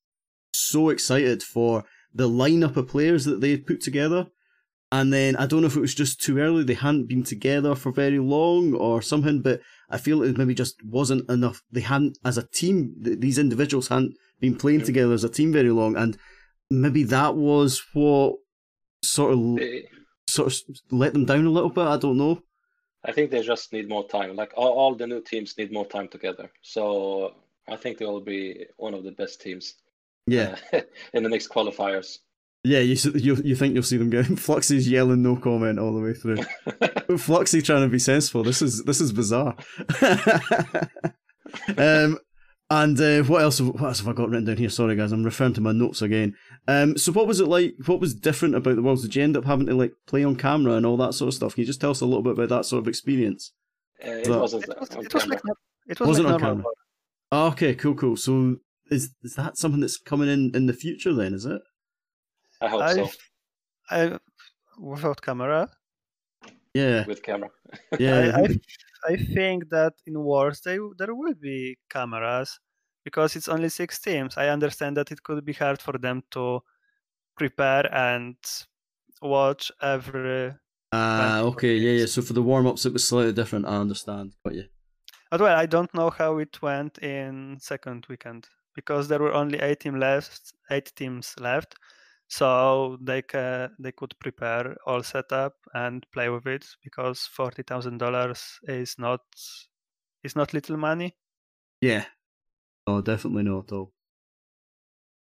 so 0.53 0.89
excited 0.89 1.43
for 1.43 1.85
the 2.15 2.29
lineup 2.29 2.77
of 2.77 2.89
players 2.89 3.25
that 3.25 3.41
they 3.41 3.57
put 3.57 3.81
together. 3.81 4.29
And 4.95 5.13
then 5.13 5.35
I 5.35 5.47
don't 5.47 5.63
know 5.63 5.67
if 5.67 5.75
it 5.75 5.81
was 5.81 5.93
just 5.93 6.21
too 6.21 6.39
early, 6.39 6.63
they 6.63 6.75
hadn't 6.75 7.09
been 7.09 7.25
together 7.25 7.75
for 7.75 7.91
very 7.91 8.21
long 8.21 8.75
or 8.75 9.03
something, 9.03 9.43
but 9.43 9.61
I 9.91 9.99
feel 9.99 10.23
it 10.23 10.39
maybe 10.39 10.55
just 10.55 10.77
wasn't 10.85 11.29
enough. 11.29 11.65
They 11.73 11.81
hadn't, 11.81 12.17
as 12.25 12.39
a 12.39 12.47
team, 12.47 12.95
these 13.01 13.37
individuals 13.37 13.89
hadn't 13.89 14.17
been 14.39 14.55
playing 14.55 14.81
yeah. 14.81 14.87
together 14.87 15.13
as 15.13 15.25
a 15.25 15.29
team 15.29 15.53
very 15.53 15.71
long, 15.71 15.97
and 15.97 16.17
maybe 16.71 17.03
that 17.03 17.35
was 17.35 17.83
what 17.93 18.37
sort 19.03 19.33
of 19.33 19.59
sort 20.29 20.53
of 20.53 20.77
let 20.93 21.13
them 21.13 21.25
down 21.25 21.45
a 21.45 21.51
little 21.51 21.71
bit. 21.71 21.89
I 21.89 21.97
don't 21.97 22.17
know. 22.17 22.45
I 23.05 23.11
think 23.11 23.33
they 23.33 23.43
just 23.43 23.73
need 23.73 23.89
more 23.89 24.07
time. 24.07 24.37
Like 24.37 24.53
all, 24.57 24.75
all 24.75 24.95
the 24.95 25.09
new 25.09 25.23
teams 25.23 25.59
need 25.59 25.73
more 25.73 25.87
time 25.87 26.07
together. 26.07 26.53
So 26.63 27.35
I 27.67 27.75
think 27.75 27.99
they 27.99 28.07
will 28.07 28.21
be 28.21 28.67
one 28.77 28.95
of 28.95 29.03
the 29.03 29.11
best 29.11 29.41
teams. 29.41 29.75
Yeah, 30.29 30.55
uh, 30.73 30.83
in 31.15 31.25
the 31.25 31.29
next 31.29 31.49
qualifiers. 31.49 32.21
Yeah, 32.65 32.79
you 32.79 32.97
you 33.15 33.37
you 33.45 33.55
think 33.55 33.75
you'll 33.75 33.83
see 33.83 33.99
them 33.99 34.09
getting 34.09 34.37
Fluxy's 34.37 34.89
yelling 34.89 35.23
no 35.23 35.37
comment 35.37 35.79
all 35.79 35.95
the 35.95 36.01
way 36.01 36.15
through. 36.15 36.37
Fluxy 37.19 37.63
trying 37.63 37.83
to 37.83 37.89
be 37.89 37.99
sensible. 37.99 38.43
This 38.43 38.63
is 38.63 38.83
this 38.85 39.03
is 39.03 39.13
bizarre. 39.13 39.55
um, 41.77 42.19
and 42.71 42.99
uh, 42.99 43.23
what 43.25 43.43
else? 43.43 43.61
What 43.61 43.83
else 43.83 43.99
have 43.99 44.09
I 44.09 44.13
got 44.13 44.31
written 44.31 44.47
down 44.47 44.57
here? 44.57 44.71
Sorry, 44.71 44.97
guys, 44.97 45.13
I'm 45.13 45.25
referring 45.25 45.53
to 45.55 45.61
my 45.61 45.73
notes 45.73 46.01
again. 46.01 46.35
Um, 46.67 46.97
so 46.97 47.13
what 47.13 47.27
was 47.27 47.39
it 47.39 47.49
like? 47.49 47.75
What 47.85 48.01
was 48.01 48.15
different 48.15 48.55
about 48.55 48.77
the 48.77 48.83
Worlds? 48.83 49.03
Did 49.03 49.15
you 49.15 49.23
end 49.23 49.37
up 49.37 49.45
having 49.45 49.67
to 49.67 49.75
like 49.75 49.93
play 50.07 50.25
on 50.25 50.35
camera 50.35 50.73
and 50.73 50.87
all 50.87 50.97
that 50.97 51.13
sort 51.13 51.29
of 51.29 51.35
stuff? 51.35 51.55
Can 51.55 51.63
you 51.63 51.67
just 51.67 51.83
tell 51.83 51.91
us 51.91 52.01
a 52.01 52.07
little 52.07 52.23
bit 52.23 52.33
about 52.33 52.49
that 52.49 52.65
sort 52.65 52.83
of 52.83 52.89
experience? 52.89 53.53
Uh, 54.03 54.11
it, 54.11 54.29
wasn't 54.29 54.65
it, 54.65 54.81
was, 54.81 54.91
it, 54.91 55.15
was 55.15 55.27
like, 55.27 55.41
it 55.87 56.01
was 56.01 56.09
wasn't 56.09 56.29
like 56.29 56.35
on 56.37 56.41
camera. 56.41 56.65
Oh, 57.31 57.47
okay, 57.49 57.75
cool, 57.75 57.95
cool. 57.95 58.17
So 58.17 58.57
is 58.91 59.11
is 59.23 59.35
that 59.35 59.59
something 59.59 59.83
that's 59.83 59.99
coming 59.99 60.31
in 60.31 60.51
in 60.55 60.65
the 60.65 60.73
future? 60.73 61.13
Then 61.13 61.35
is 61.35 61.45
it? 61.45 61.61
I 62.65 62.69
hope 62.69 62.83
I, 62.83 62.95
so. 62.95 63.11
I 63.91 64.19
without 64.79 65.21
camera. 65.23 65.69
Yeah. 66.75 67.05
With 67.07 67.23
camera. 67.23 67.51
yeah. 67.99 68.33
I, 68.37 68.41
I, 68.41 69.13
I 69.13 69.17
think 69.17 69.71
that 69.71 69.95
in 70.07 70.19
wars 70.19 70.61
they 70.61 70.79
there 70.99 71.15
will 71.15 71.35
be 71.35 71.77
cameras 71.89 72.59
because 73.05 73.37
it's 73.37 73.49
only 73.49 73.69
six 73.69 74.01
teams. 74.01 74.37
I 74.37 74.49
understand 74.49 74.97
that 74.97 75.13
it 75.13 75.23
could 75.23 75.45
be 75.45 75.53
hard 75.53 75.81
for 75.81 75.99
them 75.99 76.23
to 76.33 76.61
prepare 77.37 77.93
and 77.95 78.37
watch 79.21 79.71
every. 79.83 80.55
Ah, 80.93 81.39
uh, 81.39 81.43
okay, 81.45 81.77
yeah, 81.77 82.01
yeah. 82.01 82.07
So 82.07 82.23
for 82.23 82.33
the 82.33 82.43
warm 82.43 82.67
ups, 82.67 82.87
it 82.87 82.93
was 82.93 83.07
slightly 83.07 83.33
different. 83.33 83.67
I 83.67 83.77
understand. 83.77 84.33
Got 84.45 84.55
you. 84.55 84.65
But 85.31 85.41
well, 85.41 85.57
I 85.57 85.67
don't 85.67 85.93
know 85.95 86.11
how 86.11 86.39
it 86.39 86.63
went 86.63 86.99
in 86.99 87.59
second 87.61 88.07
weekend 88.09 88.49
because 88.75 89.09
there 89.09 89.19
were 89.19 89.35
only 89.35 89.59
eight 89.61 89.81
team 89.81 89.99
left, 89.99 90.53
eight 90.71 90.93
teams 90.97 91.35
left, 91.39 91.75
so 92.29 92.99
they 93.01 93.23
ca- 93.23 93.69
they 93.79 93.93
could 93.93 94.15
prepare 94.19 94.77
all 94.87 95.03
setup 95.03 95.55
and 95.75 96.07
play 96.13 96.29
with 96.29 96.47
it 96.47 96.67
because 96.83 97.21
forty 97.21 97.63
thousand 97.63 97.99
dollars 97.99 98.59
is 98.65 98.97
not 98.99 99.21
is 100.23 100.37
not 100.37 100.55
little 100.55 100.77
money. 100.77 101.17
Yeah, 101.81 102.07
oh, 102.87 103.01
definitely 103.01 103.45
not 103.45 103.73
all. 103.73 103.93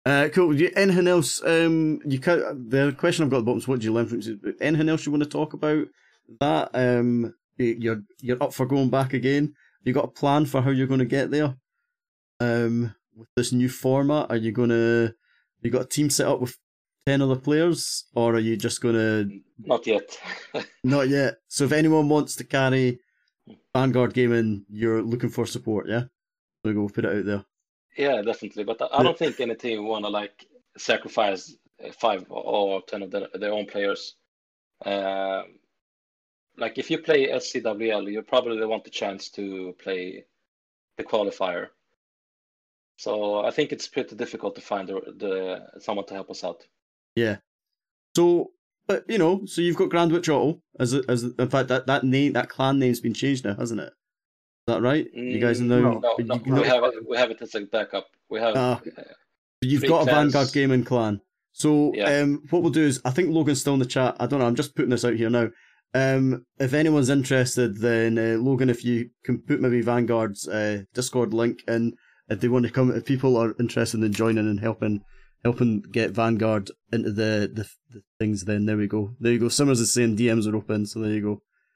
Uh, 0.09 0.29
cool. 0.33 0.57
Anything 0.74 1.07
else? 1.07 1.42
Um, 1.44 2.01
you 2.07 2.18
can 2.18 2.68
The 2.70 2.94
question 2.96 3.24
I've 3.24 3.31
got 3.31 3.38
at 3.38 3.40
the 3.40 3.44
bottom 3.44 3.59
is 3.59 3.68
what 3.68 3.81
do 3.81 3.85
you 3.85 3.92
learn 3.92 4.07
from 4.07 4.20
it? 4.20 4.57
Anything 4.61 4.88
else 4.88 5.05
you 5.05 5.12
want 5.12 5.22
to 5.22 5.29
talk 5.29 5.53
about? 5.53 5.87
That 6.40 6.70
um, 6.72 7.35
you're 7.59 8.01
you're 8.20 8.42
up 8.42 8.55
for 8.55 8.64
going 8.64 8.88
back 8.88 9.12
again. 9.12 9.55
You 9.85 9.92
got 9.92 10.07
a 10.07 10.09
plan 10.09 10.46
for 10.46 10.62
how 10.62 10.70
you're 10.70 10.87
going 10.87 11.01
to 11.01 11.05
get 11.05 11.31
there? 11.31 11.57
Um, 12.40 12.94
with 13.14 13.29
this 13.37 13.53
new 13.53 13.68
format, 13.68 14.31
are 14.31 14.37
you 14.37 14.53
going 14.53 14.70
to? 14.70 15.14
You 15.61 15.70
got 15.70 15.83
a 15.83 15.88
team 15.88 16.09
set 16.09 16.29
up 16.29 16.40
with 16.40 16.57
ten 17.09 17.23
other 17.23 17.37
players, 17.37 18.05
or 18.14 18.35
are 18.35 18.38
you 18.38 18.57
just 18.57 18.83
gonna? 18.83 19.25
Not 19.59 19.87
yet. 19.87 20.18
not 20.85 21.09
yet. 21.09 21.37
So 21.49 21.64
if 21.64 21.73
anyone 21.73 22.09
wants 22.09 22.37
to 22.37 22.44
carry 22.44 23.01
Vanguard 23.75 24.12
Gaming, 24.12 24.66
you're 24.68 25.03
looking 25.03 25.31
for 25.31 25.47
support, 25.47 25.88
yeah? 25.88 26.05
We 26.64 26.75
go 26.75 26.87
put 26.88 27.07
it 27.07 27.16
out 27.16 27.25
there. 27.25 27.44
Yeah, 27.97 28.21
definitely. 28.21 28.64
But 28.64 28.83
I 28.92 29.03
don't 29.03 29.16
think 29.16 29.40
any 29.40 29.55
team 29.55 29.87
wanna 29.87 30.11
like 30.11 30.47
sacrifice 30.77 31.57
five 31.92 32.27
or 32.29 32.83
ten 32.83 33.03
of 33.03 33.11
their, 33.11 33.29
their 33.35 33.53
own 33.53 33.64
players. 33.64 34.16
Uh, 34.85 35.44
like 36.59 36.77
if 36.77 36.90
you 36.90 36.99
play 36.99 37.29
SCWL, 37.29 38.12
you 38.12 38.21
probably 38.21 38.66
want 38.66 38.85
the 38.85 38.90
chance 38.90 39.31
to 39.31 39.75
play 39.83 40.25
the 40.99 41.05
qualifier. 41.05 41.68
So 42.97 43.47
I 43.47 43.51
think 43.51 43.73
it's 43.73 43.88
pretty 43.88 44.14
difficult 44.16 44.57
to 44.57 44.61
find 44.61 44.88
the, 44.88 45.01
the 45.16 45.81
someone 45.81 46.05
to 46.07 46.14
help 46.14 46.31
us 46.31 46.44
out. 46.44 46.66
Yeah. 47.19 47.37
So, 48.17 48.51
but 48.87 49.05
you 49.09 49.19
know, 49.19 49.45
so 49.47 49.61
you've 49.61 49.77
got 49.77 49.91
Grand 49.91 50.13
Witch 50.13 50.29
Auto 50.29 50.61
as 50.81 50.95
a, 50.95 51.03
as 51.09 51.25
a, 51.25 51.31
in 51.39 51.49
fact 51.49 51.69
that 51.69 51.87
that 51.87 52.05
name 52.05 52.33
that 52.35 52.49
clan 52.49 52.79
name's 52.79 53.01
been 53.01 53.15
changed 53.15 53.45
now, 53.45 53.55
hasn't 53.55 53.81
it? 53.81 53.93
that 54.67 54.83
right? 54.83 55.07
You 55.15 55.41
guys 55.41 55.61
Mm, 55.63 55.67
know. 55.67 55.81
no, 55.81 55.99
No, 56.01 56.15
you- 56.19 56.25
no, 56.27 56.35
you 56.45 56.55
we 56.63 56.67
have 56.69 56.85
it. 56.85 56.95
We 57.09 57.17
have 57.17 57.31
it 57.31 57.41
as 57.41 57.55
a 57.55 57.61
backup. 57.63 58.07
We 58.29 58.39
have. 58.41 58.55
Ah. 58.57 58.81
uh, 58.99 59.03
You've 59.63 59.87
got 59.87 60.03
a. 60.03 60.11
Vanguard 60.11 60.51
gaming 60.53 60.85
clan. 60.85 61.21
So 61.53 61.93
Yeah. 61.95 62.21
um, 62.21 62.43
what 62.51 62.63
we'll 62.63 62.71
do 62.71 62.83
is, 62.85 63.01
I 63.05 63.11
think 63.11 63.31
Logan's 63.31 63.61
still 63.63 63.73
in 63.75 63.81
the 63.81 63.87
chat. 63.87 64.15
I 64.21 64.27
don't 64.27 64.41
know. 64.41 64.47
I'm 64.47 64.55
just 64.55 64.75
putting 64.77 64.91
this 64.91 65.05
out 65.07 65.15
here 65.15 65.31
now. 65.31 65.49
Um, 65.95 66.45
if 66.61 66.75
anyone's 66.75 67.09
interested, 67.09 67.79
then 67.79 68.19
uh, 68.19 68.37
Logan, 68.39 68.69
if 68.69 68.85
you 68.85 69.09
can 69.25 69.39
put 69.41 69.61
maybe 69.61 69.81
Vanguard's 69.81 70.47
uh, 70.47 70.83
Discord 70.95 71.33
link 71.33 71.65
in, 71.67 71.95
if 72.29 72.41
they 72.41 72.49
want 72.49 72.67
to 72.67 72.71
come, 72.71 72.91
if 72.95 73.07
people 73.07 73.39
are 73.39 73.55
interested 73.59 74.03
in 74.03 74.13
joining 74.13 74.47
and 74.51 74.61
helping, 74.61 75.01
helping 75.44 75.81
get 75.81 76.11
Vanguard 76.11 76.70
into 76.92 77.12
the, 77.12 77.51
the, 77.53 77.68
the 77.90 78.03
things, 78.18 78.44
then 78.44 78.66
there 78.66 78.77
we 78.77 78.87
go. 78.87 79.14
There 79.20 79.33
you 79.33 79.38
go. 79.38 79.48
Summers 79.48 79.81
is 79.81 79.92
saying 79.92 80.16
DMs 80.16 80.51
are 80.51 80.57
open, 80.57 80.87
so 80.87 81.01
there 81.01 81.12
you 81.12 81.20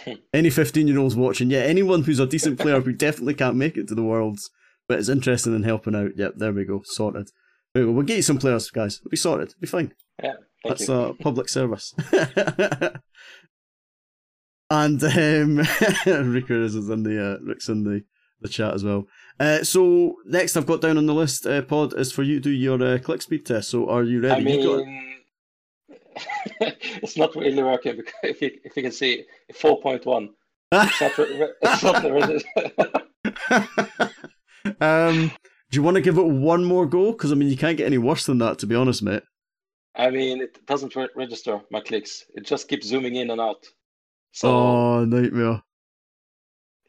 go. 0.06 0.16
Any 0.32 0.50
15 0.50 0.88
year 0.88 0.98
olds 0.98 1.16
watching, 1.16 1.50
yeah, 1.50 1.60
anyone 1.60 2.02
who's 2.02 2.18
a 2.18 2.26
decent 2.26 2.58
player 2.58 2.80
who 2.80 2.92
definitely 2.92 3.34
can't 3.34 3.56
make 3.56 3.76
it 3.76 3.88
to 3.88 3.94
the 3.94 4.02
Worlds, 4.02 4.50
but 4.88 4.98
is 4.98 5.08
interested 5.08 5.52
in 5.52 5.62
helping 5.62 5.94
out, 5.94 6.16
yep, 6.16 6.34
there 6.36 6.52
we 6.52 6.64
go. 6.64 6.82
Sorted. 6.84 7.30
There 7.74 7.84
we 7.84 7.90
go. 7.90 7.92
We'll 7.92 8.06
get 8.06 8.16
you 8.16 8.22
some 8.22 8.38
players, 8.38 8.70
guys. 8.70 8.98
It'll 8.98 9.10
be 9.10 9.16
sorted. 9.16 9.48
It'll 9.48 9.60
be 9.60 9.66
fine. 9.66 9.94
yeah. 10.22 10.34
Thank 10.62 10.78
That's 10.78 10.88
you. 10.88 10.94
a 10.94 11.14
public 11.14 11.48
service. 11.48 11.92
and 14.70 15.02
um, 15.02 15.02
Riqirez 15.02 16.76
is 16.76 16.88
in 16.88 17.02
the 17.02 17.34
uh, 17.34 17.38
Rick's 17.44 17.68
in 17.68 17.82
the, 17.82 18.04
the 18.40 18.48
chat 18.48 18.74
as 18.74 18.84
well. 18.84 19.06
Uh, 19.42 19.64
so 19.64 20.18
next 20.24 20.56
I've 20.56 20.66
got 20.66 20.80
down 20.80 20.98
on 20.98 21.06
the 21.06 21.14
list, 21.14 21.48
uh, 21.48 21.62
Pod, 21.62 21.98
is 21.98 22.12
for 22.12 22.22
you 22.22 22.36
to 22.36 22.40
do 22.40 22.50
your 22.50 22.80
uh, 22.80 22.98
click 22.98 23.22
speed 23.22 23.44
test. 23.44 23.70
So 23.70 23.88
are 23.88 24.04
you 24.04 24.20
ready? 24.20 24.40
I 24.40 24.44
mean, 24.44 25.20
it's 26.60 27.16
not 27.16 27.34
really 27.34 27.60
working 27.60 27.96
because 27.96 28.14
if 28.22 28.40
you 28.40 28.52
if 28.62 28.76
you 28.76 28.84
can 28.84 28.92
see 28.92 29.24
four 29.52 29.80
point 29.80 30.06
one, 30.06 30.30
it's 30.70 31.00
not. 31.00 31.12
It's 31.18 31.82
not 31.82 32.04
um, 34.80 35.32
do 35.70 35.76
you 35.76 35.82
want 35.82 35.96
to 35.96 36.02
give 36.02 36.18
it 36.18 36.26
one 36.26 36.64
more 36.64 36.86
go? 36.86 37.10
Because 37.10 37.32
I 37.32 37.34
mean, 37.34 37.48
you 37.48 37.56
can't 37.56 37.76
get 37.76 37.86
any 37.86 37.98
worse 37.98 38.26
than 38.26 38.38
that, 38.38 38.60
to 38.60 38.68
be 38.68 38.76
honest, 38.76 39.02
mate. 39.02 39.24
I 39.96 40.10
mean, 40.10 40.40
it 40.40 40.64
doesn't 40.66 40.94
re- 40.94 41.08
register 41.16 41.60
my 41.68 41.80
clicks. 41.80 42.24
It 42.36 42.46
just 42.46 42.68
keeps 42.68 42.86
zooming 42.86 43.16
in 43.16 43.30
and 43.30 43.40
out. 43.40 43.66
So 44.30 44.48
Oh, 44.48 45.04
nightmare. 45.04 45.64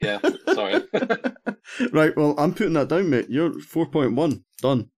Yeah, 0.03 0.19
sorry. 0.53 0.83
right, 1.91 2.15
well, 2.15 2.35
I'm 2.37 2.53
putting 2.53 2.73
that 2.73 2.89
down, 2.89 3.09
mate. 3.09 3.29
You're 3.29 3.51
4.1. 3.51 4.43
Done. 4.61 4.89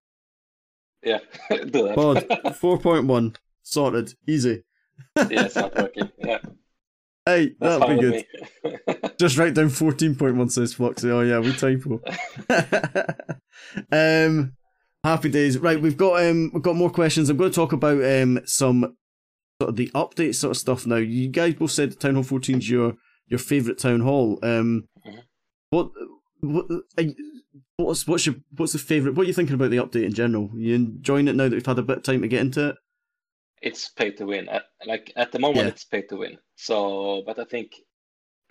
yeah, 1.02 1.18
do 1.50 1.66
that. 1.88 1.94
Pod, 1.94 2.16
4.1. 2.56 3.36
Sorted. 3.62 4.14
Easy. 4.26 4.64
yeah, 5.16 5.26
it's 5.30 5.56
not 5.56 5.74
working. 5.76 6.10
Yeah, 6.18 6.38
Hey, 7.24 7.54
that's 7.58 7.80
that'll 7.80 7.96
be 7.96 8.00
good. 8.00 9.18
Just 9.18 9.36
write 9.36 9.54
down 9.54 9.68
14.1 9.68 10.50
says 10.52 10.74
Fluxy. 10.76 11.10
Oh, 11.10 11.22
yeah, 11.22 11.40
we 11.40 11.52
typo. 11.52 12.00
um, 13.90 14.52
happy 15.02 15.28
days. 15.28 15.58
Right, 15.58 15.80
we've 15.80 15.96
got 15.96 16.24
um, 16.24 16.50
we've 16.54 16.62
got 16.62 16.76
more 16.76 16.90
questions. 16.90 17.28
I'm 17.28 17.36
going 17.36 17.50
to 17.50 17.54
talk 17.54 17.72
about 17.72 18.02
um 18.04 18.40
some 18.44 18.96
sort 19.60 19.70
of 19.70 19.76
the 19.76 19.90
update 19.94 20.36
sort 20.36 20.52
of 20.52 20.56
stuff 20.56 20.86
now. 20.86 20.96
You 20.96 21.28
guys 21.28 21.54
both 21.54 21.72
said 21.72 21.98
Town 21.98 22.14
Hall 22.14 22.22
14 22.22 22.58
is 22.58 22.70
your 22.70 22.94
your 23.26 23.38
favourite 23.40 23.78
town 23.78 24.00
hall. 24.00 24.38
Um. 24.42 24.84
What 25.70 25.90
what 26.40 26.66
what's 27.76 28.06
what's 28.06 28.26
your 28.26 28.36
what's 28.56 28.72
the 28.72 28.78
favourite? 28.78 29.16
What 29.16 29.24
are 29.24 29.26
you 29.26 29.32
thinking 29.34 29.54
about 29.54 29.70
the 29.70 29.76
update 29.78 30.04
in 30.04 30.12
general? 30.14 30.50
you 30.54 30.74
enjoying 30.74 31.28
it 31.28 31.36
now 31.36 31.44
that 31.44 31.52
we've 31.52 31.66
had 31.66 31.78
a 31.78 31.82
bit 31.82 31.98
of 31.98 32.02
time 32.02 32.22
to 32.22 32.28
get 32.28 32.40
into 32.40 32.68
it? 32.70 32.76
it's 33.62 33.88
pay 33.88 34.10
to 34.12 34.26
win. 34.26 34.48
At, 34.48 34.64
like 34.86 35.12
at 35.16 35.32
the 35.32 35.38
moment, 35.38 35.66
Yeah. 35.66 35.68
it's 35.68 35.84
pay 35.84 36.02
to 36.02 36.16
win. 36.16 36.38
So, 36.56 37.22
but 37.26 37.38
I 37.38 37.44
think 37.44 37.72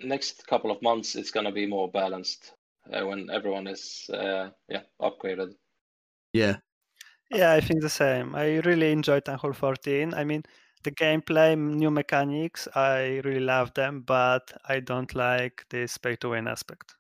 next 0.01 0.45
couple 0.47 0.71
of 0.71 0.81
months 0.81 1.15
it's 1.15 1.31
gonna 1.31 1.51
be 1.51 1.65
more 1.67 1.91
balanced 1.91 2.53
uh, 2.91 3.05
when 3.05 3.29
everyone 3.31 3.67
is 3.67 4.09
uh, 4.13 4.49
yeah 4.69 4.83
upgraded. 5.01 5.53
Yeah, 6.33 6.57
Yeah, 7.29 7.53
I 7.53 7.61
think 7.61 7.81
the 7.81 7.89
same. 7.89 8.35
I 8.35 8.57
really 8.59 8.91
enjoyed 8.91 9.25
Town 9.25 9.37
14. 9.39 10.13
I 10.15 10.23
mean, 10.23 10.43
the 10.83 10.91
gameplay, 10.91 11.57
new 11.57 11.91
mechanics, 11.91 12.67
I 12.75 13.21
really 13.23 13.39
love 13.39 13.73
them, 13.75 14.01
but 14.01 14.51
I 14.67 14.79
don't 14.79 15.13
like 15.15 15.65
this 15.69 15.97
pay 15.97 16.15
to 16.17 16.29
win 16.29 16.47
aspect. 16.47 16.94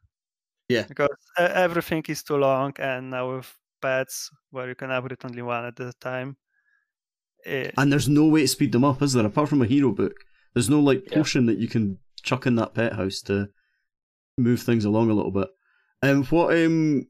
Yeah. 0.69 0.87
Because 0.87 1.09
everything 1.37 2.03
is 2.07 2.23
too 2.23 2.37
long, 2.37 2.73
and 2.79 3.11
now 3.11 3.35
with 3.35 3.55
pets 3.81 4.31
where 4.51 4.67
you 4.67 4.75
can 4.75 4.89
upgrade 4.91 5.23
only 5.23 5.41
one 5.43 5.65
at 5.65 5.79
a 5.79 5.93
time. 5.99 6.37
eh, 7.45 7.71
and 7.77 7.91
there's 7.91 8.09
no 8.09 8.25
way 8.25 8.41
to 8.41 8.47
speed 8.47 8.71
them 8.71 8.83
up, 8.83 9.01
is 9.01 9.13
there? 9.13 9.25
Apart 9.25 9.49
from 9.49 9.61
a 9.61 9.65
hero 9.67 9.91
book, 9.91 10.13
there's 10.53 10.69
no 10.69 10.79
like 10.79 11.05
Yeah. 11.11 11.17
potion 11.17 11.45
that 11.47 11.57
you 11.57 11.67
can 11.67 11.99
chuck 12.23 12.45
in 12.45 12.55
that 12.55 12.73
pet 12.73 12.93
house 12.93 13.21
to 13.23 13.49
move 14.37 14.61
things 14.61 14.85
along 14.85 15.09
a 15.09 15.13
little 15.13 15.31
bit. 15.31 15.49
Um, 16.03 16.23
what 16.25 16.55
um, 16.57 17.07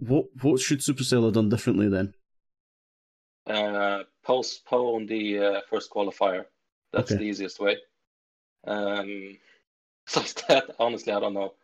what 0.00 0.26
what 0.42 0.60
should 0.60 0.80
Supercell 0.80 1.24
have 1.24 1.34
done 1.34 1.48
differently 1.48 1.88
then? 1.88 2.14
Uh, 3.46 4.02
postpone 4.22 4.94
on 5.02 5.06
the 5.06 5.38
uh, 5.38 5.60
first 5.70 5.90
qualifier. 5.90 6.44
That's 6.92 7.10
Okay. 7.10 7.16
the 7.16 7.22
easiest 7.24 7.60
way. 7.60 7.78
Um, 8.66 9.38
so 10.06 10.20
that 10.48 10.76
honestly, 10.78 11.12
I 11.12 11.20
don't 11.20 11.34
know, 11.34 11.54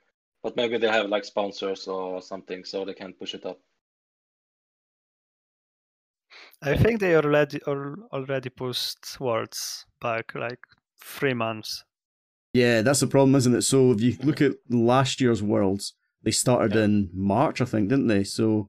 but 0.45 0.55
maybe 0.57 0.77
they 0.79 0.89
have 0.89 1.09
like 1.09 1.25
sponsors 1.25 1.89
or 1.89 2.21
something, 2.23 2.65
so 2.65 2.85
they 2.85 2.93
can 2.93 3.15
push 3.15 3.35
it 3.35 3.47
up. 3.47 3.59
I 6.63 6.77
think 6.77 7.01
they 7.01 7.17
already 7.17 7.61
al- 7.67 8.09
already 8.13 8.51
pushed 8.51 9.19
Worlds 9.21 9.87
back 10.01 10.35
like 10.35 10.61
three 11.03 11.35
months. 11.35 11.83
Yeah, 12.53 12.83
that's 12.83 13.01
the 13.01 13.07
problem, 13.07 13.35
isn't 13.35 13.55
it? 13.55 13.63
So 13.63 13.93
if 13.93 14.01
you 14.01 14.17
look 14.23 14.41
at 14.41 14.53
last 14.69 15.21
year's 15.21 15.43
Worlds, 15.43 15.95
they 16.23 16.31
started 16.31 16.75
Yeah. 16.75 16.85
in 16.85 17.11
March, 17.13 17.61
I 17.61 17.65
think, 17.65 17.89
didn't 17.89 18.07
they? 18.07 18.25
So, 18.25 18.69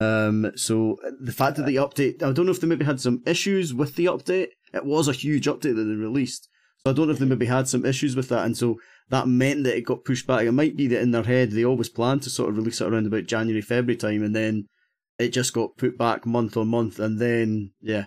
um, 0.00 0.52
so 0.54 0.96
the 1.20 1.32
fact 1.32 1.56
that 1.56 1.66
the 1.66 1.76
update, 1.76 2.22
I 2.22 2.32
don't 2.32 2.46
know 2.46 2.52
if 2.52 2.60
they 2.60 2.66
maybe 2.66 2.84
had 2.84 3.00
some 3.00 3.22
issues 3.26 3.72
with 3.74 3.96
the 3.96 4.04
update. 4.06 4.48
It 4.74 4.84
was 4.84 5.08
a 5.08 5.12
huge 5.12 5.46
update 5.46 5.76
that 5.76 5.84
they 5.84 5.94
released, 5.94 6.48
so 6.84 6.90
I 6.90 6.94
don't 6.94 7.06
know 7.06 7.14
if 7.14 7.18
they 7.18 7.26
maybe 7.26 7.46
had 7.46 7.68
some 7.68 7.86
issues 7.86 8.14
with 8.14 8.28
that, 8.28 8.44
and 8.44 8.56
so 8.56 8.78
that 9.08 9.28
meant 9.28 9.64
that 9.64 9.76
it 9.76 9.82
got 9.82 10.04
pushed 10.04 10.26
back. 10.26 10.44
It 10.44 10.52
might 10.52 10.76
be 10.76 10.86
that 10.88 11.00
in 11.00 11.12
their 11.12 11.22
head 11.22 11.52
they 11.52 11.64
always 11.64 11.88
planned 11.88 12.22
to 12.22 12.30
sort 12.30 12.50
of 12.50 12.56
release 12.56 12.80
it 12.80 12.88
around 12.88 13.06
about 13.06 13.26
January, 13.26 13.62
February 13.62 13.96
time, 13.96 14.22
and 14.22 14.34
then 14.34 14.66
it 15.18 15.28
just 15.28 15.52
got 15.52 15.76
put 15.76 15.96
back 15.96 16.26
month 16.26 16.56
on 16.56 16.68
month, 16.68 16.98
and 16.98 17.18
then 17.18 17.72
yeah. 17.80 18.06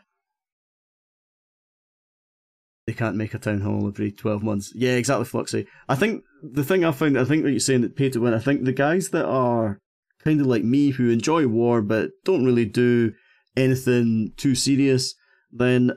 They 2.86 2.94
can't 2.94 3.16
make 3.16 3.36
a 3.36 3.40
town 3.40 3.62
hall 3.62 3.88
every 3.88 4.12
twelve 4.12 4.42
months. 4.42 4.74
Yeah, 4.76 4.94
exactly, 4.94 5.26
Fluxy. 5.26 5.68
I 5.88 5.96
think 5.96 6.24
the 6.42 6.64
thing 6.64 6.84
I 6.84 6.92
found, 6.92 7.20
I 7.20 7.24
think 7.24 7.44
what 7.44 7.52
you're 7.52 7.60
saying 7.60 7.82
that 7.82 7.96
pay 7.96 8.10
to 8.10 8.20
win. 8.20 8.34
I 8.34 8.40
think 8.40 8.64
the 8.64 8.72
guys 8.72 9.10
that 9.10 9.26
are 9.26 9.78
kind 10.24 10.42
of 10.42 10.48
like 10.48 10.64
me 10.64 10.90
who 10.90 11.10
enjoy 11.10 11.48
war 11.48 11.82
but 11.82 12.10
don't 12.26 12.46
really 12.46 12.66
do 12.66 13.14
anything 13.56 14.34
too 14.38 14.56
serious, 14.56 15.14
then 15.52 15.92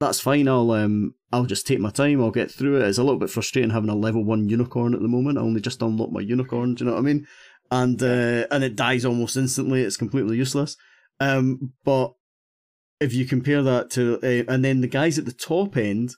that's 0.00 0.20
fine. 0.20 0.48
I'll 0.48 0.70
um 0.72 1.14
I'll 1.32 1.44
just 1.46 1.66
take 1.66 1.80
my 1.80 1.90
time. 1.90 2.20
I'll 2.22 2.30
get 2.30 2.50
through 2.50 2.76
it. 2.76 2.88
It's 2.88 2.98
a 2.98 3.02
little 3.02 3.18
bit 3.18 3.30
frustrating 3.30 3.70
having 3.70 3.90
a 3.90 3.94
level 3.96 4.24
one 4.24 4.48
unicorn 4.48 4.94
at 4.94 5.00
the 5.00 5.08
moment. 5.08 5.38
I 5.38 5.42
only 5.42 5.60
just 5.60 5.82
unlocked 5.82 6.12
my 6.12 6.20
unicorn. 6.20 6.74
Do 6.74 6.84
you 6.84 6.90
know 6.90 6.94
what 6.96 7.00
I 7.00 7.02
mean? 7.02 7.26
And 7.70 8.02
uh, 8.02 8.46
and 8.50 8.64
it 8.64 8.76
dies 8.76 9.04
almost 9.04 9.36
instantly. 9.36 9.82
It's 9.82 9.96
completely 9.96 10.36
useless. 10.36 10.76
Um, 11.20 11.72
but 11.84 12.14
if 13.00 13.12
you 13.14 13.26
compare 13.26 13.62
that 13.62 13.90
to 13.90 14.18
uh, 14.22 14.52
and 14.52 14.64
then 14.64 14.80
the 14.80 14.88
guys 14.88 15.18
at 15.18 15.24
the 15.26 15.32
top 15.32 15.76
end, 15.76 16.14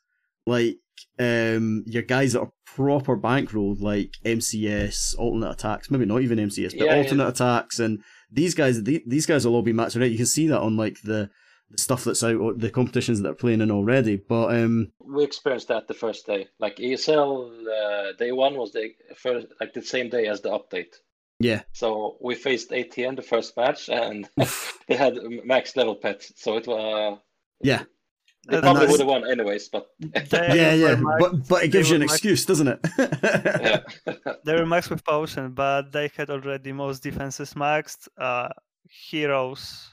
like 0.46 0.76
um 1.18 1.82
your 1.86 2.02
guys 2.02 2.32
that 2.32 2.40
are 2.40 2.52
proper 2.66 3.16
bankrolled, 3.16 3.80
like 3.80 4.12
MCS, 4.24 5.16
alternate 5.18 5.50
attacks, 5.50 5.90
maybe 5.90 6.06
not 6.06 6.22
even 6.22 6.38
MCS, 6.38 6.70
but 6.78 6.86
Yeah, 6.86 6.94
yeah. 6.94 7.02
alternate 7.02 7.28
attacks, 7.28 7.78
and 7.80 8.00
these 8.30 8.54
guys, 8.54 8.82
the- 8.82 9.02
these 9.06 9.26
guys 9.26 9.44
will 9.44 9.54
all 9.56 9.62
be 9.62 9.72
matched 9.72 9.96
right. 9.96 10.10
You 10.10 10.16
can 10.16 10.26
see 10.26 10.46
that 10.48 10.60
on 10.60 10.76
like 10.76 11.02
the 11.02 11.30
the 11.70 11.78
stuff 11.78 12.04
that's 12.04 12.24
out, 12.24 12.36
or 12.36 12.52
the 12.54 12.70
competitions 12.70 13.18
that 13.18 13.22
they're 13.24 13.34
playing 13.34 13.60
in 13.60 13.70
already. 13.70 14.16
But 14.16 14.54
um, 14.56 14.92
We 14.98 15.24
experienced 15.24 15.68
that 15.68 15.86
the 15.88 15.94
first 15.94 16.26
day. 16.26 16.48
Like 16.58 16.76
ESL, 16.76 17.66
uh, 17.66 18.12
day 18.18 18.32
one 18.32 18.56
was 18.56 18.72
the 18.72 18.90
first, 19.16 19.46
like 19.60 19.72
the 19.72 19.82
same 19.82 20.08
day 20.10 20.26
as 20.26 20.40
the 20.40 20.50
update. 20.50 20.94
yeah, 21.38 21.62
So 21.72 22.16
we 22.20 22.34
faced 22.34 22.70
ATN 22.70 23.16
the 23.16 23.22
first 23.22 23.56
match, 23.56 23.88
and 23.88 24.28
they 24.88 24.96
had 24.96 25.16
max 25.44 25.76
level 25.76 25.94
pets. 25.94 26.32
So 26.36 26.56
it 26.56 26.66
was. 26.66 27.18
yeah, 27.62 27.84
They 28.48 28.56
And 28.56 28.62
probably 28.64 28.86
would 28.88 29.00
have 29.00 29.08
won 29.08 29.30
anyways, 29.30 29.68
but 29.68 29.86
yeah, 30.32 30.72
yeah. 30.74 30.94
max- 30.96 31.20
But 31.20 31.48
but 31.48 31.62
it 31.64 31.68
gives 31.70 31.88
you 31.88 31.96
an 31.96 32.00
were 32.02 32.06
max- 32.06 32.14
excuse, 32.14 32.44
doesn't 32.46 32.68
it? 32.68 32.80
yeah. 32.98 33.80
They 34.44 34.54
were 34.54 34.66
maxed 34.66 34.90
with 34.90 35.04
potion, 35.04 35.52
but 35.52 35.92
they 35.92 36.10
had 36.16 36.30
already 36.30 36.72
most 36.72 37.02
defenses 37.02 37.54
maxed. 37.54 38.08
Uh, 38.18 38.48
heroes 38.88 39.88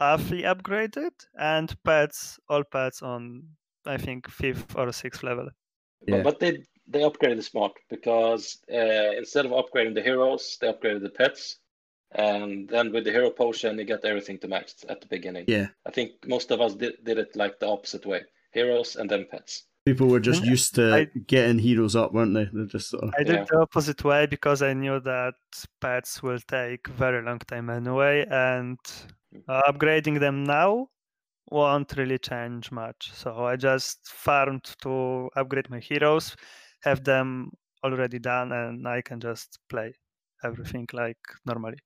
halfly 0.00 0.42
upgraded, 0.42 1.10
and 1.38 1.74
pets, 1.84 2.38
all 2.48 2.64
pets 2.64 3.02
on 3.02 3.44
I 3.86 3.96
think 3.96 4.28
fifth 4.28 4.74
or 4.76 4.90
sixth 4.92 5.22
level. 5.22 5.48
Yeah. 6.06 6.22
But, 6.22 6.24
but 6.24 6.40
they 6.40 6.62
they 6.88 7.00
upgraded 7.00 7.36
the 7.36 7.42
smart 7.42 7.72
because 7.90 8.58
uh, 8.72 9.12
instead 9.16 9.46
of 9.46 9.52
upgrading 9.52 9.94
the 9.94 10.02
heroes, 10.02 10.56
they 10.60 10.68
upgraded 10.72 11.02
the 11.02 11.10
pets, 11.10 11.58
and 12.12 12.68
then 12.68 12.92
with 12.92 13.04
the 13.04 13.12
hero 13.12 13.30
potion, 13.30 13.78
you 13.78 13.84
get 13.84 14.04
everything 14.04 14.38
to 14.38 14.48
max 14.48 14.84
at 14.88 15.00
the 15.00 15.06
beginning. 15.06 15.44
yeah, 15.48 15.68
I 15.86 15.90
think 15.90 16.12
most 16.26 16.50
of 16.50 16.60
us 16.60 16.74
did, 16.74 16.94
did 17.04 17.18
it 17.18 17.34
like 17.34 17.58
the 17.58 17.68
opposite 17.68 18.06
way: 18.06 18.22
heroes 18.52 18.96
and 18.96 19.08
then 19.10 19.26
pets. 19.30 19.64
People 19.84 20.08
were 20.08 20.18
just 20.18 20.44
used 20.44 20.74
to 20.74 20.94
I- 20.94 21.18
getting 21.28 21.60
heroes 21.60 21.94
up, 21.94 22.12
weren't 22.12 22.34
they? 22.34 22.48
They're 22.52 22.66
just 22.66 22.90
sort 22.90 23.04
of, 23.04 23.14
I 23.16 23.22
did 23.22 23.36
Yeah. 23.36 23.44
the 23.48 23.60
opposite 23.60 24.02
way 24.02 24.26
because 24.26 24.60
I 24.60 24.72
knew 24.74 24.98
that 25.00 25.34
pets 25.80 26.24
will 26.24 26.40
take 26.48 26.88
very 26.88 27.24
long 27.24 27.38
time 27.38 27.70
anyway, 27.70 28.26
and 28.28 28.78
uh, 29.48 29.62
upgrading 29.68 30.20
them 30.20 30.44
now 30.44 30.88
won't 31.50 31.96
really 31.96 32.18
change 32.18 32.72
much. 32.72 33.10
So 33.12 33.44
I 33.44 33.56
just 33.56 34.00
farmed 34.06 34.64
to 34.82 35.30
upgrade 35.36 35.70
my 35.70 35.78
heroes, 35.80 36.36
have 36.82 37.04
them 37.04 37.52
already 37.84 38.18
done, 38.18 38.52
and 38.52 38.86
I 38.86 39.02
can 39.02 39.20
just 39.20 39.58
play 39.68 39.94
everything 40.44 40.86
like 40.92 41.18
normally. 41.44 41.78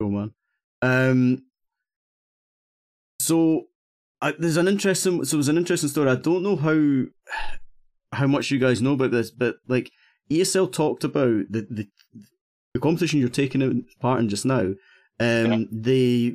cool, 0.00 0.10
man. 0.10 0.32
Um, 0.82 1.44
so 3.20 3.64
I, 4.20 4.34
there's 4.38 4.56
an 4.56 4.68
interesting. 4.68 5.24
So 5.24 5.36
there's 5.36 5.48
an 5.48 5.58
interesting 5.58 5.88
story. 5.88 6.10
I 6.10 6.16
don't 6.16 6.42
know 6.42 6.56
how 6.56 7.04
how 8.12 8.26
much 8.26 8.50
you 8.50 8.58
guys 8.58 8.80
know 8.80 8.92
about 8.92 9.10
this, 9.10 9.30
but 9.30 9.56
like 9.66 9.90
ESL 10.30 10.72
talked 10.72 11.04
about 11.04 11.44
the 11.50 11.66
the, 11.70 11.88
the 12.78 12.82
competition 12.82 13.20
you're 13.20 13.28
taking 13.28 13.84
part 14.00 14.20
in 14.20 14.28
just 14.28 14.44
now. 14.46 14.74
Um, 15.20 15.52
Yeah. 15.52 15.58
they 15.72 16.34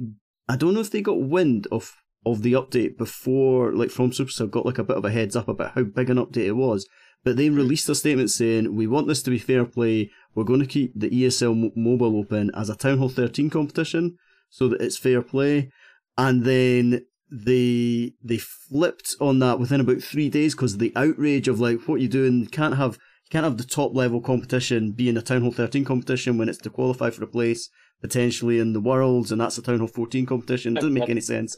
I 0.50 0.58
don't 0.58 0.74
know 0.74 0.82
if 0.82 0.92
they 0.92 1.02
got 1.02 1.22
wind 1.22 1.68
of 1.72 1.94
of 2.26 2.42
the 2.42 2.54
update 2.54 2.98
before, 2.98 3.74
like 3.74 3.90
from 3.92 4.12
Supercell, 4.12 4.50
got 4.50 4.66
like 4.66 4.78
a 4.78 4.84
bit 4.84 4.98
of 4.98 5.06
a 5.06 5.12
heads 5.12 5.36
up 5.36 5.48
about 5.50 5.74
how 5.76 5.84
big 5.84 6.10
an 6.10 6.18
update 6.18 6.48
it 6.48 6.56
was. 6.56 6.88
But 7.26 7.38
they 7.38 7.50
released 7.50 7.88
a 7.90 7.96
statement 7.96 8.30
saying, 8.32 8.76
"We 8.76 8.88
want 8.88 9.08
this 9.08 9.24
to 9.24 9.30
be 9.30 9.38
fair 9.40 9.64
play. 9.66 10.10
We're 10.36 10.44
going 10.52 10.60
to 10.60 10.66
keep 10.66 10.92
the 10.96 11.10
ESL 11.10 11.54
Mo- 11.56 11.72
Mobile 11.76 12.18
Open 12.18 12.52
as 12.54 12.70
a 12.70 12.76
Town 12.76 12.98
Hall 12.98 13.10
13 13.10 13.50
competition, 13.50 14.18
so 14.50 14.68
that 14.70 14.82
it's 14.82 14.98
fair 14.98 15.22
play." 15.22 15.70
And 16.18 16.44
then 16.44 17.06
they 17.32 18.14
they 18.24 18.38
flipped 18.38 19.16
on 19.20 19.40
that 19.40 19.60
within 19.60 19.82
about 19.82 20.02
three 20.02 20.30
days 20.30 20.54
because 20.54 20.78
the 20.78 20.94
outrage 20.96 21.48
of 21.48 21.60
like 21.60 21.88
what 21.88 22.02
you 22.02 22.08
doing 22.08 22.46
can't 22.48 22.76
have 22.78 22.98
can't 23.34 23.46
have 23.46 23.58
the 23.58 23.64
top 23.64 23.96
level 23.96 24.22
competition 24.22 24.92
being 24.92 25.18
a 25.18 25.22
Town 25.22 25.42
Hall 25.42 25.52
13 25.52 25.84
competition 25.84 26.38
when 26.38 26.50
it's 26.50 26.60
to 26.60 26.70
qualify 26.70 27.10
for 27.10 27.24
a 27.24 27.28
place 27.28 27.70
potentially 28.00 28.60
in 28.60 28.74
the 28.74 28.80
worlds 28.80 29.32
and 29.32 29.42
that's 29.42 29.58
a 29.58 29.62
Town 29.64 29.80
Hall 29.80 29.88
14 29.88 30.28
competition. 30.28 30.74
It 30.74 30.82
doesn't 30.82 30.94
make 30.94 31.10
any 31.10 31.22
sense. 31.22 31.58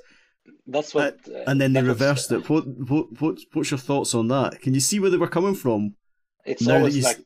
That's 0.66 0.96
what. 0.96 1.20
uh, 1.28 1.44
And 1.48 1.60
then 1.60 1.74
they 1.74 1.82
reversed 1.82 2.32
it. 2.32 2.50
What 2.50 2.66
what 2.92 3.22
what 3.22 3.36
what's 3.54 3.72
your 3.72 3.78
thoughts 3.90 4.16
on 4.16 4.30
that? 4.30 4.62
Can 4.62 4.74
you 4.74 4.80
see 4.80 5.00
where 5.02 5.10
they 5.10 5.18
were 5.18 5.36
coming 5.38 5.56
from? 5.56 5.96
It's 6.46 6.62
Now 6.62 6.78
always 6.78 7.04
like, 7.04 7.20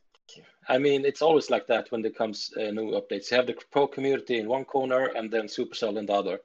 I 0.68 0.78
mean, 0.78 1.04
it's 1.04 1.22
always 1.22 1.48
like 1.54 1.66
that 1.68 1.92
when 1.92 2.02
there 2.02 2.10
comes 2.22 2.50
uh, 2.56 2.70
new 2.78 2.88
updates. 2.98 3.30
You 3.30 3.36
have 3.36 3.46
the 3.46 3.56
pro 3.70 3.86
community 3.86 4.38
in 4.38 4.48
one 4.48 4.64
corner 4.64 5.02
and 5.16 5.30
then 5.30 5.46
Supercell 5.46 5.96
in 5.96 6.06
the 6.06 6.12
other. 6.12 6.40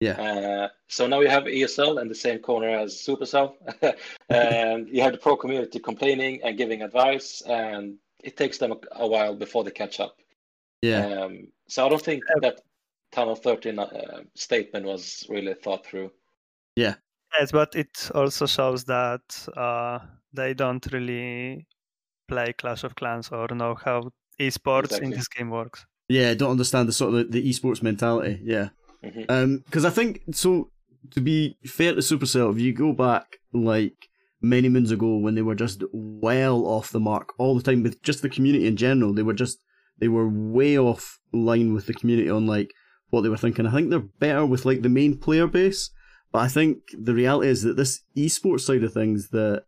Yeah. 0.00 0.20
Uh, 0.20 0.68
so 0.86 1.06
now 1.06 1.20
you 1.20 1.28
have 1.28 1.44
ESL 1.44 2.00
in 2.00 2.08
the 2.08 2.14
same 2.14 2.38
corner 2.38 2.68
as 2.68 2.94
Supercell, 2.94 3.54
and 4.28 4.88
you 4.88 5.02
have 5.02 5.12
the 5.12 5.18
pro 5.18 5.36
community 5.36 5.78
complaining 5.80 6.40
and 6.44 6.56
giving 6.56 6.82
advice, 6.82 7.42
and 7.42 7.96
it 8.22 8.36
takes 8.36 8.58
them 8.58 8.72
a, 8.72 8.76
a 8.92 9.06
while 9.06 9.34
before 9.34 9.64
they 9.64 9.70
catch 9.70 9.98
up. 9.98 10.16
Yeah. 10.82 11.06
Um, 11.06 11.48
so 11.68 11.86
I 11.86 11.88
don't 11.88 12.02
think 12.02 12.22
that 12.42 12.60
Town 13.10 13.26
Hall 13.26 13.36
13 13.36 13.78
uh, 13.78 14.20
statement 14.34 14.86
was 14.86 15.26
really 15.28 15.54
thought 15.54 15.84
through. 15.84 16.12
Yeah. 16.76 16.94
Yes, 17.38 17.52
but 17.52 17.74
it 17.74 18.10
also 18.14 18.46
shows 18.46 18.84
that 18.84 19.48
uh, 19.56 19.98
they 20.32 20.54
don't 20.54 20.86
really 20.92 21.66
play 22.28 22.52
Clash 22.52 22.84
of 22.84 22.94
Clans 22.94 23.30
or 23.30 23.48
know 23.48 23.74
how 23.74 24.10
esports 24.40 24.84
Exactly. 24.84 25.06
in 25.06 25.10
this 25.10 25.28
game 25.28 25.50
works. 25.50 25.84
Yeah, 26.08 26.32
don't 26.34 26.52
understand 26.52 26.88
the 26.88 26.92
sort 26.92 27.14
of 27.14 27.30
the, 27.30 27.40
the 27.40 27.50
esports 27.50 27.82
mentality. 27.82 28.40
Yeah. 28.42 28.68
Mhm. 29.04 29.26
Um, 29.28 29.58
because 29.64 29.84
I 29.84 29.90
think 29.90 30.22
so. 30.32 30.70
To 31.12 31.20
be 31.20 31.56
fair 31.64 31.94
to 31.94 32.00
Supercell, 32.00 32.52
if 32.52 32.60
you 32.60 32.72
go 32.72 32.92
back 32.92 33.38
like 33.52 34.08
many 34.42 34.68
moons 34.68 34.90
ago 34.90 35.16
when 35.16 35.34
they 35.34 35.42
were 35.42 35.54
just 35.54 35.82
well 35.92 36.66
off 36.66 36.90
the 36.90 37.00
mark 37.00 37.32
all 37.38 37.56
the 37.56 37.62
time 37.62 37.82
with 37.82 38.02
just 38.02 38.20
the 38.20 38.28
community 38.28 38.66
in 38.66 38.76
general, 38.76 39.14
they 39.14 39.22
were 39.22 39.32
just 39.32 39.58
they 39.98 40.08
were 40.08 40.28
way 40.28 40.78
off 40.78 41.18
line 41.32 41.72
with 41.72 41.86
the 41.86 41.94
community 41.94 42.28
on 42.28 42.46
like 42.46 42.72
what 43.10 43.22
they 43.22 43.28
were 43.28 43.36
thinking. 43.36 43.66
I 43.66 43.72
think 43.72 43.90
they're 43.90 44.00
better 44.00 44.44
with 44.44 44.66
like 44.66 44.82
the 44.82 44.88
main 44.88 45.16
player 45.16 45.46
base, 45.46 45.90
but 46.32 46.40
I 46.40 46.48
think 46.48 46.78
the 46.98 47.14
reality 47.14 47.48
is 47.48 47.62
that 47.62 47.76
this 47.76 48.02
esports 48.16 48.60
side 48.60 48.84
of 48.84 48.92
things 48.92 49.30
that 49.30 49.64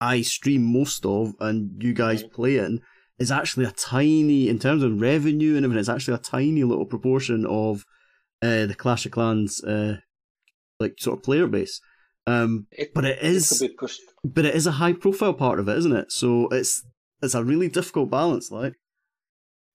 I 0.00 0.22
stream 0.22 0.64
most 0.64 1.04
of 1.04 1.34
and 1.40 1.80
you 1.82 1.92
guys 1.92 2.22
play 2.24 2.56
in 2.56 2.80
is 3.18 3.30
actually 3.30 3.66
a 3.66 3.70
tiny 3.72 4.48
in 4.48 4.58
terms 4.58 4.82
of 4.82 5.00
revenue 5.00 5.56
and 5.56 5.64
everything. 5.64 5.80
It's 5.80 5.88
actually 5.88 6.14
a 6.14 6.18
tiny 6.18 6.64
little 6.64 6.86
proportion 6.86 7.46
of 7.46 7.84
uh, 8.42 8.66
the 8.66 8.74
Clash 8.76 9.06
of 9.06 9.12
Clans 9.12 9.62
uh, 9.62 9.98
like 10.78 10.94
sort 10.98 11.18
of 11.18 11.24
player 11.24 11.46
base. 11.46 11.80
Um, 12.26 12.66
It, 12.72 12.92
but 12.94 13.04
it 13.04 13.22
is 13.22 13.62
but 14.24 14.44
it 14.44 14.54
is 14.54 14.66
a 14.66 14.72
high 14.72 14.92
profile 14.92 15.34
part 15.34 15.58
of 15.58 15.68
it, 15.68 15.78
isn't 15.78 15.96
it? 15.96 16.12
So 16.12 16.48
it's 16.48 16.84
it's 17.22 17.34
a 17.34 17.44
really 17.44 17.68
difficult 17.68 18.10
balance, 18.10 18.50
like. 18.50 18.74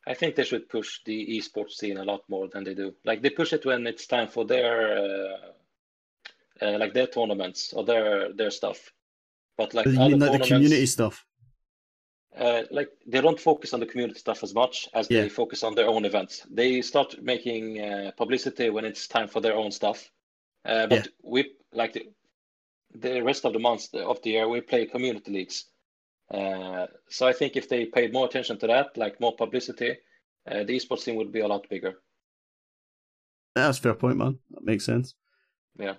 I 0.08 0.14
think 0.14 0.36
they 0.36 0.44
should 0.44 0.70
push 0.70 1.00
the 1.04 1.28
esports 1.36 1.72
scene 1.72 1.98
a 1.98 2.04
lot 2.04 2.22
more 2.30 2.48
than 2.48 2.64
they 2.64 2.76
do. 2.76 2.94
Like 3.06 3.24
they 3.24 3.32
push 3.32 3.54
it 3.54 3.66
when 3.66 3.88
it's 3.88 4.06
time 4.06 4.28
for 4.28 4.46
their 4.46 4.98
uh, 5.00 5.38
uh, 6.62 6.78
like 6.78 6.94
their 6.94 7.08
tournaments 7.08 7.74
or 7.74 7.84
their 7.84 8.32
their 8.34 8.52
stuff. 8.52 8.92
But 9.58 9.74
like 9.74 9.88
you 9.88 9.94
mean 9.94 10.20
like 10.20 10.40
the 10.40 10.48
community 10.48 10.86
stuff? 10.86 11.26
Uh, 12.38 12.64
like 12.72 12.90
they 13.08 13.22
don't 13.22 13.40
focus 13.40 13.74
on 13.74 13.80
the 13.80 13.86
community 13.86 14.20
stuff 14.20 14.44
as 14.44 14.54
much 14.54 14.90
as 14.94 15.08
Yeah. 15.10 15.22
they 15.22 15.30
focus 15.30 15.64
on 15.64 15.76
their 15.76 15.88
own 15.88 16.06
events. 16.06 16.46
They 16.50 16.82
start 16.82 17.22
making 17.22 17.80
uh, 17.82 18.12
publicity 18.18 18.70
when 18.70 18.86
it's 18.86 19.08
time 19.08 19.28
for 19.28 19.42
their 19.42 19.56
own 19.56 19.72
stuff. 19.72 20.10
Uh, 20.66 20.88
but 20.88 21.08
we 21.24 21.54
like 21.72 21.94
the, 21.94 22.10
the 22.96 23.22
rest 23.22 23.46
of 23.46 23.54
the 23.54 23.60
months 23.60 23.90
of 23.94 24.22
the 24.22 24.32
year 24.32 24.48
we 24.50 24.62
play 24.62 24.86
community 24.86 25.32
leagues. 25.32 25.66
Uh, 26.34 26.88
so 27.08 27.28
I 27.28 27.34
think 27.34 27.56
if 27.56 27.70
they 27.70 27.86
paid 27.86 28.12
more 28.12 28.26
attention 28.26 28.58
to 28.60 28.68
that, 28.68 28.98
like 28.98 29.20
more 29.22 29.36
publicity, 29.36 29.98
uh, 30.50 30.64
the 30.64 30.76
esports 30.76 31.02
scene 31.02 31.16
would 31.16 31.32
be 31.32 31.42
a 31.42 31.48
lot 31.48 31.70
bigger. 31.70 32.02
That's 33.54 33.78
a 33.78 33.82
fair 33.82 33.94
point, 33.94 34.18
man. 34.18 34.40
That 34.52 34.66
makes 34.66 34.86
sense. 34.86 35.16
Yeah. 35.80 35.96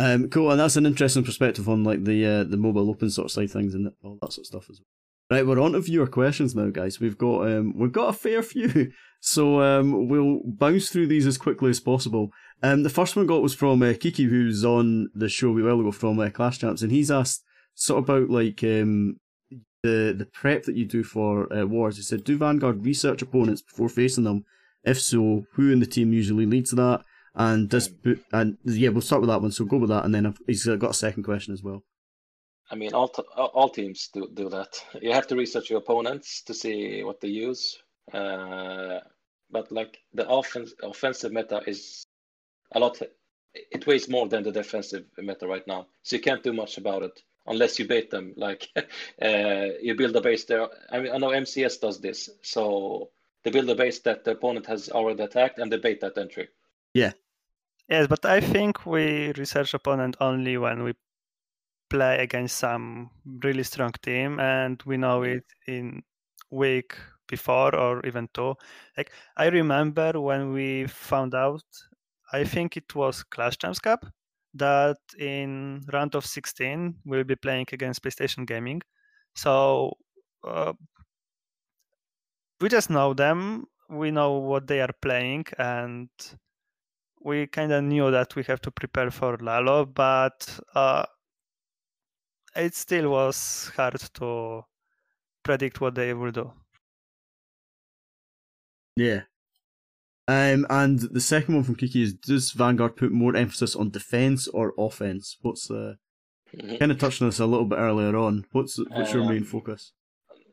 Um, 0.00 0.28
cool, 0.28 0.50
and 0.50 0.60
that's 0.60 0.76
an 0.76 0.86
interesting 0.86 1.24
perspective 1.24 1.68
on 1.68 1.84
like 1.84 2.04
the 2.04 2.24
uh, 2.24 2.44
the 2.44 2.56
mobile 2.56 2.88
open 2.88 3.08
of 3.08 3.30
side 3.30 3.50
things 3.50 3.74
and 3.74 3.92
all 4.02 4.18
that 4.22 4.32
sort 4.32 4.44
of 4.44 4.46
stuff 4.46 4.70
as 4.70 4.80
well. 4.80 4.97
Right, 5.30 5.46
we're 5.46 5.60
on 5.60 5.72
to 5.72 5.80
viewer 5.80 6.06
questions 6.06 6.54
now, 6.54 6.70
guys. 6.70 7.00
We've 7.00 7.18
got 7.18 7.42
um, 7.42 7.74
we've 7.76 7.92
got 7.92 8.08
a 8.08 8.12
fair 8.14 8.42
few, 8.42 8.92
so 9.20 9.60
um, 9.60 10.08
we'll 10.08 10.40
bounce 10.44 10.88
through 10.88 11.08
these 11.08 11.26
as 11.26 11.36
quickly 11.36 11.68
as 11.68 11.80
possible. 11.80 12.30
Um, 12.62 12.82
the 12.82 12.88
first 12.88 13.14
one 13.14 13.26
got 13.26 13.42
was 13.42 13.54
from 13.54 13.82
uh, 13.82 13.92
Kiki, 14.00 14.24
who's 14.24 14.64
on 14.64 15.10
the 15.14 15.28
show 15.28 15.50
a 15.50 15.52
wee 15.52 15.62
while 15.62 15.80
ago 15.80 15.92
from 15.92 16.18
uh, 16.18 16.30
Clash 16.30 16.58
Champs, 16.60 16.80
and 16.80 16.90
he's 16.90 17.10
asked 17.10 17.44
sort 17.74 18.02
of 18.02 18.08
about 18.08 18.30
like 18.30 18.64
um, 18.64 19.20
the 19.82 20.14
the 20.16 20.26
prep 20.32 20.64
that 20.64 20.76
you 20.76 20.86
do 20.86 21.04
for 21.04 21.52
uh, 21.52 21.66
wars. 21.66 21.98
He 21.98 22.02
said, 22.02 22.24
"Do 22.24 22.38
Vanguard 22.38 22.86
research 22.86 23.20
opponents 23.20 23.60
before 23.60 23.90
facing 23.90 24.24
them? 24.24 24.46
If 24.82 24.98
so, 24.98 25.44
who 25.52 25.70
in 25.70 25.80
the 25.80 25.86
team 25.86 26.14
usually 26.14 26.46
leads 26.46 26.70
that?" 26.70 27.02
And 27.34 27.68
does 27.68 27.90
and 28.32 28.56
yeah, 28.64 28.88
we'll 28.88 29.02
start 29.02 29.20
with 29.20 29.28
that 29.28 29.42
one. 29.42 29.52
So 29.52 29.66
go 29.66 29.76
with 29.76 29.90
that, 29.90 30.06
and 30.06 30.14
then 30.14 30.24
I've, 30.24 30.38
he's 30.46 30.64
got 30.64 30.90
a 30.90 30.94
second 30.94 31.24
question 31.24 31.52
as 31.52 31.62
well. 31.62 31.84
I 32.70 32.74
mean, 32.74 32.92
all 32.92 33.08
t- 33.08 33.22
all 33.36 33.46
all 33.54 33.68
teams 33.68 34.08
do 34.12 34.28
do 34.32 34.48
that. 34.50 34.84
You 35.00 35.12
have 35.12 35.26
to 35.28 35.36
research 35.36 35.70
your 35.70 35.78
opponents 35.78 36.42
to 36.42 36.54
see 36.54 37.02
what 37.02 37.20
they 37.20 37.28
use. 37.28 37.78
Uh, 38.12 39.00
but 39.50 39.72
like 39.72 39.98
the 40.12 40.28
offense 40.28 40.74
offensive 40.82 41.32
meta 41.32 41.62
is 41.66 42.04
a 42.72 42.78
lot. 42.78 43.00
It 43.54 43.86
weighs 43.86 44.08
more 44.08 44.28
than 44.28 44.42
the 44.42 44.52
defensive 44.52 45.06
meta 45.16 45.46
right 45.46 45.66
now, 45.66 45.86
so 46.02 46.16
you 46.16 46.22
can't 46.22 46.42
do 46.42 46.52
much 46.52 46.76
about 46.78 47.02
it 47.02 47.22
unless 47.46 47.78
you 47.78 47.86
bait 47.86 48.10
them. 48.10 48.34
Like 48.36 48.68
uh, 48.76 49.66
you 49.80 49.94
build 49.94 50.16
a 50.16 50.20
base 50.20 50.44
there. 50.44 50.68
I 50.90 51.00
mean, 51.00 51.12
I 51.12 51.18
know 51.18 51.30
MCS 51.30 51.80
does 51.80 52.00
this, 52.00 52.28
so 52.42 53.10
they 53.42 53.50
build 53.50 53.70
a 53.70 53.74
base 53.74 54.00
that 54.00 54.24
the 54.24 54.32
opponent 54.32 54.66
has 54.66 54.90
already 54.90 55.22
attacked, 55.22 55.58
and 55.58 55.72
they 55.72 55.78
bait 55.78 56.00
that 56.00 56.18
entry. 56.18 56.48
Yeah. 56.92 57.12
Yes, 57.88 58.06
but 58.06 58.26
I 58.26 58.40
think 58.40 58.84
we 58.84 59.32
research 59.38 59.72
opponent 59.72 60.16
only 60.20 60.58
when 60.58 60.82
we 60.82 60.92
play 61.90 62.18
against 62.18 62.56
some 62.58 63.10
really 63.42 63.62
strong 63.62 63.92
team 64.02 64.40
and 64.40 64.82
we 64.84 64.96
know 64.96 65.22
it 65.22 65.44
in 65.66 66.02
week 66.50 66.96
before 67.28 67.74
or 67.74 68.04
even 68.06 68.28
two. 68.34 68.54
Like 68.96 69.12
I 69.36 69.46
remember 69.48 70.20
when 70.20 70.52
we 70.52 70.86
found 70.86 71.34
out, 71.34 71.62
I 72.32 72.44
think 72.44 72.76
it 72.76 72.94
was 72.94 73.22
Clash 73.24 73.58
Champs 73.58 73.78
Cup, 73.80 74.06
that 74.54 74.98
in 75.18 75.82
round 75.92 76.14
of 76.14 76.24
16 76.26 76.96
we'll 77.04 77.24
be 77.24 77.36
playing 77.36 77.66
against 77.72 78.02
PlayStation 78.02 78.46
Gaming. 78.46 78.82
So 79.34 79.94
uh, 80.44 80.72
we 82.60 82.68
just 82.68 82.90
know 82.90 83.14
them. 83.14 83.66
We 83.88 84.10
know 84.10 84.32
what 84.38 84.66
they 84.66 84.80
are 84.80 84.92
playing 85.00 85.46
and 85.58 86.10
we 87.20 87.46
kind 87.46 87.72
of 87.72 87.84
knew 87.84 88.10
that 88.10 88.34
we 88.36 88.42
have 88.44 88.60
to 88.62 88.70
prepare 88.70 89.10
for 89.10 89.36
Lalo, 89.38 89.84
but 89.84 90.58
uh, 90.74 91.04
it 92.58 92.74
still 92.74 93.10
was 93.10 93.70
hard 93.76 93.98
to 94.14 94.64
predict 95.42 95.80
what 95.80 95.94
they 95.94 96.12
will 96.14 96.32
do. 96.32 96.52
Yeah. 98.96 99.22
Um, 100.26 100.66
and 100.68 100.98
the 100.98 101.20
second 101.20 101.54
one 101.54 101.64
from 101.64 101.76
Kiki 101.76 102.02
is: 102.02 102.12
Does 102.14 102.50
Vanguard 102.52 102.96
put 102.96 103.12
more 103.12 103.34
emphasis 103.34 103.74
on 103.74 103.90
defense 103.90 104.46
or 104.48 104.74
offense? 104.76 105.38
What's 105.40 105.68
the 105.68 105.98
Mhm. 106.54 106.78
kind 106.78 106.92
of 106.92 106.98
touched 106.98 107.22
on 107.22 107.28
this 107.28 107.38
a 107.40 107.46
little 107.46 107.66
bit 107.66 107.78
earlier 107.78 108.16
on? 108.16 108.46
What's 108.52 108.78
what's 108.78 109.12
your 109.14 109.24
main 109.24 109.38
Um, 109.38 109.44
focus? 109.44 109.92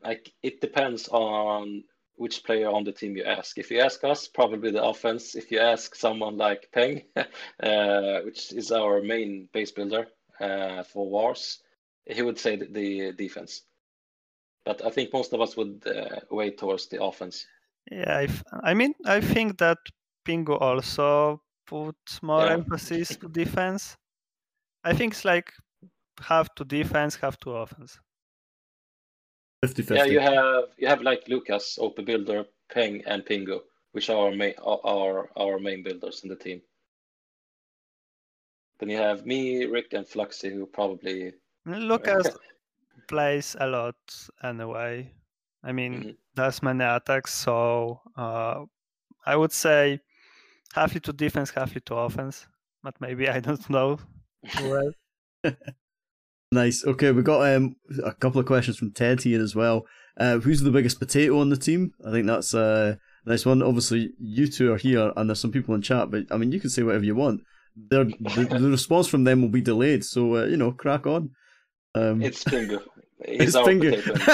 Like 0.02 0.32
it 0.42 0.60
depends 0.60 1.08
on 1.08 1.84
which 2.14 2.44
player 2.44 2.70
on 2.70 2.84
the 2.84 2.92
team 2.92 3.16
you 3.16 3.24
ask. 3.24 3.58
If 3.58 3.70
you 3.70 3.80
ask 3.80 4.02
us, 4.04 4.28
probably 4.28 4.70
the 4.70 4.82
offense. 4.82 5.34
If 5.34 5.50
you 5.50 5.58
ask 5.58 5.94
someone 5.94 6.38
like 6.38 6.70
Peng, 6.72 7.02
uh, 7.62 8.20
which 8.22 8.52
is 8.52 8.72
our 8.72 9.02
main 9.02 9.48
base 9.52 9.72
builder 9.72 10.06
uh, 10.40 10.82
for 10.84 11.10
wars, 11.10 11.58
he 12.06 12.22
would 12.22 12.38
say 12.38 12.56
the, 12.56 12.66
the 12.66 13.12
defense. 13.12 13.62
But 14.64 14.84
I 14.84 14.90
think 14.90 15.12
most 15.12 15.32
of 15.32 15.40
us 15.40 15.56
would 15.56 15.82
uh, 15.86 16.20
weigh 16.30 16.50
towards 16.50 16.88
the 16.88 17.02
offense. 17.02 17.46
Yeah, 17.90 18.20
if, 18.20 18.42
I 18.64 18.74
mean, 18.74 18.94
I 19.04 19.20
think 19.20 19.58
that 19.58 19.78
Pingu 20.26 20.60
also 20.60 21.40
put 21.66 21.96
more 22.22 22.46
Yeah. 22.46 22.54
emphasis 22.54 23.16
to 23.16 23.28
defense. 23.28 23.96
I 24.84 24.92
think 24.92 25.12
it's 25.12 25.24
like 25.24 25.52
half 26.20 26.52
to 26.56 26.64
defense, 26.64 27.16
half 27.16 27.38
to 27.40 27.50
offense. 27.50 27.98
50 29.62 29.82
50. 29.82 29.94
Yeah, 29.94 30.04
you 30.04 30.20
have 30.20 30.64
you 30.78 30.86
have 30.86 31.02
like 31.02 31.28
Lucas, 31.28 31.78
Open 31.80 32.04
builder, 32.04 32.44
Peng, 32.68 33.02
and 33.06 33.24
Pingu, 33.24 33.60
which 33.92 34.10
are 34.10 34.26
our 34.26 34.32
main 34.34 34.54
our 34.64 35.30
our 35.36 35.58
main 35.58 35.82
builders 35.82 36.22
in 36.22 36.28
the 36.28 36.36
team. 36.36 36.60
Then 38.78 38.90
you 38.90 38.98
have 38.98 39.24
me, 39.24 39.64
Rick, 39.64 39.94
and 39.94 40.06
Fluxy, 40.06 40.52
who 40.52 40.66
probably 40.66 41.32
Lucas 41.66 42.26
plays 43.08 43.56
a 43.60 43.66
lot 43.66 43.96
anyway. 44.42 45.12
I 45.64 45.72
mean, 45.72 45.92
Mhm. 46.02 46.16
does 46.34 46.62
many 46.62 46.84
attacks, 46.84 47.34
so 47.34 48.00
uh, 48.16 48.64
I 49.26 49.36
would 49.36 49.52
say 49.52 50.00
half 50.74 50.94
it 50.96 51.02
to 51.04 51.12
defense, 51.12 51.50
half 51.50 51.76
it 51.76 51.86
to 51.86 51.96
offense. 51.96 52.46
But 52.82 53.00
maybe 53.00 53.28
I 53.28 53.40
don't 53.40 53.68
know. 53.76 53.98
Well, 54.62 54.92
Nice. 56.52 56.84
Okay, 56.86 57.10
we 57.10 57.22
got 57.22 57.42
um 57.54 57.74
a 58.04 58.14
couple 58.14 58.40
of 58.40 58.46
questions 58.46 58.76
from 58.78 58.92
Ted 58.92 59.22
here 59.22 59.42
as 59.42 59.54
well. 59.56 59.84
Uh, 60.16 60.38
who's 60.38 60.60
the 60.60 60.70
biggest 60.70 61.00
potato 61.00 61.40
on 61.40 61.50
the 61.50 61.56
team? 61.56 61.90
I 62.06 62.12
think 62.12 62.26
that's 62.26 62.54
uh, 62.54 62.94
a 63.26 63.28
nice 63.28 63.44
one. 63.44 63.62
Obviously, 63.62 64.10
you 64.20 64.46
two 64.46 64.72
are 64.72 64.76
here, 64.78 65.12
and 65.16 65.28
there's 65.28 65.40
some 65.40 65.50
people 65.50 65.74
in 65.74 65.82
chat, 65.82 66.10
but 66.10 66.24
I 66.30 66.36
mean, 66.36 66.52
you 66.52 66.60
can 66.60 66.70
say 66.70 66.84
whatever 66.84 67.04
you 67.04 67.16
want. 67.16 67.40
The, 67.90 68.04
the 68.60 68.70
response 68.70 69.08
from 69.08 69.24
them 69.24 69.42
will 69.42 69.50
be 69.50 69.60
delayed, 69.60 70.04
so 70.04 70.36
uh, 70.36 70.44
you 70.44 70.56
know, 70.56 70.70
crack 70.72 71.04
on. 71.06 71.30
Um, 71.96 72.22
it's 72.22 72.44
Pingu. 72.44 72.80
He's 73.26 73.54
it's 73.54 73.66
finger. 73.66 73.90
potato 73.92 74.12
in 74.12 74.18
the 74.20 74.28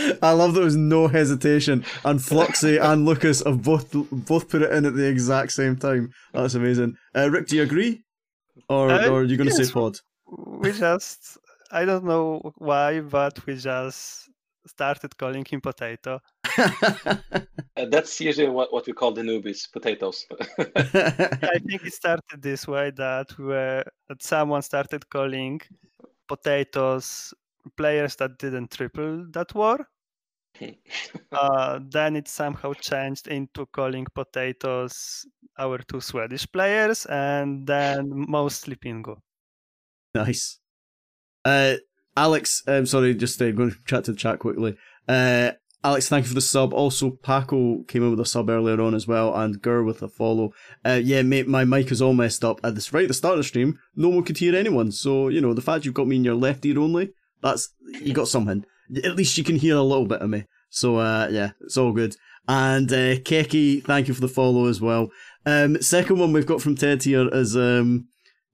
team. 0.00 0.18
I 0.22 0.32
love 0.32 0.54
that 0.54 0.60
there 0.60 0.64
was 0.64 0.76
no 0.76 1.08
hesitation, 1.08 1.84
and 2.04 2.18
Fluxy 2.20 2.80
and 2.88 3.04
Lucas 3.04 3.42
have 3.44 3.62
both 3.62 3.90
both 4.12 4.48
put 4.48 4.62
it 4.62 4.70
in 4.72 4.84
at 4.84 4.94
the 4.94 5.08
exact 5.08 5.52
same 5.52 5.76
time. 5.76 6.12
That's 6.32 6.54
amazing. 6.54 6.96
Uh, 7.16 7.30
Rick, 7.30 7.48
do 7.48 7.56
you 7.56 7.62
agree, 7.62 8.02
or 8.68 8.90
Uh, 8.90 9.08
or 9.08 9.20
are 9.20 9.24
you 9.24 9.36
going 9.36 9.48
to 9.50 9.56
yes. 9.56 9.68
say 9.68 9.72
pod? 9.72 9.94
we 10.62 10.72
just, 10.72 11.38
I 11.70 11.84
don't 11.84 12.04
know 12.04 12.52
why, 12.58 13.00
but 13.00 13.34
we 13.46 13.54
just 13.56 14.28
started 14.66 15.16
calling 15.16 15.44
him 15.50 15.60
potato. 15.60 16.20
Uh, 17.78 17.86
that's 17.86 18.20
usually 18.20 18.48
what, 18.48 18.72
what 18.72 18.84
we 18.88 18.92
call 18.92 19.12
the 19.12 19.22
newbies, 19.22 19.70
potatoes. 19.70 20.26
I 20.58 21.60
think 21.64 21.84
it 21.84 21.92
started 21.92 22.42
this 22.42 22.66
way 22.66 22.90
that 22.96 23.38
we 23.38 23.44
were, 23.44 23.84
that 24.08 24.20
someone 24.20 24.62
started 24.62 25.08
calling 25.08 25.60
potatoes 26.26 27.32
players 27.76 28.16
that 28.16 28.36
didn't 28.38 28.72
triple 28.72 29.26
that 29.30 29.54
war. 29.54 29.88
Uh, 31.30 31.78
then 31.90 32.16
it 32.16 32.26
somehow 32.26 32.72
changed 32.72 33.28
into 33.28 33.66
calling 33.66 34.06
potatoes 34.14 35.24
our 35.58 35.78
two 35.78 36.00
Swedish 36.00 36.50
players, 36.50 37.06
and 37.06 37.66
then 37.66 38.10
mostly 38.28 38.74
Pingu. 38.74 39.16
Nice. 40.14 40.58
Uh, 41.44 41.74
Alex, 42.16 42.62
I'm 42.66 42.86
sorry, 42.86 43.14
just 43.14 43.40
uh, 43.40 43.50
going 43.52 43.70
to 43.70 43.76
chat 43.84 44.04
to 44.04 44.12
the 44.12 44.16
chat 44.16 44.38
quickly. 44.38 44.76
Uh, 45.06 45.52
Alex, 45.84 46.08
thank 46.08 46.24
you 46.24 46.28
for 46.28 46.34
the 46.34 46.40
sub. 46.40 46.74
Also, 46.74 47.10
Paco 47.10 47.84
came 47.84 48.02
in 48.02 48.10
with 48.10 48.18
a 48.18 48.26
sub 48.26 48.50
earlier 48.50 48.80
on 48.80 48.94
as 48.94 49.06
well, 49.06 49.32
and 49.34 49.62
Gur 49.62 49.84
with 49.84 50.02
a 50.02 50.08
follow. 50.08 50.52
Uh, 50.84 51.00
yeah, 51.02 51.22
mate, 51.22 51.46
my 51.46 51.64
mic 51.64 51.92
is 51.92 52.02
all 52.02 52.14
messed 52.14 52.44
up. 52.44 52.60
At 52.64 52.74
this 52.74 52.92
right 52.92 53.04
at 53.04 53.08
the 53.08 53.14
start 53.14 53.34
of 53.34 53.38
the 53.38 53.44
stream, 53.44 53.78
no 53.94 54.08
one 54.08 54.24
could 54.24 54.38
hear 54.38 54.56
anyone. 54.56 54.90
So 54.90 55.28
you 55.28 55.40
know, 55.40 55.54
the 55.54 55.62
fact 55.62 55.84
you've 55.84 55.94
got 55.94 56.08
me 56.08 56.16
in 56.16 56.24
your 56.24 56.34
left 56.34 56.66
ear 56.66 56.80
only, 56.80 57.12
that's 57.42 57.70
you 58.02 58.12
got 58.12 58.28
something. 58.28 58.64
At 59.04 59.14
least 59.16 59.38
you 59.38 59.44
can 59.44 59.56
hear 59.56 59.76
a 59.76 59.82
little 59.82 60.06
bit 60.06 60.20
of 60.20 60.30
me. 60.30 60.44
So 60.68 60.96
uh, 60.96 61.28
yeah, 61.30 61.50
it's 61.60 61.76
all 61.76 61.92
good. 61.92 62.16
And 62.48 62.90
uh, 62.90 63.20
Keki, 63.20 63.84
thank 63.84 64.08
you 64.08 64.14
for 64.14 64.22
the 64.22 64.28
follow 64.28 64.66
as 64.66 64.80
well. 64.80 65.10
Um, 65.46 65.80
second 65.80 66.18
one 66.18 66.32
we've 66.32 66.46
got 66.46 66.60
from 66.60 66.74
Ted 66.74 67.02
here 67.04 67.28
is 67.32 67.56
um, 67.56 68.08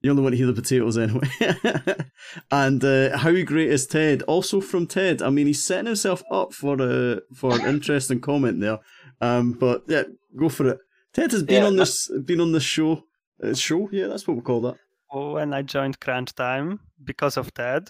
you 0.05 0.11
only 0.11 0.21
want 0.21 0.33
to 0.33 0.37
hear 0.37 0.45
the 0.45 0.53
potatoes 0.53 0.97
anyway. 0.97 1.27
and 2.51 2.83
uh, 2.83 3.17
how 3.17 3.31
great 3.43 3.69
is 3.69 3.87
Ted? 3.87 4.21
Also 4.23 4.61
from 4.61 4.85
Ted. 4.85 5.23
I 5.23 5.31
mean, 5.31 5.47
he's 5.47 5.65
setting 5.65 5.87
himself 5.87 6.21
up 6.31 6.53
for 6.53 6.77
a 6.79 7.21
for 7.33 7.55
an 7.55 7.65
interesting 7.65 8.21
comment 8.21 8.61
there. 8.61 8.79
Um, 9.19 9.53
but 9.53 9.83
yeah, 9.87 10.03
go 10.37 10.49
for 10.49 10.67
it. 10.69 10.79
Ted 11.11 11.31
has 11.31 11.41
been 11.41 11.63
Yeah, 11.63 11.67
on 11.67 11.75
this 11.77 12.11
been 12.23 12.39
on 12.39 12.51
this 12.51 12.63
show. 12.63 13.03
Uh, 13.41 13.55
show, 13.55 13.89
yeah, 13.91 14.07
that's 14.07 14.27
what 14.27 14.37
we 14.37 14.43
call 14.43 14.61
that. 14.61 14.75
When 15.11 15.53
I 15.53 15.63
joined 15.63 15.99
Crunch 15.99 16.35
Time 16.35 16.79
because 17.03 17.37
of 17.37 17.53
Ted, 17.53 17.89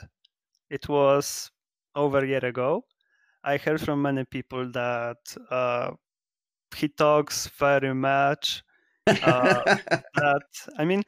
it 0.70 0.88
was 0.88 1.52
over 1.96 2.20
a 2.20 2.28
year 2.28 2.46
ago. 2.46 2.86
I 3.44 3.58
heard 3.58 3.82
from 3.82 4.02
many 4.02 4.24
people 4.24 4.72
that 4.72 5.18
uh, 5.52 5.92
he 6.76 6.88
talks 6.88 7.48
very 7.48 7.94
much. 7.94 8.64
Uh, 9.08 9.76
that 10.16 10.48
I 10.78 10.86
mean, 10.86 11.04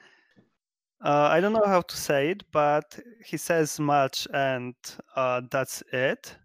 uh, 1.03 1.29
I 1.31 1.39
don't 1.39 1.53
know 1.53 1.65
how 1.65 1.81
to 1.81 1.97
say 1.97 2.31
it, 2.31 2.43
but 2.51 2.99
he 3.25 3.37
says 3.37 3.79
much, 3.79 4.27
and 4.33 4.75
uh, 5.15 5.41
that's 5.51 5.83
it. 5.93 6.35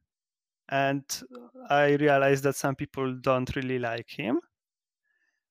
And 0.69 1.05
I 1.69 1.93
realized 1.95 2.45
that 2.45 2.57
some 2.57 2.75
people 2.75 3.15
don't 3.15 3.55
really 3.57 3.79
like 3.79 4.11
him. 4.11 4.41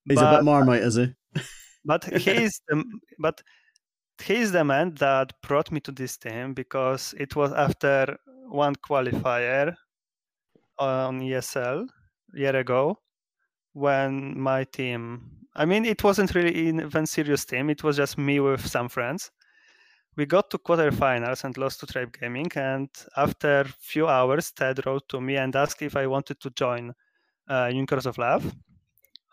he's 0.08 0.22
a 0.22 0.38
bit 0.38 0.44
marmite, 0.44 0.84
is 0.84 0.96
he? 0.96 1.14
but 1.86 2.04
he's 2.06 2.62
the 2.68 2.84
but 3.20 3.42
he's 4.22 4.52
the 4.52 4.64
man 4.64 4.94
that 4.96 5.34
brought 5.42 5.72
me 5.72 5.80
to 5.82 5.92
this 5.92 6.18
team 6.18 6.54
because 6.54 7.16
it 7.18 7.36
was 7.36 7.52
after 7.54 8.18
one 8.50 8.76
qualifier 8.76 9.76
on 10.78 11.22
ESL 11.22 11.88
a 12.36 12.40
year 12.40 12.56
ago 12.56 12.98
when 13.74 14.40
my 14.40 14.64
team 14.66 15.22
I 15.56 15.66
mean 15.66 15.86
it 15.86 16.04
wasn't 16.04 16.36
really 16.36 16.56
even 16.56 17.06
serious 17.06 17.46
team 17.46 17.70
it 17.70 17.84
was 17.84 17.98
just 17.98 18.18
me 18.18 18.40
with 18.40 18.66
some 18.66 18.90
friends 18.90 19.32
we 20.18 20.26
got 20.26 20.50
to 20.52 20.58
quarterfinals 20.58 21.44
and 21.46 21.58
lost 21.58 21.80
to 21.80 21.88
Tribe 21.88 22.18
Gaming 22.20 22.52
and 22.56 22.90
after 23.16 23.66
few 23.80 24.08
hours 24.08 24.52
Ted 24.52 24.86
wrote 24.86 25.08
to 25.10 25.22
me 25.22 25.38
and 25.38 25.56
asked 25.56 25.82
if 25.82 25.96
I 25.96 26.08
wanted 26.08 26.40
to 26.42 26.50
join 26.52 26.94
uh, 27.50 27.70
Unicorns 27.74 28.06
of 28.06 28.18
Love 28.18 28.54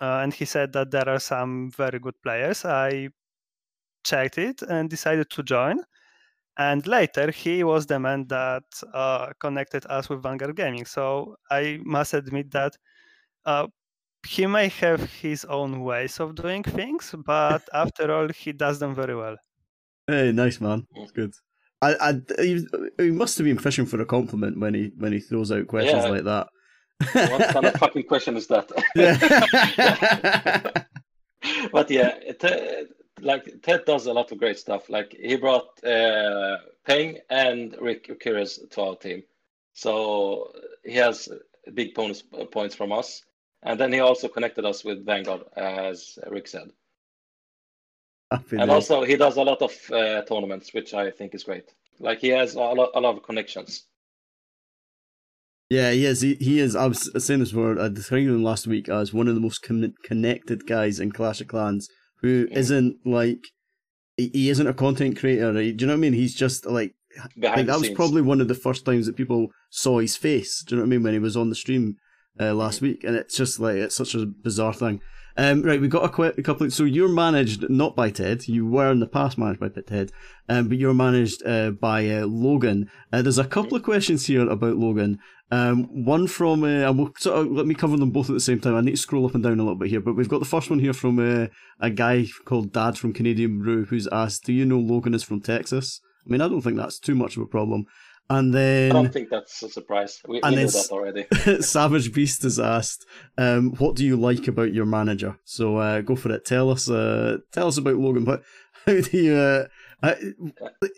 uh, 0.00 0.20
and 0.22 0.32
he 0.32 0.44
said 0.44 0.72
that 0.72 0.90
there 0.90 1.08
are 1.08 1.18
some 1.18 1.70
very 1.70 1.98
good 1.98 2.20
players. 2.22 2.64
I 2.64 3.08
checked 4.04 4.38
it 4.38 4.62
and 4.62 4.88
decided 4.88 5.30
to 5.30 5.42
join. 5.42 5.80
And 6.56 6.86
later, 6.86 7.30
he 7.30 7.62
was 7.64 7.86
the 7.86 8.00
man 8.00 8.26
that 8.28 8.64
uh, 8.92 9.32
connected 9.40 9.86
us 9.86 10.08
with 10.08 10.22
Vanguard 10.22 10.56
Gaming. 10.56 10.84
So 10.86 11.36
I 11.50 11.78
must 11.84 12.14
admit 12.14 12.50
that 12.52 12.76
uh, 13.46 13.68
he 14.28 14.46
may 14.46 14.68
have 14.68 15.10
his 15.22 15.44
own 15.46 15.80
ways 15.80 16.20
of 16.20 16.34
doing 16.34 16.62
things, 16.62 17.14
but 17.24 17.62
after 17.72 18.12
all, 18.12 18.28
he 18.28 18.52
does 18.52 18.78
them 18.78 18.94
very 18.94 19.16
well. 19.16 19.36
Hey, 20.06 20.32
nice 20.32 20.60
man. 20.60 20.86
That's 20.94 21.12
good. 21.12 21.32
I, 21.80 21.94
I, 22.00 22.42
he, 22.42 22.66
he 22.98 23.10
must 23.10 23.38
have 23.38 23.44
been 23.46 23.58
fishing 23.58 23.86
for 23.86 24.00
a 24.00 24.06
compliment 24.06 24.58
when 24.58 24.74
he 24.74 24.92
when 24.98 25.12
he 25.12 25.20
throws 25.20 25.52
out 25.52 25.66
questions 25.68 26.04
Yeah. 26.04 26.10
like 26.10 26.24
that. 26.24 26.48
what 27.30 27.48
kind 27.54 27.66
of 27.66 27.74
fucking 27.74 28.02
question 28.04 28.36
is 28.36 28.48
that? 28.48 28.68
yeah. 28.96 30.82
but 31.72 31.90
yeah, 31.90 32.18
Ted, 32.38 32.88
like 33.20 33.62
Ted 33.62 33.84
does 33.84 34.06
a 34.06 34.12
lot 34.12 34.32
of 34.32 34.38
great 34.38 34.58
stuff. 34.58 34.88
Like 34.90 35.14
he 35.18 35.36
brought 35.36 35.82
uh, 35.84 36.56
Peng 36.86 37.18
and 37.30 37.76
Rick 37.80 38.10
Curious 38.20 38.58
to 38.70 38.80
our 38.82 38.96
team, 38.96 39.22
so 39.72 40.52
he 40.84 40.94
has 40.94 41.28
big 41.74 41.94
bonus 41.94 42.22
points 42.50 42.74
from 42.74 42.92
us. 42.92 43.22
And 43.62 43.78
then 43.78 43.92
he 43.92 44.00
also 44.00 44.28
connected 44.28 44.64
us 44.64 44.84
with 44.84 45.04
Vanguard, 45.04 45.42
as 45.56 46.18
Rick 46.30 46.48
said. 46.48 46.70
And 48.52 48.70
also 48.70 49.04
he 49.04 49.16
does 49.16 49.36
a 49.36 49.42
lot 49.42 49.62
of 49.62 49.72
uh, 49.90 50.22
tournaments, 50.22 50.72
which 50.74 50.94
I 50.94 51.10
think 51.10 51.34
is 51.34 51.44
great. 51.44 51.72
Like 51.98 52.20
he 52.20 52.28
has 52.28 52.54
a 52.54 52.60
lot, 52.60 52.90
a 52.94 53.00
lot 53.00 53.16
of 53.16 53.22
connections. 53.22 53.86
Yeah, 55.70 55.90
he 55.92 56.06
is. 56.06 56.20
He, 56.20 56.34
he 56.34 56.60
is. 56.60 56.76
I 56.76 56.86
was 56.86 57.10
saying 57.24 57.40
this 57.40 57.50
before. 57.50 57.78
I 57.78 57.88
described 57.88 58.26
him 58.26 58.42
last 58.42 58.66
week 58.66 58.88
as 58.88 59.12
one 59.12 59.28
of 59.28 59.34
the 59.34 59.40
most 59.40 59.58
con- 59.62 59.94
connected 60.02 60.66
guys 60.66 60.98
in 61.00 61.12
Clash 61.12 61.40
of 61.40 61.48
Clans, 61.48 61.88
who 62.22 62.48
Yeah. 62.50 62.80
not 62.80 62.92
like 63.04 63.40
he, 64.16 64.30
he 64.32 64.50
isn't 64.50 64.66
a 64.66 64.72
content 64.74 65.18
creator. 65.18 65.52
Right? 65.52 65.76
Do 65.76 65.82
you 65.82 65.86
know 65.86 65.94
what 65.94 65.98
I 65.98 66.00
mean? 66.00 66.14
He's 66.14 66.34
just 66.34 66.64
like 66.64 66.94
Behind 67.36 67.58
like 67.58 67.66
that 67.66 67.80
was 67.80 67.90
probably 67.90 68.22
one 68.22 68.40
of 68.40 68.48
the 68.48 68.54
first 68.54 68.84
times 68.84 69.06
that 69.06 69.16
people 69.16 69.48
saw 69.70 69.98
his 69.98 70.16
face. 70.16 70.62
Do 70.64 70.74
you 70.74 70.76
know 70.76 70.82
what 70.84 70.88
I 70.88 70.90
mean 70.90 71.02
when 71.02 71.14
he 71.14 71.18
was 71.18 71.36
on 71.36 71.50
the 71.50 71.56
stream? 71.56 71.96
Uh, 72.40 72.54
last 72.54 72.80
week, 72.80 73.04
and 73.04 73.16
it's 73.16 73.36
just 73.36 73.60
like 73.60 73.76
it's 73.76 73.96
such 73.96 74.14
a 74.14 74.26
bizarre 74.26 74.74
thing. 74.74 75.00
Um, 75.38 75.62
right, 75.62 75.80
we 75.80 75.86
got 75.86 76.04
a, 76.04 76.08
qu- 76.08 76.34
a 76.36 76.42
couple. 76.42 76.66
Of, 76.66 76.72
so 76.72 76.82
you're 76.82 77.08
managed 77.08 77.70
not 77.70 77.94
by 77.94 78.10
Ted. 78.10 78.48
You 78.48 78.66
were 78.66 78.90
in 78.90 78.98
the 78.98 79.06
past 79.06 79.38
managed 79.38 79.60
by 79.60 79.68
Ted, 79.68 80.10
um, 80.48 80.68
but 80.68 80.78
you're 80.78 80.92
managed 80.92 81.46
uh, 81.46 81.70
by 81.70 82.10
uh, 82.10 82.26
Logan. 82.26 82.90
Uh, 83.12 83.22
there's 83.22 83.38
a 83.38 83.44
couple 83.44 83.76
of 83.76 83.84
questions 83.84 84.26
here 84.26 84.48
about 84.48 84.76
Logan. 84.76 85.20
Um, 85.52 86.04
one 86.04 86.26
from, 86.26 86.64
uh, 86.64 86.88
and 86.88 86.98
we'll 86.98 87.12
sort 87.18 87.38
of 87.38 87.52
let 87.52 87.66
me 87.66 87.74
cover 87.74 87.96
them 87.96 88.10
both 88.10 88.28
at 88.28 88.34
the 88.34 88.40
same 88.40 88.60
time. 88.60 88.74
I 88.74 88.80
need 88.80 88.90
to 88.90 88.96
scroll 88.96 89.26
up 89.26 89.34
and 89.34 89.44
down 89.44 89.60
a 89.60 89.62
little 89.62 89.78
bit 89.78 89.90
here, 89.90 90.00
but 90.00 90.14
we've 90.14 90.28
got 90.28 90.40
the 90.40 90.44
first 90.44 90.70
one 90.70 90.80
here 90.80 90.92
from 90.92 91.20
uh, 91.20 91.46
a 91.78 91.88
guy 91.88 92.26
called 92.44 92.72
Dad 92.72 92.98
from 92.98 93.12
Canadian 93.12 93.62
Brew, 93.62 93.84
who's 93.84 94.08
asked, 94.08 94.44
"Do 94.44 94.52
you 94.52 94.66
know 94.66 94.78
Logan 94.78 95.14
is 95.14 95.22
from 95.22 95.40
Texas?" 95.40 96.00
I 96.26 96.30
mean, 96.32 96.40
I 96.40 96.48
don't 96.48 96.62
think 96.62 96.76
that's 96.76 96.98
too 96.98 97.14
much 97.14 97.36
of 97.36 97.42
a 97.42 97.46
problem. 97.46 97.86
And 98.30 98.52
then 98.52 98.90
I 98.90 98.94
don't 98.94 99.12
think 99.12 99.30
that's 99.30 99.62
a 99.62 99.70
surprise. 99.70 100.20
We, 100.28 100.40
we 100.42 100.50
knew 100.50 100.68
that 100.68 100.88
already. 100.90 101.26
Savage 101.62 102.12
Beast 102.12 102.42
has 102.42 102.60
asked, 102.60 103.06
um, 103.38 103.72
"What 103.76 103.96
do 103.96 104.04
you 104.04 104.16
like 104.16 104.46
about 104.48 104.74
your 104.74 104.84
manager?" 104.84 105.38
So 105.44 105.78
uh, 105.78 106.02
go 106.02 106.14
for 106.14 106.32
it. 106.32 106.44
Tell 106.44 106.70
us, 106.70 106.90
uh, 106.90 107.38
tell 107.52 107.68
us 107.68 107.78
about 107.78 107.96
Logan. 107.96 108.24
But 108.24 108.42
how 108.86 109.00
do 109.00 109.16
you? 109.16 109.34
Uh, 109.34 109.66
uh, 110.02 110.14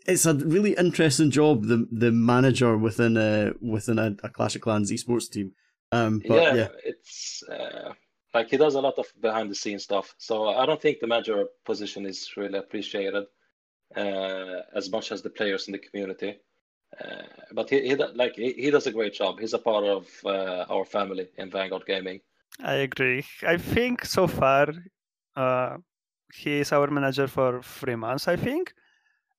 it's 0.07 0.27
a 0.27 0.35
really 0.35 0.75
interesting 0.75 1.31
job. 1.31 1.67
The 1.67 1.87
the 1.93 2.11
manager 2.11 2.77
within 2.77 3.17
a 3.17 3.53
within 3.61 4.01
a, 4.01 4.17
a 4.25 4.29
Clash 4.29 4.57
of 4.57 4.63
Clans 4.63 4.91
esports 4.91 5.31
team. 5.31 5.53
Um, 5.93 6.23
but, 6.27 6.35
yeah, 6.35 6.55
yeah, 6.55 6.69
it's 6.85 7.45
uh, 7.45 7.93
like 8.35 8.51
he 8.51 8.57
does 8.57 8.75
a 8.75 8.81
lot 8.81 8.99
of 8.99 9.07
behind 9.21 9.51
the 9.51 9.55
scenes 9.55 9.85
stuff. 9.85 10.15
So 10.19 10.49
I 10.49 10.67
don't 10.67 10.83
think 10.83 10.99
the 10.99 11.07
manager 11.07 11.47
position 11.65 12.07
is 12.07 12.29
really 12.37 12.59
appreciated 12.59 13.27
uh, 13.97 14.63
as 14.75 14.91
much 14.91 15.13
as 15.13 15.23
the 15.23 15.31
players 15.31 15.69
in 15.69 15.73
the 15.73 15.79
community. 15.79 16.39
Uh, 17.01 17.23
but 17.53 17.71
he, 17.71 17.81
he 17.89 17.95
like 17.95 18.35
he, 18.37 18.53
he 18.53 18.71
does 18.71 18.87
a 18.87 18.93
great 18.93 19.15
job. 19.15 19.41
He's 19.41 19.55
a 19.55 19.59
part 19.59 19.85
of 19.85 20.09
uh, 20.25 20.67
our 20.69 20.85
family 20.85 21.29
in 21.39 21.51
Vanguard 21.51 21.87
Gaming. 21.87 22.21
I 22.63 22.75
agree. 22.75 23.25
I 23.47 23.57
think 23.57 24.05
so 24.05 24.27
far 24.27 24.69
uh, 25.37 25.77
he 26.35 26.61
is 26.61 26.73
our 26.73 26.91
manager 26.91 27.27
for 27.27 27.63
three 27.63 27.97
months. 27.97 28.29
I 28.29 28.37
think, 28.37 28.75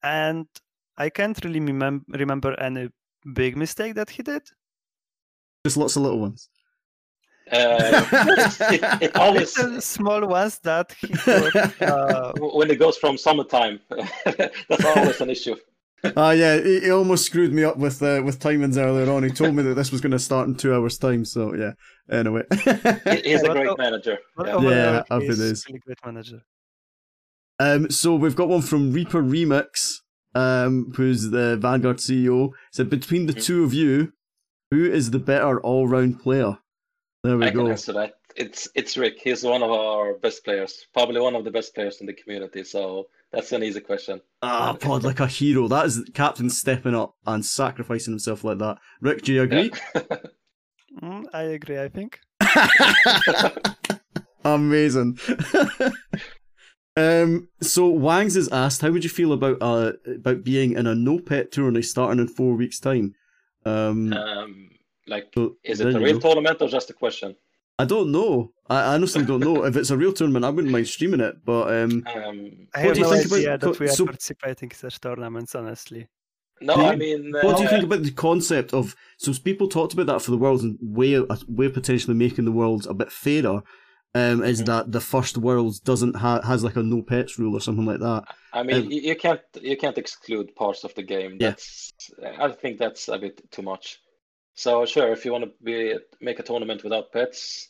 and 0.03 0.47
I 0.97 1.09
can't 1.09 1.39
really 1.43 1.59
remem- 1.59 2.05
remember 2.09 2.59
any 2.59 2.89
big 3.33 3.57
mistake 3.57 3.95
that 3.95 4.09
he 4.09 4.23
did. 4.23 4.43
just 5.65 5.77
lots 5.77 5.95
of 5.95 6.03
little 6.03 6.19
ones. 6.19 6.49
Uh, 7.51 8.05
it, 8.71 9.01
it 9.01 9.15
always 9.15 9.53
small 9.83 10.25
ones 10.25 10.59
that 10.59 10.91
he 10.93 11.09
could, 11.09 11.53
uh, 11.81 12.31
when 12.37 12.71
it 12.71 12.77
goes 12.77 12.97
from 12.97 13.17
summertime, 13.17 13.79
that's 14.69 14.85
always 14.85 15.21
an 15.21 15.29
issue. 15.29 15.55
Ah, 16.17 16.31
yeah, 16.31 16.57
he, 16.59 16.79
he 16.81 16.89
almost 16.91 17.25
screwed 17.25 17.53
me 17.53 17.63
up 17.63 17.77
with 17.77 18.01
uh, 18.01 18.21
with 18.25 18.39
timings 18.39 18.77
earlier 18.77 19.11
on. 19.11 19.23
He 19.23 19.29
told 19.29 19.53
me 19.55 19.61
that 19.63 19.75
this 19.75 19.91
was 19.91 20.01
going 20.01 20.11
to 20.13 20.19
start 20.19 20.47
in 20.47 20.55
two 20.55 20.73
hours' 20.73 20.97
time. 20.97 21.25
So 21.25 21.53
yeah. 21.55 21.73
Anyway. 22.09 22.43
He's 23.23 23.43
a 23.43 23.49
great 23.49 23.77
manager. 23.77 24.17
Yeah. 24.43 24.51
overall, 24.53 24.71
Yeah, 24.71 25.03
I 25.11 25.19
he's 25.19 25.27
think 25.27 25.39
it 25.39 25.51
is. 25.51 25.65
really 25.67 25.79
great 25.85 25.97
manager. 26.05 26.41
Um, 27.59 27.89
so 27.91 28.15
we've 28.15 28.35
got 28.35 28.49
one 28.49 28.61
from 28.63 28.91
Reaper 28.91 29.21
Remix, 29.21 29.97
um, 30.33 30.91
who's 30.95 31.29
the 31.29 31.57
Vanguard 31.57 31.97
CEO. 31.97 32.49
Said 32.71 32.89
between 32.89 33.27
the 33.27 33.33
Mhm. 33.33 33.43
two 33.45 33.63
of 33.63 33.73
you, 33.73 34.13
who 34.71 34.83
is 34.91 35.11
the 35.11 35.19
better 35.19 35.61
all-round 35.61 36.19
player? 36.21 36.57
There 37.23 37.37
we 37.37 37.43
go. 37.45 37.47
I 37.47 37.51
can 37.51 37.67
answer 37.71 37.93
that. 37.93 38.13
It's 38.35 38.67
it's 38.73 38.97
Rick. 38.97 39.19
He's 39.23 39.43
one 39.43 39.61
of 39.61 39.69
our 39.69 40.15
best 40.15 40.43
players, 40.43 40.85
probably 40.93 41.21
one 41.21 41.35
of 41.35 41.43
the 41.43 41.51
best 41.51 41.75
players 41.75 41.99
in 42.01 42.07
the 42.07 42.13
community. 42.13 42.63
So 42.63 43.07
that's 43.31 43.51
an 43.51 43.63
easy 43.63 43.79
question. 43.79 44.21
Ah, 44.41 44.73
pod 44.79 45.03
like 45.03 45.19
a 45.19 45.27
hero. 45.27 45.67
That 45.67 45.85
is 45.85 46.09
Captain 46.13 46.49
stepping 46.49 46.95
up 46.95 47.15
and 47.25 47.45
sacrificing 47.45 48.13
himself 48.13 48.43
like 48.43 48.59
that. 48.59 48.77
Rick, 49.01 49.23
do 49.23 49.33
you 49.33 49.41
agree? 49.43 49.71
Mm, 51.01 51.23
I 51.33 51.43
agree. 51.43 51.79
I 51.79 51.87
think. 51.87 52.19
Amazing. 54.43 55.17
um, 56.97 57.47
so 57.61 57.87
Wangs 57.87 58.35
is 58.35 58.49
asked, 58.49 58.81
how 58.81 58.91
would 58.91 59.03
you 59.03 59.09
feel 59.09 59.31
about 59.31 59.57
uh 59.61 59.93
about 60.05 60.43
being 60.43 60.73
in 60.73 60.87
a 60.87 60.95
no 60.95 61.19
pet 61.19 61.51
tourney 61.51 61.81
starting 61.81 62.19
in 62.19 62.27
four 62.27 62.55
weeks' 62.55 62.79
time? 62.79 63.13
Um, 63.65 64.11
um, 64.11 64.69
like, 65.07 65.27
so 65.33 65.55
is 65.63 65.79
it 65.79 65.95
a 65.95 65.99
real 65.99 66.19
tournament 66.19 66.61
or 66.61 66.67
just 66.67 66.89
a 66.89 66.93
question? 66.93 67.35
I 67.79 67.85
don't 67.85 68.11
know. 68.11 68.51
I 68.69 68.81
I 68.81 68.93
honestly 68.95 69.25
don't 69.25 69.39
know. 69.39 69.65
if 69.65 69.75
it's 69.75 69.89
a 69.89 69.97
real 69.97 70.13
tournament, 70.13 70.45
I 70.45 70.49
wouldn't 70.49 70.71
mind 70.71 70.87
streaming 70.87 71.19
it. 71.21 71.35
But 71.43 71.67
um, 71.75 72.03
Um, 72.15 72.67
I 72.75 72.85
What 72.85 72.85
have 72.85 72.93
do 72.93 72.99
you 72.99 73.05
no 73.05 73.11
think 73.13 73.25
about- 73.25 73.59
that 73.61 73.79
we 73.79 73.85
are 73.87 73.89
so- 73.89 74.05
participating 74.05 74.69
in 74.69 74.75
such 74.75 74.99
tournaments. 75.01 75.55
Honestly, 75.55 76.07
no, 76.61 76.75
Do 76.75 76.81
I 76.81 76.91
you- 76.93 76.97
mean, 76.99 77.31
what 77.41 77.57
do 77.57 77.63
you 77.63 77.67
uh, 77.69 77.71
think 77.71 77.83
about 77.85 78.03
the 78.03 78.11
concept 78.11 78.73
of? 78.73 78.95
So 79.17 79.33
people 79.33 79.67
talked 79.67 79.93
about 79.93 80.05
that 80.07 80.21
for 80.21 80.31
the 80.31 80.37
worlds 80.37 80.63
and 80.63 80.77
way 80.81 81.15
uh, 81.15 81.25
way 81.47 81.69
potentially 81.69 82.13
making 82.15 82.45
the 82.45 82.51
worlds 82.51 82.85
a 82.87 82.93
bit 82.93 83.11
fairer. 83.11 83.63
Um, 84.13 84.43
is 84.43 84.61
Mhm. 84.61 84.65
that 84.65 84.91
the 84.91 84.99
first 84.99 85.37
worlds 85.37 85.79
doesn't 85.79 86.17
ha- 86.17 86.41
has 86.41 86.65
like 86.65 86.75
a 86.75 86.83
no 86.83 87.01
pets 87.01 87.39
rule 87.39 87.55
or 87.55 87.61
something 87.61 87.85
like 87.85 88.01
that? 88.01 88.25
I 88.51 88.61
mean, 88.61 88.75
um, 88.75 88.91
you, 88.91 88.99
you 88.99 89.15
can't 89.15 89.39
you 89.61 89.77
can't 89.77 89.97
exclude 89.97 90.53
parts 90.55 90.83
of 90.83 90.93
the 90.95 91.03
game. 91.03 91.37
Yeah. 91.39 91.51
That's 91.51 91.93
I 92.37 92.49
think 92.51 92.77
that's 92.77 93.07
a 93.07 93.17
bit 93.17 93.41
too 93.51 93.61
much. 93.61 93.99
So 94.55 94.85
sure, 94.85 95.11
if 95.11 95.25
you 95.25 95.31
want 95.31 95.45
to 95.45 95.51
be 95.63 95.97
make 96.19 96.39
a 96.39 96.43
tournament 96.43 96.83
without 96.83 97.11
pets, 97.11 97.69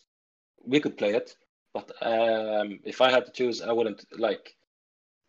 we 0.65 0.79
could 0.79 0.97
play 0.97 1.13
it. 1.13 1.35
But 1.73 1.91
um, 2.01 2.79
if 2.83 3.01
I 3.01 3.09
had 3.11 3.25
to 3.25 3.31
choose, 3.31 3.61
I 3.61 3.71
wouldn't 3.71 4.03
like 4.17 4.55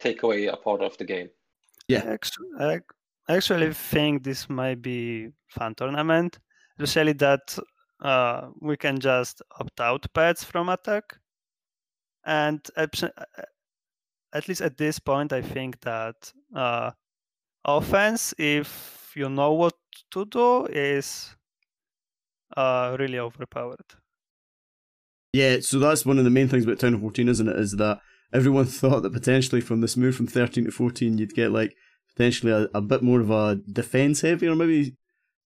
take 0.01 0.23
away 0.23 0.47
a 0.47 0.57
part 0.57 0.81
of 0.81 0.97
the 0.99 1.05
game. 1.05 1.31
Yeah. 1.89 2.17
I 2.59 2.81
I 3.29 3.37
actually 3.37 3.73
think 3.73 4.25
this 4.25 4.49
might 4.51 4.83
be 4.83 5.29
fun 5.49 5.75
tournament, 5.75 6.41
especially 6.79 7.13
that 7.15 7.57
uh, 8.03 8.49
we 8.61 8.77
can 8.77 8.99
just 8.99 9.43
opt 9.61 9.81
out 9.81 10.13
pets 10.13 10.43
from 10.43 10.69
attack, 10.69 11.17
and 12.27 12.61
at, 12.77 13.01
at 14.33 14.49
least 14.49 14.61
at 14.61 14.77
this 14.77 14.99
point, 14.99 15.33
I 15.33 15.43
think 15.43 15.81
that 15.83 16.33
uh, 16.55 16.91
offense, 17.65 18.35
if 18.39 19.13
you 19.15 19.29
know 19.29 19.53
what 19.53 19.75
to 20.11 20.25
do, 20.25 20.67
is 20.67 21.37
uh, 22.57 22.97
really 22.99 23.19
overpowered. 23.19 23.81
Yeah, 25.33 25.59
so 25.61 25.79
that's 25.79 26.05
one 26.05 26.19
of 26.19 26.25
the 26.25 26.31
main 26.31 26.49
things 26.49 26.65
about 26.65 26.79
Town 26.79 26.93
Hall 26.93 27.01
14, 27.01 27.29
isn't 27.29 27.49
it? 27.49 27.57
Is 27.57 27.73
that 27.73 28.01
everyone 28.33 28.65
thought 28.67 29.03
that 29.03 29.13
potentially 29.13 29.61
from 29.61 29.81
this 29.81 29.97
move 29.97 30.17
from 30.17 30.27
13 30.27 30.67
to 30.67 30.71
14, 30.71 31.19
you'd 31.19 31.35
get 31.35 31.53
like 31.53 31.75
potentially 32.15 32.53
a, 32.53 32.69
a 32.77 32.81
bit 32.81 33.03
more 33.03 33.21
of 33.21 33.31
a 33.31 33.57
defense 33.71 34.21
heavy, 34.21 34.47
or 34.47 34.55
maybe 34.55 34.97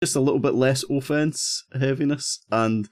just 0.02 0.16
a 0.16 0.20
little 0.20 0.40
bit 0.40 0.54
less 0.54 0.84
offense 0.90 1.64
heaviness. 1.78 2.44
And 2.50 2.88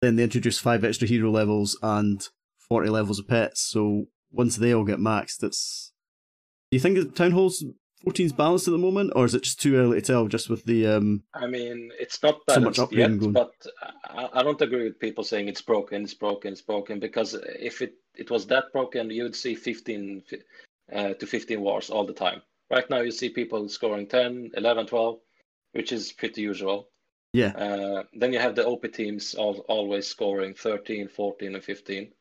then 0.00 0.16
they 0.16 0.24
introduced 0.24 0.60
five 0.60 0.84
extra 0.84 1.08
hero 1.08 1.30
levels 1.30 1.78
and 1.82 2.26
40 2.68 2.90
levels 2.90 3.18
of 3.18 3.28
pets. 3.28 3.60
So 3.62 4.06
once 4.30 4.56
they 4.56 4.72
all 4.72 4.84
get 4.84 4.98
maxed, 4.98 5.42
it's. 5.42 5.92
Do 6.70 6.76
you 6.76 6.80
think 6.80 7.14
Town 7.14 7.30
Hall's 7.30 7.64
14's 8.04 8.32
balanced 8.32 8.68
at 8.68 8.72
the 8.72 8.78
moment, 8.78 9.12
or 9.16 9.24
is 9.24 9.34
it 9.34 9.42
just 9.42 9.60
too 9.60 9.76
early 9.76 10.00
to 10.00 10.06
tell 10.06 10.28
just 10.28 10.50
with 10.50 10.64
the. 10.64 10.86
um 10.86 11.22
I 11.34 11.46
mean, 11.46 11.90
it's 11.98 12.22
not 12.22 12.40
So 12.48 12.60
much 12.60 12.76
balanced 12.76 12.92
yet, 12.92 13.18
going. 13.18 13.32
but 13.32 13.52
I, 14.08 14.28
I 14.34 14.42
don't 14.42 14.60
agree 14.60 14.84
with 14.84 14.98
people 15.00 15.24
saying 15.24 15.48
it's 15.48 15.62
broken, 15.62 16.02
it's 16.02 16.14
broken, 16.14 16.52
it's 16.52 16.62
broken. 16.62 17.00
Because 17.00 17.34
if 17.58 17.82
it, 17.82 17.94
it 18.14 18.30
was 18.30 18.46
that 18.48 18.72
broken, 18.72 19.10
you 19.10 19.22
would 19.22 19.36
see 19.36 19.54
15 19.54 20.22
uh, 20.92 21.14
to 21.14 21.26
15 21.26 21.60
wars 21.60 21.90
all 21.90 22.04
the 22.06 22.12
time. 22.12 22.42
Right 22.70 22.88
now, 22.90 23.00
you 23.00 23.10
see 23.10 23.28
people 23.30 23.68
scoring 23.68 24.06
10, 24.06 24.50
11, 24.54 24.86
12, 24.86 25.18
which 25.72 25.92
is 25.92 26.12
pretty 26.12 26.42
usual. 26.42 26.88
Yeah. 27.32 27.48
Uh, 27.48 28.02
then 28.14 28.32
you 28.32 28.38
have 28.38 28.54
the 28.54 28.66
OP 28.66 28.92
teams 28.92 29.34
all, 29.34 29.64
always 29.68 30.06
scoring 30.06 30.54
13, 30.54 31.08
14, 31.08 31.54
and 31.54 31.64
15. 31.64 32.12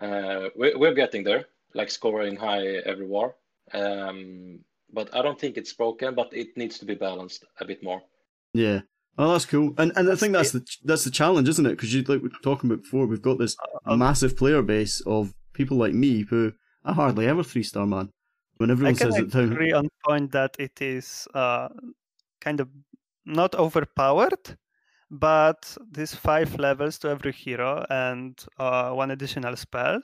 Uh, 0.00 0.48
we're, 0.56 0.78
we're 0.78 0.94
getting 0.94 1.24
there, 1.24 1.46
like 1.74 1.90
scoring 1.90 2.36
high 2.36 2.66
every 2.86 3.06
war. 3.06 3.36
Um, 3.72 4.60
but 4.92 5.14
I 5.14 5.22
don't 5.22 5.40
think 5.40 5.56
it's 5.56 5.72
broken, 5.72 6.14
but 6.14 6.32
it 6.32 6.56
needs 6.56 6.78
to 6.78 6.84
be 6.84 6.94
balanced 6.94 7.44
a 7.60 7.64
bit 7.64 7.82
more. 7.82 8.02
Yeah. 8.52 8.80
Oh, 9.16 9.32
that's 9.32 9.46
cool. 9.46 9.74
And 9.78 9.92
and 9.96 10.10
I 10.10 10.16
think 10.16 10.32
that's 10.32 10.52
the 10.52 10.64
that's 10.84 11.04
the 11.04 11.10
challenge, 11.10 11.48
isn't 11.48 11.66
it? 11.66 11.70
Because 11.70 11.94
you 11.94 12.02
like 12.02 12.22
we 12.22 12.28
were 12.28 12.42
talking 12.42 12.70
about 12.70 12.82
before, 12.82 13.06
we've 13.06 13.22
got 13.22 13.38
this 13.38 13.56
Uh, 13.86 13.96
massive 13.96 14.36
player 14.36 14.62
base 14.62 15.00
of 15.06 15.34
people 15.52 15.76
like 15.76 15.94
me 15.94 16.22
who 16.22 16.52
I 16.84 16.92
hardly 16.92 17.26
ever 17.26 17.42
three 17.44 17.62
star 17.62 17.86
man. 17.86 18.10
When 18.58 18.70
everyone 18.70 18.94
can 18.96 19.12
says 19.12 19.20
that 19.20 19.32
town, 19.32 19.52
agree 19.52 19.72
on 19.72 19.88
point 20.04 20.32
that 20.32 20.56
it 20.58 20.80
is 20.80 21.28
uh, 21.34 21.68
kind 22.40 22.60
of 22.60 22.68
not 23.24 23.54
overpowered, 23.54 24.56
but 25.10 25.76
these 25.90 26.14
five 26.14 26.58
levels 26.58 26.98
to 26.98 27.08
every 27.08 27.32
hero 27.32 27.84
and 27.90 28.38
uh, 28.58 28.90
one 28.90 29.10
additional 29.10 29.56
spell 29.56 30.00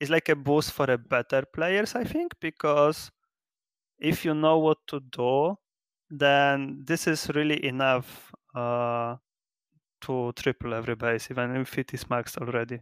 is 0.00 0.10
like 0.10 0.28
a 0.28 0.36
boost 0.36 0.72
for 0.72 0.90
a 0.90 0.98
better 0.98 1.44
players, 1.54 1.94
I 1.94 2.04
think, 2.04 2.32
because 2.40 3.10
if 3.98 4.24
you 4.24 4.34
know 4.34 4.58
what 4.58 4.78
to 4.88 5.00
do, 5.00 5.56
then 6.10 6.82
this 6.84 7.06
is 7.06 7.28
really 7.34 7.64
enough 7.64 8.32
uh, 8.54 9.16
to 10.02 10.32
triple 10.36 10.74
every 10.74 10.94
base, 10.94 11.30
even 11.30 11.56
if 11.56 11.78
it 11.78 11.94
is 11.94 12.04
maxed 12.04 12.38
already. 12.38 12.80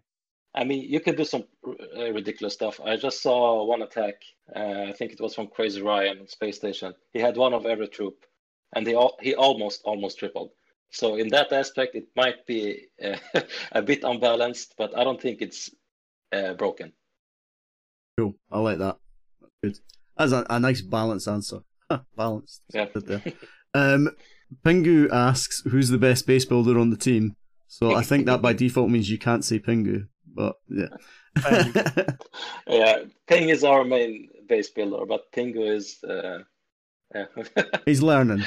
I 0.54 0.64
mean, 0.64 0.82
you 0.82 1.00
can 1.00 1.16
do 1.16 1.24
some 1.24 1.44
uh, 1.66 2.12
ridiculous 2.12 2.54
stuff. 2.54 2.78
I 2.84 2.96
just 2.96 3.22
saw 3.22 3.64
one 3.64 3.82
attack. 3.82 4.16
Uh, 4.54 4.84
I 4.88 4.92
think 4.92 5.12
it 5.12 5.20
was 5.20 5.34
from 5.34 5.46
Crazy 5.46 5.80
Ryan 5.80 6.20
on 6.20 6.28
Space 6.28 6.56
Station. 6.56 6.92
He 7.12 7.20
had 7.20 7.36
one 7.36 7.54
of 7.54 7.64
every 7.64 7.88
troop, 7.88 8.26
and 8.74 8.86
he 8.86 8.94
he 9.20 9.34
almost 9.34 9.80
almost 9.84 10.18
tripled. 10.18 10.50
So 10.90 11.16
in 11.16 11.28
that 11.28 11.52
aspect, 11.52 11.94
it 11.94 12.08
might 12.16 12.46
be 12.46 12.88
uh, 13.02 13.16
a 13.72 13.80
bit 13.80 14.04
unbalanced, 14.04 14.74
but 14.76 14.96
I 14.96 15.04
don't 15.04 15.20
think 15.20 15.40
it's 15.40 15.70
uh, 16.32 16.52
broken. 16.52 16.92
Cool. 18.22 18.34
I 18.50 18.60
like 18.60 18.78
that. 18.78 18.96
That's 19.40 19.52
good. 19.62 19.78
That's 20.16 20.32
a, 20.32 20.46
a 20.48 20.60
nice 20.60 20.80
balanced 20.80 21.28
answer. 21.28 21.60
balanced. 22.16 22.62
Yeah. 22.72 22.86
There. 22.94 23.22
Um, 23.74 24.10
Pingu 24.64 25.10
asks, 25.10 25.62
"Who's 25.62 25.88
the 25.88 25.98
best 25.98 26.26
base 26.26 26.44
builder 26.44 26.78
on 26.78 26.90
the 26.90 26.96
team?" 26.96 27.36
So 27.66 27.94
I 27.94 28.02
think 28.02 28.26
that 28.26 28.42
by 28.42 28.52
default 28.64 28.90
means 28.90 29.10
you 29.10 29.18
can't 29.18 29.44
say 29.44 29.58
Pingu, 29.58 30.06
but 30.34 30.56
yeah. 30.68 30.88
yeah, 32.66 32.98
Peng 33.26 33.48
is 33.48 33.64
our 33.64 33.82
main 33.82 34.28
base 34.46 34.70
builder, 34.70 35.06
but 35.06 35.32
Pingu 35.32 35.74
is 35.74 35.98
uh, 36.04 36.40
yeah. 37.14 37.24
he's 37.86 38.02
learning. 38.02 38.44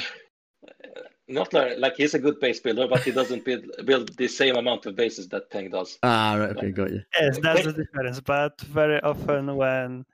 Not 1.28 1.52
learning, 1.52 1.80
like 1.80 1.96
he's 1.96 2.14
a 2.14 2.20
good 2.20 2.38
base 2.38 2.60
builder, 2.60 2.86
but 2.86 3.02
he 3.02 3.10
doesn't 3.10 3.44
build 3.44 3.64
build 3.84 4.16
the 4.16 4.28
same 4.28 4.54
amount 4.54 4.86
of 4.86 4.94
bases 4.94 5.28
that 5.28 5.50
Peng 5.50 5.70
does. 5.70 5.98
Ah, 6.04 6.36
right. 6.36 6.56
Okay, 6.56 6.70
got 6.70 6.90
you. 6.90 7.02
Yes, 7.20 7.38
that's 7.42 7.64
the 7.64 7.72
difference. 7.72 8.20
But 8.20 8.60
very 8.60 9.00
often 9.00 9.56
when 9.56 10.06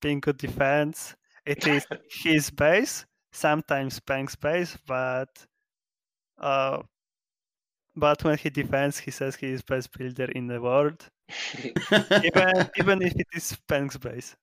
Peng 0.00 0.20
Pingu 0.20 0.36
defends, 0.36 1.14
it 1.44 1.66
is 1.68 1.86
his 2.10 2.50
base, 2.50 3.06
sometimes 3.30 4.00
Peng's 4.00 4.34
base, 4.34 4.76
but 4.88 5.28
uh, 6.38 6.82
but 7.94 8.24
when 8.24 8.36
he 8.36 8.50
defends, 8.50 8.98
he 8.98 9.12
says 9.12 9.36
he 9.36 9.52
is 9.52 9.62
best 9.62 9.96
builder 9.96 10.30
in 10.32 10.48
the 10.48 10.60
world, 10.60 11.08
even 12.24 12.70
even 12.76 13.02
if 13.02 13.14
it 13.14 13.28
is 13.34 13.56
Peng's 13.68 13.96
base. 13.98 14.34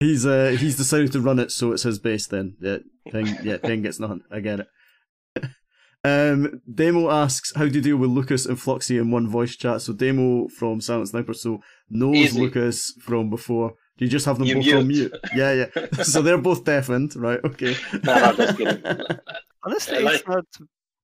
He's 0.00 0.24
uh 0.24 0.56
he's 0.58 0.76
decided 0.76 1.12
to 1.12 1.20
run 1.20 1.38
it, 1.38 1.50
so 1.52 1.72
it's 1.72 1.82
his 1.82 1.98
base. 1.98 2.26
Then 2.26 2.56
yeah, 2.60 2.78
Peng 3.10 3.36
yeah 3.42 3.58
Peng 3.62 3.82
gets 3.82 4.00
nothing. 4.00 4.22
I 4.30 4.40
get 4.40 4.60
it. 4.60 4.68
Um, 6.02 6.62
Demo 6.72 7.10
asks 7.10 7.52
how 7.54 7.66
do 7.66 7.74
you 7.74 7.82
deal 7.82 7.98
with 7.98 8.08
Lucas 8.08 8.46
and 8.46 8.56
Fluxy 8.56 8.98
in 8.98 9.10
one 9.10 9.28
voice 9.28 9.54
chat. 9.56 9.82
So 9.82 9.92
Demo 9.92 10.48
from 10.48 10.80
Silent 10.80 11.08
Sniper, 11.08 11.34
so 11.34 11.60
knows 11.90 12.16
Easy. 12.16 12.40
Lucas 12.40 12.94
from 13.02 13.28
before. 13.28 13.74
Do 13.98 14.06
you 14.06 14.10
just 14.10 14.24
have 14.24 14.38
them 14.38 14.46
You 14.46 14.54
both 14.54 14.74
on 14.74 14.88
mute. 14.88 15.12
mute? 15.12 15.16
Yeah, 15.34 15.52
yeah. 15.52 15.86
so 16.02 16.22
they're 16.22 16.38
both 16.38 16.64
deafened, 16.64 17.14
right? 17.16 17.38
Okay. 17.44 17.76
no, 18.02 18.14
no, 18.14 18.32
just 18.32 18.56
kidding. 18.56 18.82
Honestly, 19.62 20.06
I 20.06 20.14
it's 20.14 20.26
not 20.26 20.46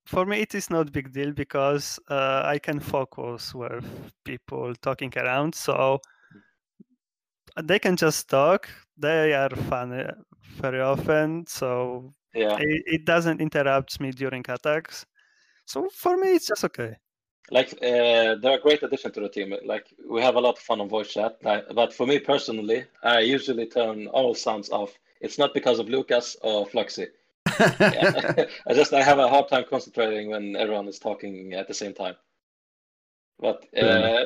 for 0.07 0.25
me. 0.25 0.39
It 0.39 0.55
is 0.55 0.71
not 0.71 0.91
big 0.91 1.13
deal 1.13 1.31
because 1.31 1.99
uh, 2.09 2.41
I 2.43 2.57
can 2.57 2.79
focus 2.79 3.53
with 3.53 3.85
people 4.25 4.73
talking 4.81 5.13
around, 5.15 5.53
so 5.53 5.99
they 7.61 7.77
can 7.77 7.95
just 7.95 8.27
talk. 8.29 8.67
They 8.97 9.33
are 9.33 9.49
funny 9.49 10.05
very 10.61 10.81
often, 10.81 11.45
so 11.47 12.11
Yeah, 12.33 12.59
it, 12.59 12.83
it 12.87 13.05
doesn't 13.05 13.41
interrupt 13.41 13.99
me 13.99 14.11
during 14.11 14.43
attacks. 14.49 15.05
So 15.65 15.89
for 15.89 16.17
me, 16.17 16.35
it's 16.35 16.47
just 16.47 16.63
okay. 16.65 16.97
like 17.51 17.73
uh, 17.81 18.35
they're 18.41 18.57
a 18.57 18.61
great 18.61 18.83
addition 18.83 19.11
to 19.13 19.21
the 19.21 19.29
team. 19.29 19.53
Like 19.65 19.93
we 20.09 20.21
have 20.21 20.35
a 20.35 20.39
lot 20.41 20.55
of 20.57 20.59
fun 20.59 20.81
on 20.81 20.89
voice 20.89 21.13
chat. 21.13 21.37
Like, 21.43 21.65
but 21.73 21.93
for 21.93 22.05
me 22.05 22.19
personally, 22.19 22.85
I 23.03 23.19
usually 23.19 23.67
turn 23.67 24.07
all 24.07 24.33
sounds 24.35 24.69
off. 24.69 24.97
It's 25.21 25.37
not 25.37 25.53
because 25.53 25.79
of 25.79 25.89
Lucas 25.89 26.35
or 26.41 26.65
Fluxy. 26.67 27.07
Yeah. 27.87 28.45
I 28.67 28.73
just 28.73 28.93
I 28.93 29.01
have 29.03 29.19
a 29.19 29.29
hard 29.29 29.47
time 29.47 29.65
concentrating 29.69 30.29
when 30.29 30.55
everyone 30.55 30.87
is 30.87 30.99
talking 30.99 31.53
at 31.53 31.67
the 31.67 31.73
same 31.73 31.93
time. 31.93 32.15
But 33.39 33.65
uh, 33.77 34.25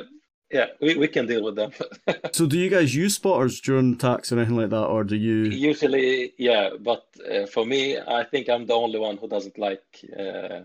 yeah, 0.52 0.66
we, 0.80 0.96
we 0.96 1.08
can 1.08 1.26
deal 1.26 1.42
with 1.42 1.56
them. 1.56 1.72
so 2.32 2.46
do 2.46 2.58
you 2.58 2.68
guys 2.68 2.94
use 2.94 3.14
spotters 3.14 3.60
during 3.60 3.94
attacks 3.94 4.30
or 4.30 4.38
anything 4.38 4.56
like 4.56 4.70
that, 4.70 4.84
or 4.84 5.02
do 5.02 5.16
you? 5.16 5.44
Usually, 5.44 6.34
yeah, 6.36 6.70
but 6.78 7.06
uh, 7.30 7.46
for 7.46 7.64
me, 7.64 7.98
I 7.98 8.24
think 8.24 8.48
I'm 8.48 8.66
the 8.66 8.74
only 8.74 8.98
one 8.98 9.16
who 9.16 9.28
doesn't 9.28 9.58
like. 9.58 9.84
Uh, 10.16 10.60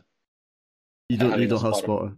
You 1.10 1.18
don't. 1.18 1.40
You 1.40 1.48
don't 1.48 1.62
have 1.62 1.76
spotter. 1.76 2.12
spotter. 2.12 2.14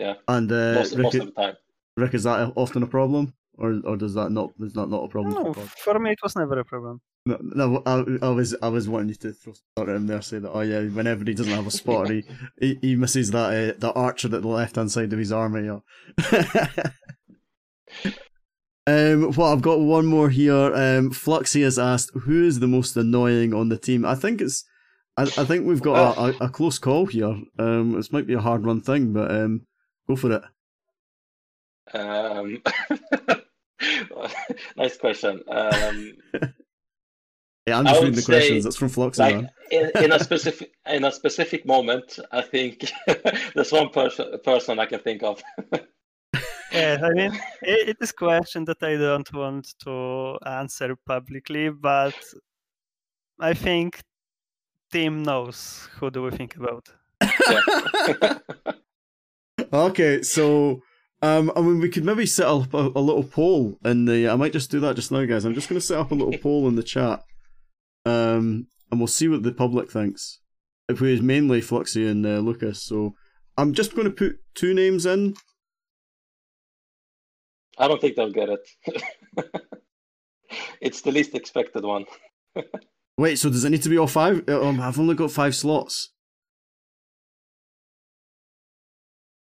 yeah, 0.00 0.14
And 0.28 0.50
uh, 0.52 0.74
most, 0.74 0.94
Rick, 0.94 1.02
most 1.02 1.14
of 1.16 1.26
the 1.26 1.32
time. 1.32 1.56
Rick, 1.96 2.14
is 2.14 2.22
that 2.22 2.52
often 2.54 2.82
a 2.82 2.86
problem, 2.86 3.34
or 3.58 3.80
or 3.84 3.96
does 3.96 4.14
that 4.14 4.30
not? 4.30 4.52
Is 4.60 4.72
that 4.74 4.88
not 4.88 5.04
a 5.04 5.08
problem? 5.08 5.34
No, 5.34 5.52
for 5.52 5.60
Bob? 5.60 5.68
for 5.68 5.98
me, 5.98 6.12
it 6.12 6.18
was 6.22 6.36
never 6.36 6.58
a 6.58 6.64
problem. 6.64 7.00
No, 7.26 7.38
no 7.40 7.82
I, 7.86 8.26
I 8.26 8.30
was 8.30 8.54
I 8.62 8.68
was 8.68 8.88
wanting 8.88 9.10
you 9.10 9.14
to 9.16 9.32
throw 9.32 9.54
spotter 9.54 9.94
in 9.94 10.06
there, 10.06 10.22
say 10.22 10.38
that 10.38 10.50
oh 10.50 10.60
yeah, 10.60 10.80
whenever 10.82 11.24
he 11.24 11.34
doesn't 11.34 11.52
have 11.52 11.66
a 11.66 11.70
spotter, 11.70 12.14
he 12.14 12.24
he, 12.60 12.78
he 12.80 12.96
misses 12.96 13.30
that 13.30 13.46
uh, 13.46 13.78
that 13.78 13.92
archer 13.94 14.34
at 14.34 14.42
the 14.42 14.48
left 14.48 14.76
hand 14.76 14.90
side 14.90 15.12
of 15.12 15.18
his 15.18 15.32
army. 15.32 15.66
Yeah. 15.66 15.80
um, 18.86 19.30
well, 19.32 19.52
I've 19.52 19.62
got 19.62 19.80
one 19.80 20.06
more 20.06 20.30
here. 20.30 20.74
Um, 20.74 21.10
Fluxy 21.10 21.62
has 21.62 21.78
asked 21.78 22.10
who 22.14 22.44
is 22.44 22.60
the 22.60 22.68
most 22.68 22.96
annoying 22.96 23.54
on 23.54 23.68
the 23.68 23.78
team. 23.78 24.04
I 24.04 24.14
think 24.14 24.40
it's. 24.40 24.64
I, 25.16 25.22
I 25.22 25.44
think 25.44 25.64
we've 25.64 25.80
got 25.80 26.18
a, 26.18 26.20
a, 26.20 26.46
a 26.46 26.48
close 26.48 26.80
call 26.80 27.06
here. 27.06 27.40
Um, 27.56 27.92
this 27.92 28.10
might 28.10 28.26
be 28.26 28.34
a 28.34 28.40
hard 28.40 28.66
run 28.66 28.80
thing, 28.80 29.12
but 29.12 29.30
um, 29.30 29.64
go 30.08 30.16
for 30.16 30.32
it. 30.32 30.42
Um, 31.92 32.62
nice 34.76 34.96
question. 34.96 35.42
Um, 35.48 36.12
Yeah, 37.66 37.78
I'm 37.78 37.86
I 37.86 37.90
just 37.92 38.02
reading 38.02 38.16
the 38.16 38.22
say, 38.22 38.32
questions. 38.32 38.64
That's 38.64 38.76
from 38.76 38.90
Fluxy, 38.90 39.18
like 39.18 39.46
in, 39.70 39.90
in 40.04 40.12
a 40.12 40.18
specific 40.22 40.72
in 40.86 41.04
a 41.04 41.10
specific 41.10 41.64
moment, 41.64 42.18
I 42.30 42.42
think 42.42 42.92
there's 43.54 43.72
one 43.72 43.88
person 43.88 44.38
person 44.44 44.78
I 44.78 44.84
can 44.84 45.00
think 45.00 45.22
of. 45.22 45.42
Yeah, 46.72 46.98
I 47.02 47.10
mean, 47.10 47.32
it, 47.62 47.88
it 47.88 47.96
is 48.00 48.10
a 48.10 48.14
question 48.14 48.64
that 48.66 48.82
I 48.82 48.96
don't 48.96 49.32
want 49.32 49.74
to 49.84 50.36
answer 50.44 50.94
publicly, 51.06 51.70
but 51.70 52.14
I 53.40 53.54
think 53.54 54.02
team 54.92 55.22
knows 55.22 55.88
who 55.92 56.10
do 56.10 56.22
we 56.22 56.32
think 56.32 56.56
about. 56.56 56.88
Yeah. 57.22 58.38
Okay, 59.72 60.22
so 60.22 60.82
um, 61.24 61.50
I 61.56 61.62
mean, 61.62 61.80
we 61.80 61.88
could 61.88 62.04
maybe 62.04 62.26
set 62.26 62.46
up 62.46 62.74
a, 62.74 62.92
a 62.94 63.00
little 63.00 63.24
poll 63.24 63.78
in 63.82 64.04
the. 64.04 64.28
I 64.28 64.36
might 64.36 64.52
just 64.52 64.70
do 64.70 64.78
that 64.80 64.96
just 64.96 65.10
now, 65.10 65.24
guys. 65.24 65.46
I'm 65.46 65.54
just 65.54 65.70
going 65.70 65.80
to 65.80 65.86
set 65.86 65.98
up 65.98 66.10
a 66.10 66.14
little 66.14 66.36
poll 66.36 66.68
in 66.68 66.76
the 66.76 66.82
chat, 66.82 67.22
um, 68.04 68.66
and 68.90 69.00
we'll 69.00 69.06
see 69.06 69.28
what 69.28 69.42
the 69.42 69.52
public 69.52 69.90
thinks. 69.90 70.40
If 70.86 71.00
we 71.00 71.18
mainly 71.22 71.62
Fluxy 71.62 72.10
and 72.10 72.26
uh, 72.26 72.40
Lucas, 72.40 72.82
so 72.82 73.14
I'm 73.56 73.72
just 73.72 73.94
going 73.94 74.04
to 74.04 74.10
put 74.10 74.36
two 74.54 74.74
names 74.74 75.06
in. 75.06 75.34
I 77.78 77.88
don't 77.88 78.02
think 78.02 78.16
they'll 78.16 78.30
get 78.30 78.50
it. 78.50 79.02
it's 80.82 81.00
the 81.00 81.10
least 81.10 81.34
expected 81.34 81.84
one. 81.84 82.04
Wait, 83.16 83.38
so 83.38 83.48
does 83.48 83.64
it 83.64 83.70
need 83.70 83.82
to 83.82 83.88
be 83.88 83.96
all 83.96 84.06
five? 84.06 84.44
Uh, 84.46 84.60
Um, 84.62 84.78
I've 84.78 85.00
only 85.00 85.14
got 85.14 85.30
five 85.30 85.54
slots. 85.54 86.10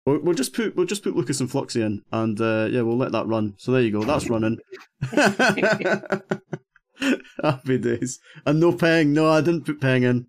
We'll, 0.08 0.20
we'll 0.22 0.36
just 0.36 0.53
put 0.53 0.74
we'll 0.78 0.86
just 0.86 1.03
put 1.03 1.18
Lucas 1.18 1.41
and 1.41 1.49
Fluxy 1.49 1.86
in, 1.86 2.01
and 2.14 2.39
uh, 2.39 2.70
yeah, 2.72 2.82
we'll 2.82 2.95
let 2.95 3.12
that 3.12 3.28
run. 3.28 3.55
So 3.58 3.74
there 3.74 3.82
you 3.82 3.91
go, 3.91 4.03
that's 4.03 4.30
running. 4.30 4.58
Happy 7.43 7.78
days, 7.78 8.18
and 8.45 8.62
no 8.62 8.72
Peng. 8.72 9.12
No, 9.12 9.30
I 9.30 9.41
didn't 9.41 9.66
put 9.66 9.82
Peng 9.82 10.03
in. 10.03 10.28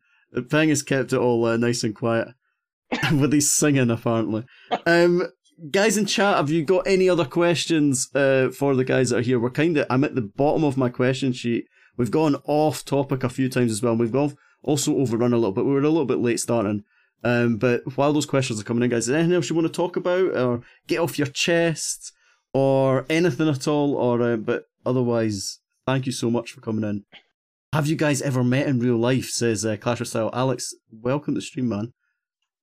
Peng 0.51 0.71
has 0.71 0.83
kept 0.83 1.13
it 1.13 1.19
all 1.19 1.45
uh, 1.45 1.57
nice 1.57 1.85
and 1.85 1.95
quiet, 1.95 2.27
with 3.13 3.33
his 3.33 3.53
singing 3.53 3.89
apparently. 3.89 4.45
Um, 4.85 5.29
guys 5.71 5.97
in 5.97 6.07
chat, 6.07 6.39
have 6.39 6.51
you 6.51 6.65
got 6.65 6.85
any 6.89 7.09
other 7.09 7.25
questions 7.25 8.09
uh, 8.17 8.49
for 8.51 8.75
the 8.75 8.85
guys 8.85 9.11
that 9.11 9.19
are 9.19 9.23
here? 9.23 9.39
We're 9.39 9.51
kind 9.51 9.77
of 9.77 9.87
I'm 9.89 10.03
at 10.03 10.17
the 10.17 10.23
bottom 10.23 10.65
of 10.65 10.77
my 10.77 10.89
question 10.89 11.33
sheet. 11.33 11.67
We've 11.97 12.11
gone 12.11 12.35
off 12.47 12.85
topic 12.85 13.23
a 13.23 13.29
few 13.29 13.49
times 13.49 13.71
as 13.71 13.81
well. 13.81 13.93
and 13.93 14.01
We've 14.01 14.11
gone 14.11 14.37
also 14.61 14.97
overrun 14.97 15.33
a 15.33 15.37
little 15.37 15.53
bit. 15.53 15.67
We 15.67 15.71
were 15.71 15.79
a 15.79 15.83
little 15.83 16.05
bit 16.05 16.19
late 16.19 16.41
starting. 16.41 16.83
Um, 17.25 17.57
but 17.57 17.83
while 17.97 18.13
those 18.13 18.27
questions 18.27 18.61
are 18.61 18.65
coming 18.65 18.85
in, 18.85 18.91
guys, 18.91 19.01
is 19.05 19.07
there 19.09 19.19
anything 19.19 19.35
else 19.35 19.51
you 19.51 19.57
want 19.57 19.67
to 19.67 19.73
talk 19.73 19.97
about 19.97 20.37
or 20.37 20.63
get 20.87 21.01
off 21.01 21.19
your 21.19 21.27
chest 21.27 22.13
or 22.53 23.07
anything 23.11 23.49
at 23.49 23.67
all? 23.67 23.95
Or 23.95 24.23
uh, 24.23 24.37
but 24.37 24.65
otherwise, 24.87 25.59
thank 25.87 26.07
you 26.07 26.13
so 26.13 26.31
much 26.31 26.53
for 26.53 26.61
coming 26.61 26.85
in. 26.89 27.05
Have 27.73 27.87
you 27.87 27.97
guys 27.97 28.23
ever 28.23 28.43
met 28.45 28.67
in 28.67 28.79
real 28.79 28.97
life? 28.97 29.27
Says 29.31 29.65
uh, 29.67 29.77
Clash 29.77 30.01
of 30.01 30.09
Style. 30.09 30.31
Alex, 30.33 30.75
welcome 30.91 31.35
to 31.35 31.39
the 31.39 31.43
stream, 31.45 31.69
man. 31.69 31.93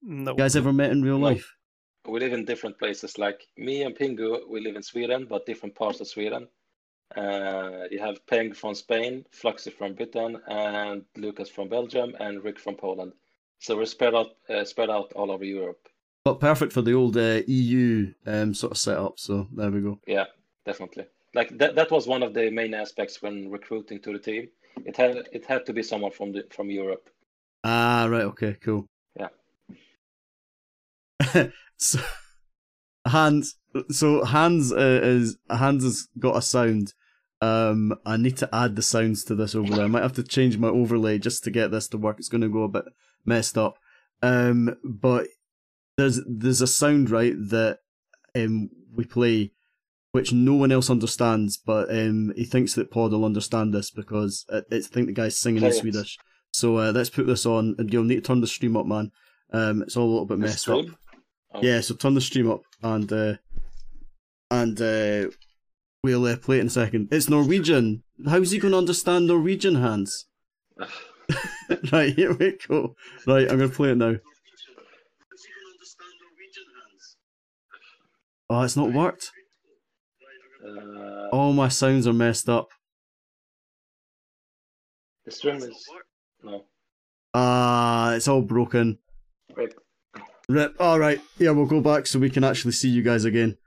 No. 0.01 0.31
You 0.31 0.37
guys 0.37 0.55
ever 0.55 0.71
met 0.73 0.91
in 0.91 1.01
real 1.03 1.19
No. 1.19 1.25
life? 1.27 1.51
We 2.07 2.19
live 2.19 2.33
in 2.33 2.45
different 2.45 2.77
places. 2.79 3.17
Like 3.17 3.41
me 3.57 3.81
and 3.83 3.95
Pingu, 3.95 4.47
we 4.49 4.61
live 4.61 4.75
in 4.75 4.83
Sweden, 4.83 5.25
but 5.29 5.45
different 5.45 5.75
parts 5.75 5.99
of 6.01 6.07
Sweden. 6.07 6.47
Uh, 7.15 7.83
you 7.91 7.99
have 7.99 8.25
Peng 8.27 8.53
from 8.53 8.73
Spain, 8.75 9.25
Fluxy 9.31 9.71
from 9.71 9.93
Britain, 9.93 10.37
and 10.47 11.03
Lucas 11.17 11.49
from 11.49 11.67
Belgium, 11.69 12.15
and 12.19 12.43
Rick 12.43 12.59
from 12.59 12.75
Poland. 12.75 13.13
So 13.59 13.77
we're 13.77 13.85
spread 13.85 14.13
out, 14.13 14.31
uh, 14.49 14.63
spread 14.65 14.89
out 14.89 15.11
all 15.13 15.31
over 15.31 15.45
Europe. 15.45 15.87
But 16.23 16.39
perfect 16.39 16.73
for 16.73 16.81
the 16.81 16.93
old 16.93 17.17
uh, 17.17 17.41
EU 17.47 18.13
um, 18.25 18.53
sort 18.53 18.71
of 18.71 18.77
setup. 18.77 19.19
So 19.19 19.47
there 19.53 19.71
we 19.71 19.81
go. 19.81 19.99
Yeah, 20.07 20.25
definitely. 20.65 21.05
Like 21.33 21.57
that, 21.57 21.75
that 21.75 21.91
was 21.91 22.07
one 22.07 22.23
of 22.23 22.33
the 22.33 22.49
main 22.49 22.73
aspects 22.73 23.21
when 23.21 23.49
recruiting 23.51 24.01
to 24.01 24.13
the 24.13 24.19
team. 24.19 24.47
It 24.85 24.97
had 24.97 25.27
it 25.31 25.45
had 25.45 25.65
to 25.67 25.73
be 25.73 25.83
someone 25.83 26.11
from 26.11 26.31
the 26.31 26.45
from 26.49 26.69
Europe. 26.69 27.09
Ah, 27.63 28.07
right. 28.09 28.23
Okay. 28.23 28.57
Cool. 28.61 28.87
Yeah. 29.15 29.29
so 31.77 31.99
Hans, 33.07 33.55
so 33.91 34.23
Hans 34.25 34.71
uh, 34.71 34.99
is 35.03 35.37
Hans 35.49 35.83
has 35.83 36.07
got 36.17 36.37
a 36.37 36.41
sound. 36.41 36.93
Um, 37.41 37.95
I 38.05 38.17
need 38.17 38.37
to 38.37 38.49
add 38.53 38.75
the 38.75 38.81
sounds 38.81 39.23
to 39.25 39.35
this 39.35 39.55
overlay. 39.55 39.83
I 39.83 39.87
might 39.87 40.03
have 40.03 40.13
to 40.13 40.23
change 40.23 40.57
my 40.57 40.69
overlay 40.69 41.19
just 41.19 41.43
to 41.43 41.51
get 41.51 41.69
this 41.69 41.87
to 41.89 41.97
work. 41.97 42.17
It's 42.17 42.29
going 42.29 42.41
to 42.41 42.49
go 42.49 42.63
a 42.63 42.69
bit 42.69 42.85
messed 43.25 43.57
up. 43.57 43.77
Um, 44.21 44.77
but 44.83 45.27
there's 45.97 46.21
there's 46.27 46.61
a 46.61 46.67
sound 46.67 47.09
right 47.09 47.33
that 47.35 47.79
um 48.35 48.69
we 48.93 49.05
play, 49.05 49.51
which 50.11 50.33
no 50.33 50.53
one 50.55 50.71
else 50.71 50.89
understands, 50.89 51.57
but 51.57 51.89
um 51.89 52.33
he 52.35 52.45
thinks 52.45 52.73
that 52.73 52.91
Pod 52.91 53.11
will 53.11 53.25
understand 53.25 53.73
this 53.73 53.91
because 53.91 54.45
it, 54.49 54.65
it's 54.71 54.87
I 54.87 54.89
think 54.91 55.07
the 55.07 55.13
guy's 55.13 55.37
singing 55.37 55.63
in 55.63 55.73
Swedish. 55.73 56.17
So 56.53 56.77
uh, 56.77 56.91
let's 56.93 57.09
put 57.09 57.27
this 57.27 57.45
on, 57.45 57.75
and 57.77 57.91
you'll 57.91 58.05
need 58.05 58.15
to 58.15 58.21
turn 58.21 58.39
the 58.39 58.47
stream 58.47 58.77
up, 58.77 58.85
man. 58.85 59.11
Um, 59.51 59.81
it's 59.81 59.97
all 59.97 60.05
a 60.05 60.11
little 60.11 60.25
bit 60.25 60.39
messed 60.39 60.69
up. 60.69 60.85
Oh. 61.53 61.61
Yeah, 61.61 61.81
so 61.81 61.95
turn 61.95 62.13
the 62.13 62.21
stream 62.21 62.49
up 62.49 62.61
and 62.81 63.11
uh, 63.11 63.33
and 64.51 64.79
uh, 64.81 65.29
we'll 66.03 66.25
uh, 66.25 66.37
play 66.37 66.57
it 66.57 66.61
in 66.61 66.67
a 66.67 66.69
second. 66.69 67.09
It's 67.11 67.29
Norwegian. 67.29 68.03
How's 68.27 68.51
he 68.51 68.59
going 68.59 68.71
to 68.71 68.77
understand 68.77 69.27
Norwegian 69.27 69.75
Hans? 69.75 70.25
right, 71.91 72.13
here 72.13 72.33
we 72.33 72.57
go. 72.67 72.95
Right, 73.25 73.49
I'm 73.49 73.57
going 73.57 73.69
to 73.69 73.75
play 73.75 73.91
it 73.91 73.95
now. 73.97 74.15
Oh, 78.49 78.61
it's 78.61 78.77
not 78.77 78.93
worked. 78.93 79.31
Uh, 80.63 81.29
All 81.29 81.53
my 81.53 81.67
sounds 81.67 82.07
are 82.07 82.13
messed 82.13 82.49
up. 82.49 82.69
the 85.25 85.31
stream 85.31 85.57
is 85.57 85.85
no. 86.43 86.65
Ah, 87.33 88.13
it's 88.13 88.27
all 88.27 88.41
broken. 88.41 88.99
Wait. 89.57 89.73
Rip. 90.47 90.75
All 90.79 90.99
right, 90.99 91.19
yeah, 91.39 91.51
we'll 91.51 91.65
go 91.65 91.81
back 91.81 92.05
so 92.05 92.19
we 92.19 92.29
can 92.29 92.43
actually 92.43 92.73
see 92.73 92.89
you 92.89 93.01
guys 93.01 93.25
again. 93.25 93.57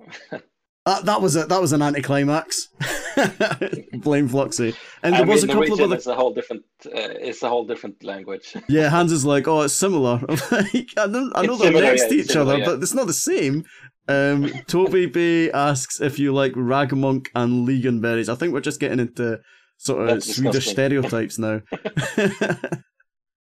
That 0.86 1.04
that 1.06 1.20
was 1.20 1.34
a 1.34 1.44
that 1.46 1.60
was 1.60 1.72
an 1.72 1.82
anticlimax. 1.82 2.68
Blame 3.94 4.28
Fluxy. 4.28 4.76
And 5.02 5.14
I 5.14 5.18
there 5.18 5.26
was 5.26 5.42
mean, 5.42 5.50
a 5.50 5.54
couple 5.54 5.68
Norwegian 5.68 5.84
of 5.84 5.90
other 5.90 5.96
is 5.96 6.06
a 6.06 6.14
whole 6.14 6.34
different. 6.34 6.64
Uh, 6.84 6.90
it's 6.94 7.42
a 7.42 7.48
whole 7.48 7.64
different 7.64 8.02
language. 8.04 8.54
Yeah, 8.68 8.88
Hans 8.90 9.12
is 9.12 9.24
like, 9.24 9.48
oh, 9.48 9.62
it's 9.62 9.74
similar. 9.74 10.20
Like, 10.50 10.92
I, 10.96 11.06
know, 11.06 11.30
I 11.34 11.46
know 11.46 11.56
they're 11.56 11.68
similar, 11.68 11.82
next 11.84 12.02
yeah, 12.02 12.08
to 12.08 12.14
each 12.14 12.26
similar, 12.26 12.54
other, 12.54 12.58
yeah. 12.58 12.66
but 12.66 12.82
it's 12.82 12.94
not 12.94 13.06
the 13.06 13.12
same. 13.12 13.64
Um, 14.08 14.50
Toby 14.66 15.06
Bay 15.06 15.50
asks 15.50 16.00
if 16.00 16.18
you 16.18 16.32
like 16.34 16.52
Raggmunk 16.52 17.28
and 17.34 17.66
Lingonberries. 17.66 18.28
I 18.28 18.34
think 18.34 18.52
we're 18.52 18.60
just 18.60 18.80
getting 18.80 19.00
into 19.00 19.40
sort 19.78 20.02
of 20.02 20.08
That's 20.08 20.36
Swedish 20.36 20.66
disgusting. 20.66 20.72
stereotypes 20.72 21.38
now. 21.38 21.62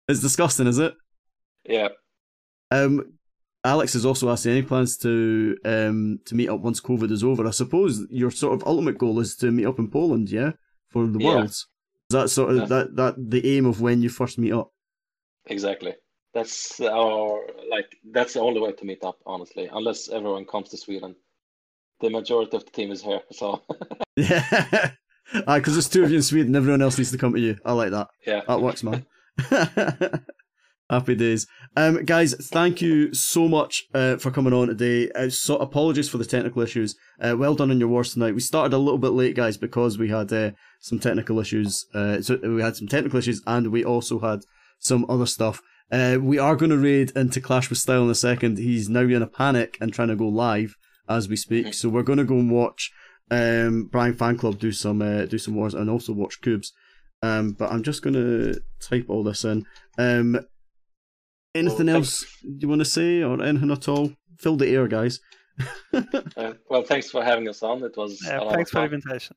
it's 0.08 0.20
disgusting, 0.20 0.66
is 0.66 0.78
it? 0.78 0.94
yeah. 1.64 1.88
Um, 2.70 3.15
Alex 3.66 3.92
has 3.94 4.04
also 4.06 4.30
asked 4.30 4.46
any 4.46 4.62
plans 4.62 4.96
to 4.98 5.56
um 5.64 6.20
to 6.26 6.34
meet 6.34 6.48
up 6.48 6.60
once 6.60 6.80
COVID 6.80 7.10
is 7.10 7.22
over. 7.24 7.46
I 7.46 7.50
suppose 7.50 7.92
your 8.10 8.30
sort 8.30 8.54
of 8.54 8.66
ultimate 8.66 8.98
goal 8.98 9.20
is 9.20 9.36
to 9.36 9.50
meet 9.50 9.66
up 9.66 9.78
in 9.78 9.88
Poland, 9.90 10.30
yeah, 10.30 10.52
for 10.90 11.06
the 11.06 11.18
Yeah. 11.18 11.26
Worlds. 11.36 11.66
Is 12.10 12.14
that 12.18 12.28
sort 12.30 12.50
of 12.52 12.56
Yeah. 12.58 12.64
that 12.72 12.96
that 12.96 13.14
the 13.30 13.42
aim 13.56 13.66
of 13.66 13.80
when 13.80 14.02
you 14.02 14.08
first 14.08 14.38
meet 14.38 14.52
up? 14.52 14.68
Exactly. 15.46 15.94
That's 16.34 16.80
our 16.80 17.40
like. 17.70 17.90
That's 18.16 18.34
the 18.34 18.40
only 18.40 18.60
way 18.60 18.72
to 18.72 18.84
meet 18.84 19.02
up, 19.02 19.18
honestly. 19.26 19.68
Unless 19.72 20.08
everyone 20.10 20.44
comes 20.44 20.68
to 20.70 20.76
Sweden, 20.76 21.16
the 22.00 22.10
majority 22.10 22.56
of 22.56 22.64
the 22.64 22.70
team 22.70 22.90
is 22.92 23.02
here. 23.02 23.22
So 23.32 23.62
Yeah. 24.16 24.92
Because 25.32 25.74
there's 25.74 25.88
two 25.88 26.04
of 26.04 26.10
you 26.10 26.16
in 26.18 26.22
Sweden, 26.22 26.54
everyone 26.54 26.82
else 26.82 26.98
needs 26.98 27.10
to 27.10 27.18
come 27.18 27.32
to 27.34 27.40
you. 27.40 27.56
I 27.64 27.72
like 27.72 27.90
that. 27.90 28.08
yeah. 28.26 28.42
That 28.46 28.60
works, 28.60 28.82
man. 28.84 29.04
Happy 30.88 31.16
days. 31.16 31.48
Um, 31.76 32.04
guys, 32.04 32.32
thank 32.34 32.80
you 32.80 33.12
so 33.12 33.48
much 33.48 33.86
uh, 33.92 34.18
for 34.18 34.30
coming 34.30 34.52
on 34.52 34.68
today. 34.68 35.10
Uh, 35.10 35.28
so 35.28 35.56
apologies 35.56 36.08
for 36.08 36.18
the 36.18 36.24
technical 36.24 36.62
issues. 36.62 36.94
Uh, 37.20 37.34
well 37.36 37.56
done 37.56 37.72
on 37.72 37.80
your 37.80 37.88
wars 37.88 38.12
tonight. 38.12 38.34
We 38.36 38.40
started 38.40 38.72
a 38.72 38.78
little 38.78 38.98
bit 38.98 39.10
late, 39.10 39.34
guys, 39.34 39.56
because 39.56 39.98
we 39.98 40.10
had 40.10 40.32
uh, 40.32 40.52
some 40.78 41.00
technical 41.00 41.40
issues. 41.40 41.86
Uh, 41.92 42.20
so 42.20 42.38
we 42.40 42.62
had 42.62 42.76
some 42.76 42.86
technical 42.86 43.18
issues, 43.18 43.42
and 43.48 43.72
we 43.72 43.84
also 43.84 44.20
had 44.20 44.42
some 44.78 45.04
other 45.08 45.26
stuff. 45.26 45.60
Uh, 45.90 46.18
we 46.20 46.38
are 46.38 46.54
going 46.54 46.70
to 46.70 46.78
raid 46.78 47.10
into 47.16 47.40
Clash 47.40 47.68
with 47.68 47.80
Style 47.80 48.04
in 48.04 48.10
a 48.10 48.14
second. 48.14 48.58
He's 48.58 48.88
now 48.88 49.00
in 49.00 49.22
a 49.22 49.26
panic 49.26 49.76
and 49.80 49.92
trying 49.92 50.08
to 50.08 50.16
go 50.16 50.28
live 50.28 50.76
as 51.08 51.28
we 51.28 51.34
speak. 51.34 51.74
So 51.74 51.88
we're 51.88 52.04
going 52.04 52.18
to 52.18 52.24
go 52.24 52.34
and 52.34 52.50
watch 52.50 52.92
um, 53.28 53.88
Brian 53.90 54.14
Fan 54.14 54.38
Club 54.38 54.60
do 54.60 54.70
some 54.70 55.02
uh, 55.02 55.26
do 55.26 55.38
some 55.38 55.56
wars 55.56 55.74
and 55.74 55.90
also 55.90 56.12
watch 56.12 56.40
Cubes. 56.40 56.72
Um, 57.22 57.52
but 57.52 57.72
I'm 57.72 57.82
just 57.82 58.02
going 58.02 58.14
to 58.14 58.60
type 58.80 59.06
all 59.08 59.24
this 59.24 59.44
in. 59.44 59.64
Um, 59.98 60.38
anything 61.56 61.86
Well, 61.86 61.96
else 61.96 62.24
you 62.42 62.68
want 62.68 62.80
to 62.80 62.84
say 62.84 63.22
or 63.22 63.42
anything 63.42 63.70
at 63.70 63.88
all? 63.88 64.12
Fill 64.38 64.56
the 64.56 64.68
air, 64.68 64.86
guys. 64.88 65.20
Uh, 66.36 66.52
well, 66.68 66.82
thanks 66.82 67.10
for 67.10 67.24
having 67.24 67.48
us 67.48 67.62
on. 67.62 67.82
It 67.82 67.96
was 67.96 68.20
Yeah, 68.24 68.40
a 68.40 68.44
lot 68.44 68.54
thanks 68.54 68.70
of 68.70 68.72
for 68.82 68.88
the 68.88 68.94
invitation. 68.94 69.36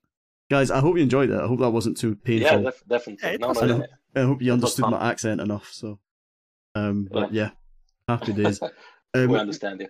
Guys, 0.52 0.70
I 0.72 0.80
hope 0.80 0.98
you 0.98 1.04
enjoyed 1.04 1.30
it. 1.30 1.40
I 1.40 1.48
hope 1.48 1.60
that 1.60 1.70
wasn't 1.70 1.96
too 1.98 2.16
painful. 2.16 2.58
Yeah, 2.58 2.64
def- 2.64 2.84
definitely. 2.90 3.30
Yeah, 3.32 3.38
no, 3.38 3.48
was 3.50 3.62
no, 3.62 3.78
no, 3.78 3.86
I 4.16 4.22
hope 4.26 4.42
you 4.42 4.52
understood 4.52 4.86
my 4.90 5.10
accent 5.10 5.40
enough. 5.40 5.70
So, 5.72 6.00
um, 6.76 7.08
but 7.10 7.34
yeah, 7.34 7.52
happy 8.08 8.34
days. 8.34 8.60
we 9.14 9.22
Um, 9.24 9.32
understand 9.36 9.80
you. 9.82 9.88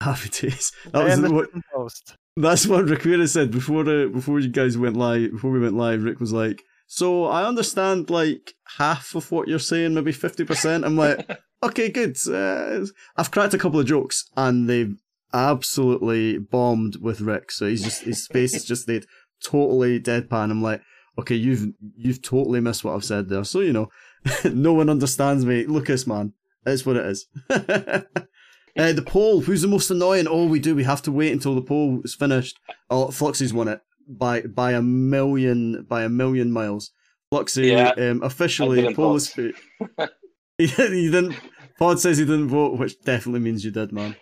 happy 0.00 0.28
days. 0.28 0.70
That 0.92 1.00
I 1.00 1.04
was 1.04 1.12
understood 1.14 1.36
what, 1.36 1.48
in 1.54 1.62
post. 1.74 2.16
that's 2.36 2.66
what 2.68 2.84
Riqirez 2.84 3.30
said 3.30 3.50
before 3.50 3.82
the 3.82 4.08
before 4.12 4.38
you 4.38 4.50
guys 4.50 4.78
went 4.78 4.96
live. 4.96 5.32
Before 5.32 5.50
we 5.50 5.58
went 5.60 5.74
live, 5.74 6.04
Rick 6.04 6.20
was 6.20 6.32
like, 6.32 6.62
"So 6.86 7.24
I 7.24 7.46
understand 7.46 8.10
like 8.10 8.54
half 8.78 9.14
of 9.14 9.30
what 9.30 9.48
you're 9.48 9.58
saying, 9.58 9.94
maybe 9.94 10.12
fifty 10.12 10.44
percent." 10.44 10.84
I'm 10.84 10.96
like, 10.96 11.28
"Okay, 11.62 11.88
good." 11.90 12.16
Uh, 12.26 12.86
I've 13.16 13.30
cracked 13.30 13.54
a 13.54 13.58
couple 13.58 13.80
of 13.80 13.86
jokes, 13.86 14.30
and 14.36 14.68
they've 14.68 14.94
absolutely 15.32 16.38
bombed 16.38 16.96
with 17.00 17.20
Rick. 17.20 17.50
So 17.50 17.66
he's 17.66 17.82
just 17.82 18.02
his 18.02 18.26
face 18.26 18.54
is 18.54 18.64
just 18.64 18.82
stayed 18.82 19.06
totally 19.42 20.00
deadpan. 20.00 20.50
I'm 20.50 20.62
like, 20.62 20.82
"Okay, 21.18 21.36
you've 21.36 21.72
you've 21.96 22.22
totally 22.22 22.60
missed 22.60 22.84
what 22.84 22.94
I've 22.94 23.04
said 23.04 23.28
there." 23.28 23.44
So 23.44 23.60
you 23.60 23.72
know, 23.72 23.90
no 24.44 24.72
one 24.72 24.90
understands 24.90 25.44
me. 25.44 25.66
Lucas, 25.66 26.06
man, 26.06 26.32
it's 26.66 26.86
what 26.86 26.96
it 26.96 27.06
is. 27.06 27.26
Uh, 28.76 28.92
the 28.92 29.02
poll, 29.02 29.40
who's 29.40 29.62
the 29.62 29.68
most 29.68 29.88
annoying? 29.88 30.26
Oh, 30.26 30.46
we 30.46 30.58
do. 30.58 30.74
We 30.74 30.82
have 30.82 31.00
to 31.02 31.12
wait 31.12 31.32
until 31.32 31.54
the 31.54 31.62
poll 31.62 32.00
is 32.04 32.16
finished. 32.16 32.58
Oh, 32.90 33.06
Fluxy's 33.06 33.54
won 33.54 33.68
it 33.68 33.80
by 34.08 34.42
by 34.42 34.72
a 34.72 34.82
million 34.82 35.84
by 35.88 36.04
a 36.04 36.08
million 36.08 36.50
miles. 36.50 36.90
Fluxy 37.32 37.70
Yeah, 37.70 37.90
um, 37.96 38.22
officially 38.22 38.94
poll 38.94 39.18
he, 39.18 39.52
he 40.58 41.10
didn't. 41.10 41.36
Pod 41.78 41.98
says 41.98 42.18
he 42.18 42.24
didn't 42.24 42.48
vote, 42.48 42.78
which 42.78 43.00
definitely 43.02 43.40
means 43.40 43.64
you 43.64 43.72
did, 43.72 43.92
man. 43.92 44.16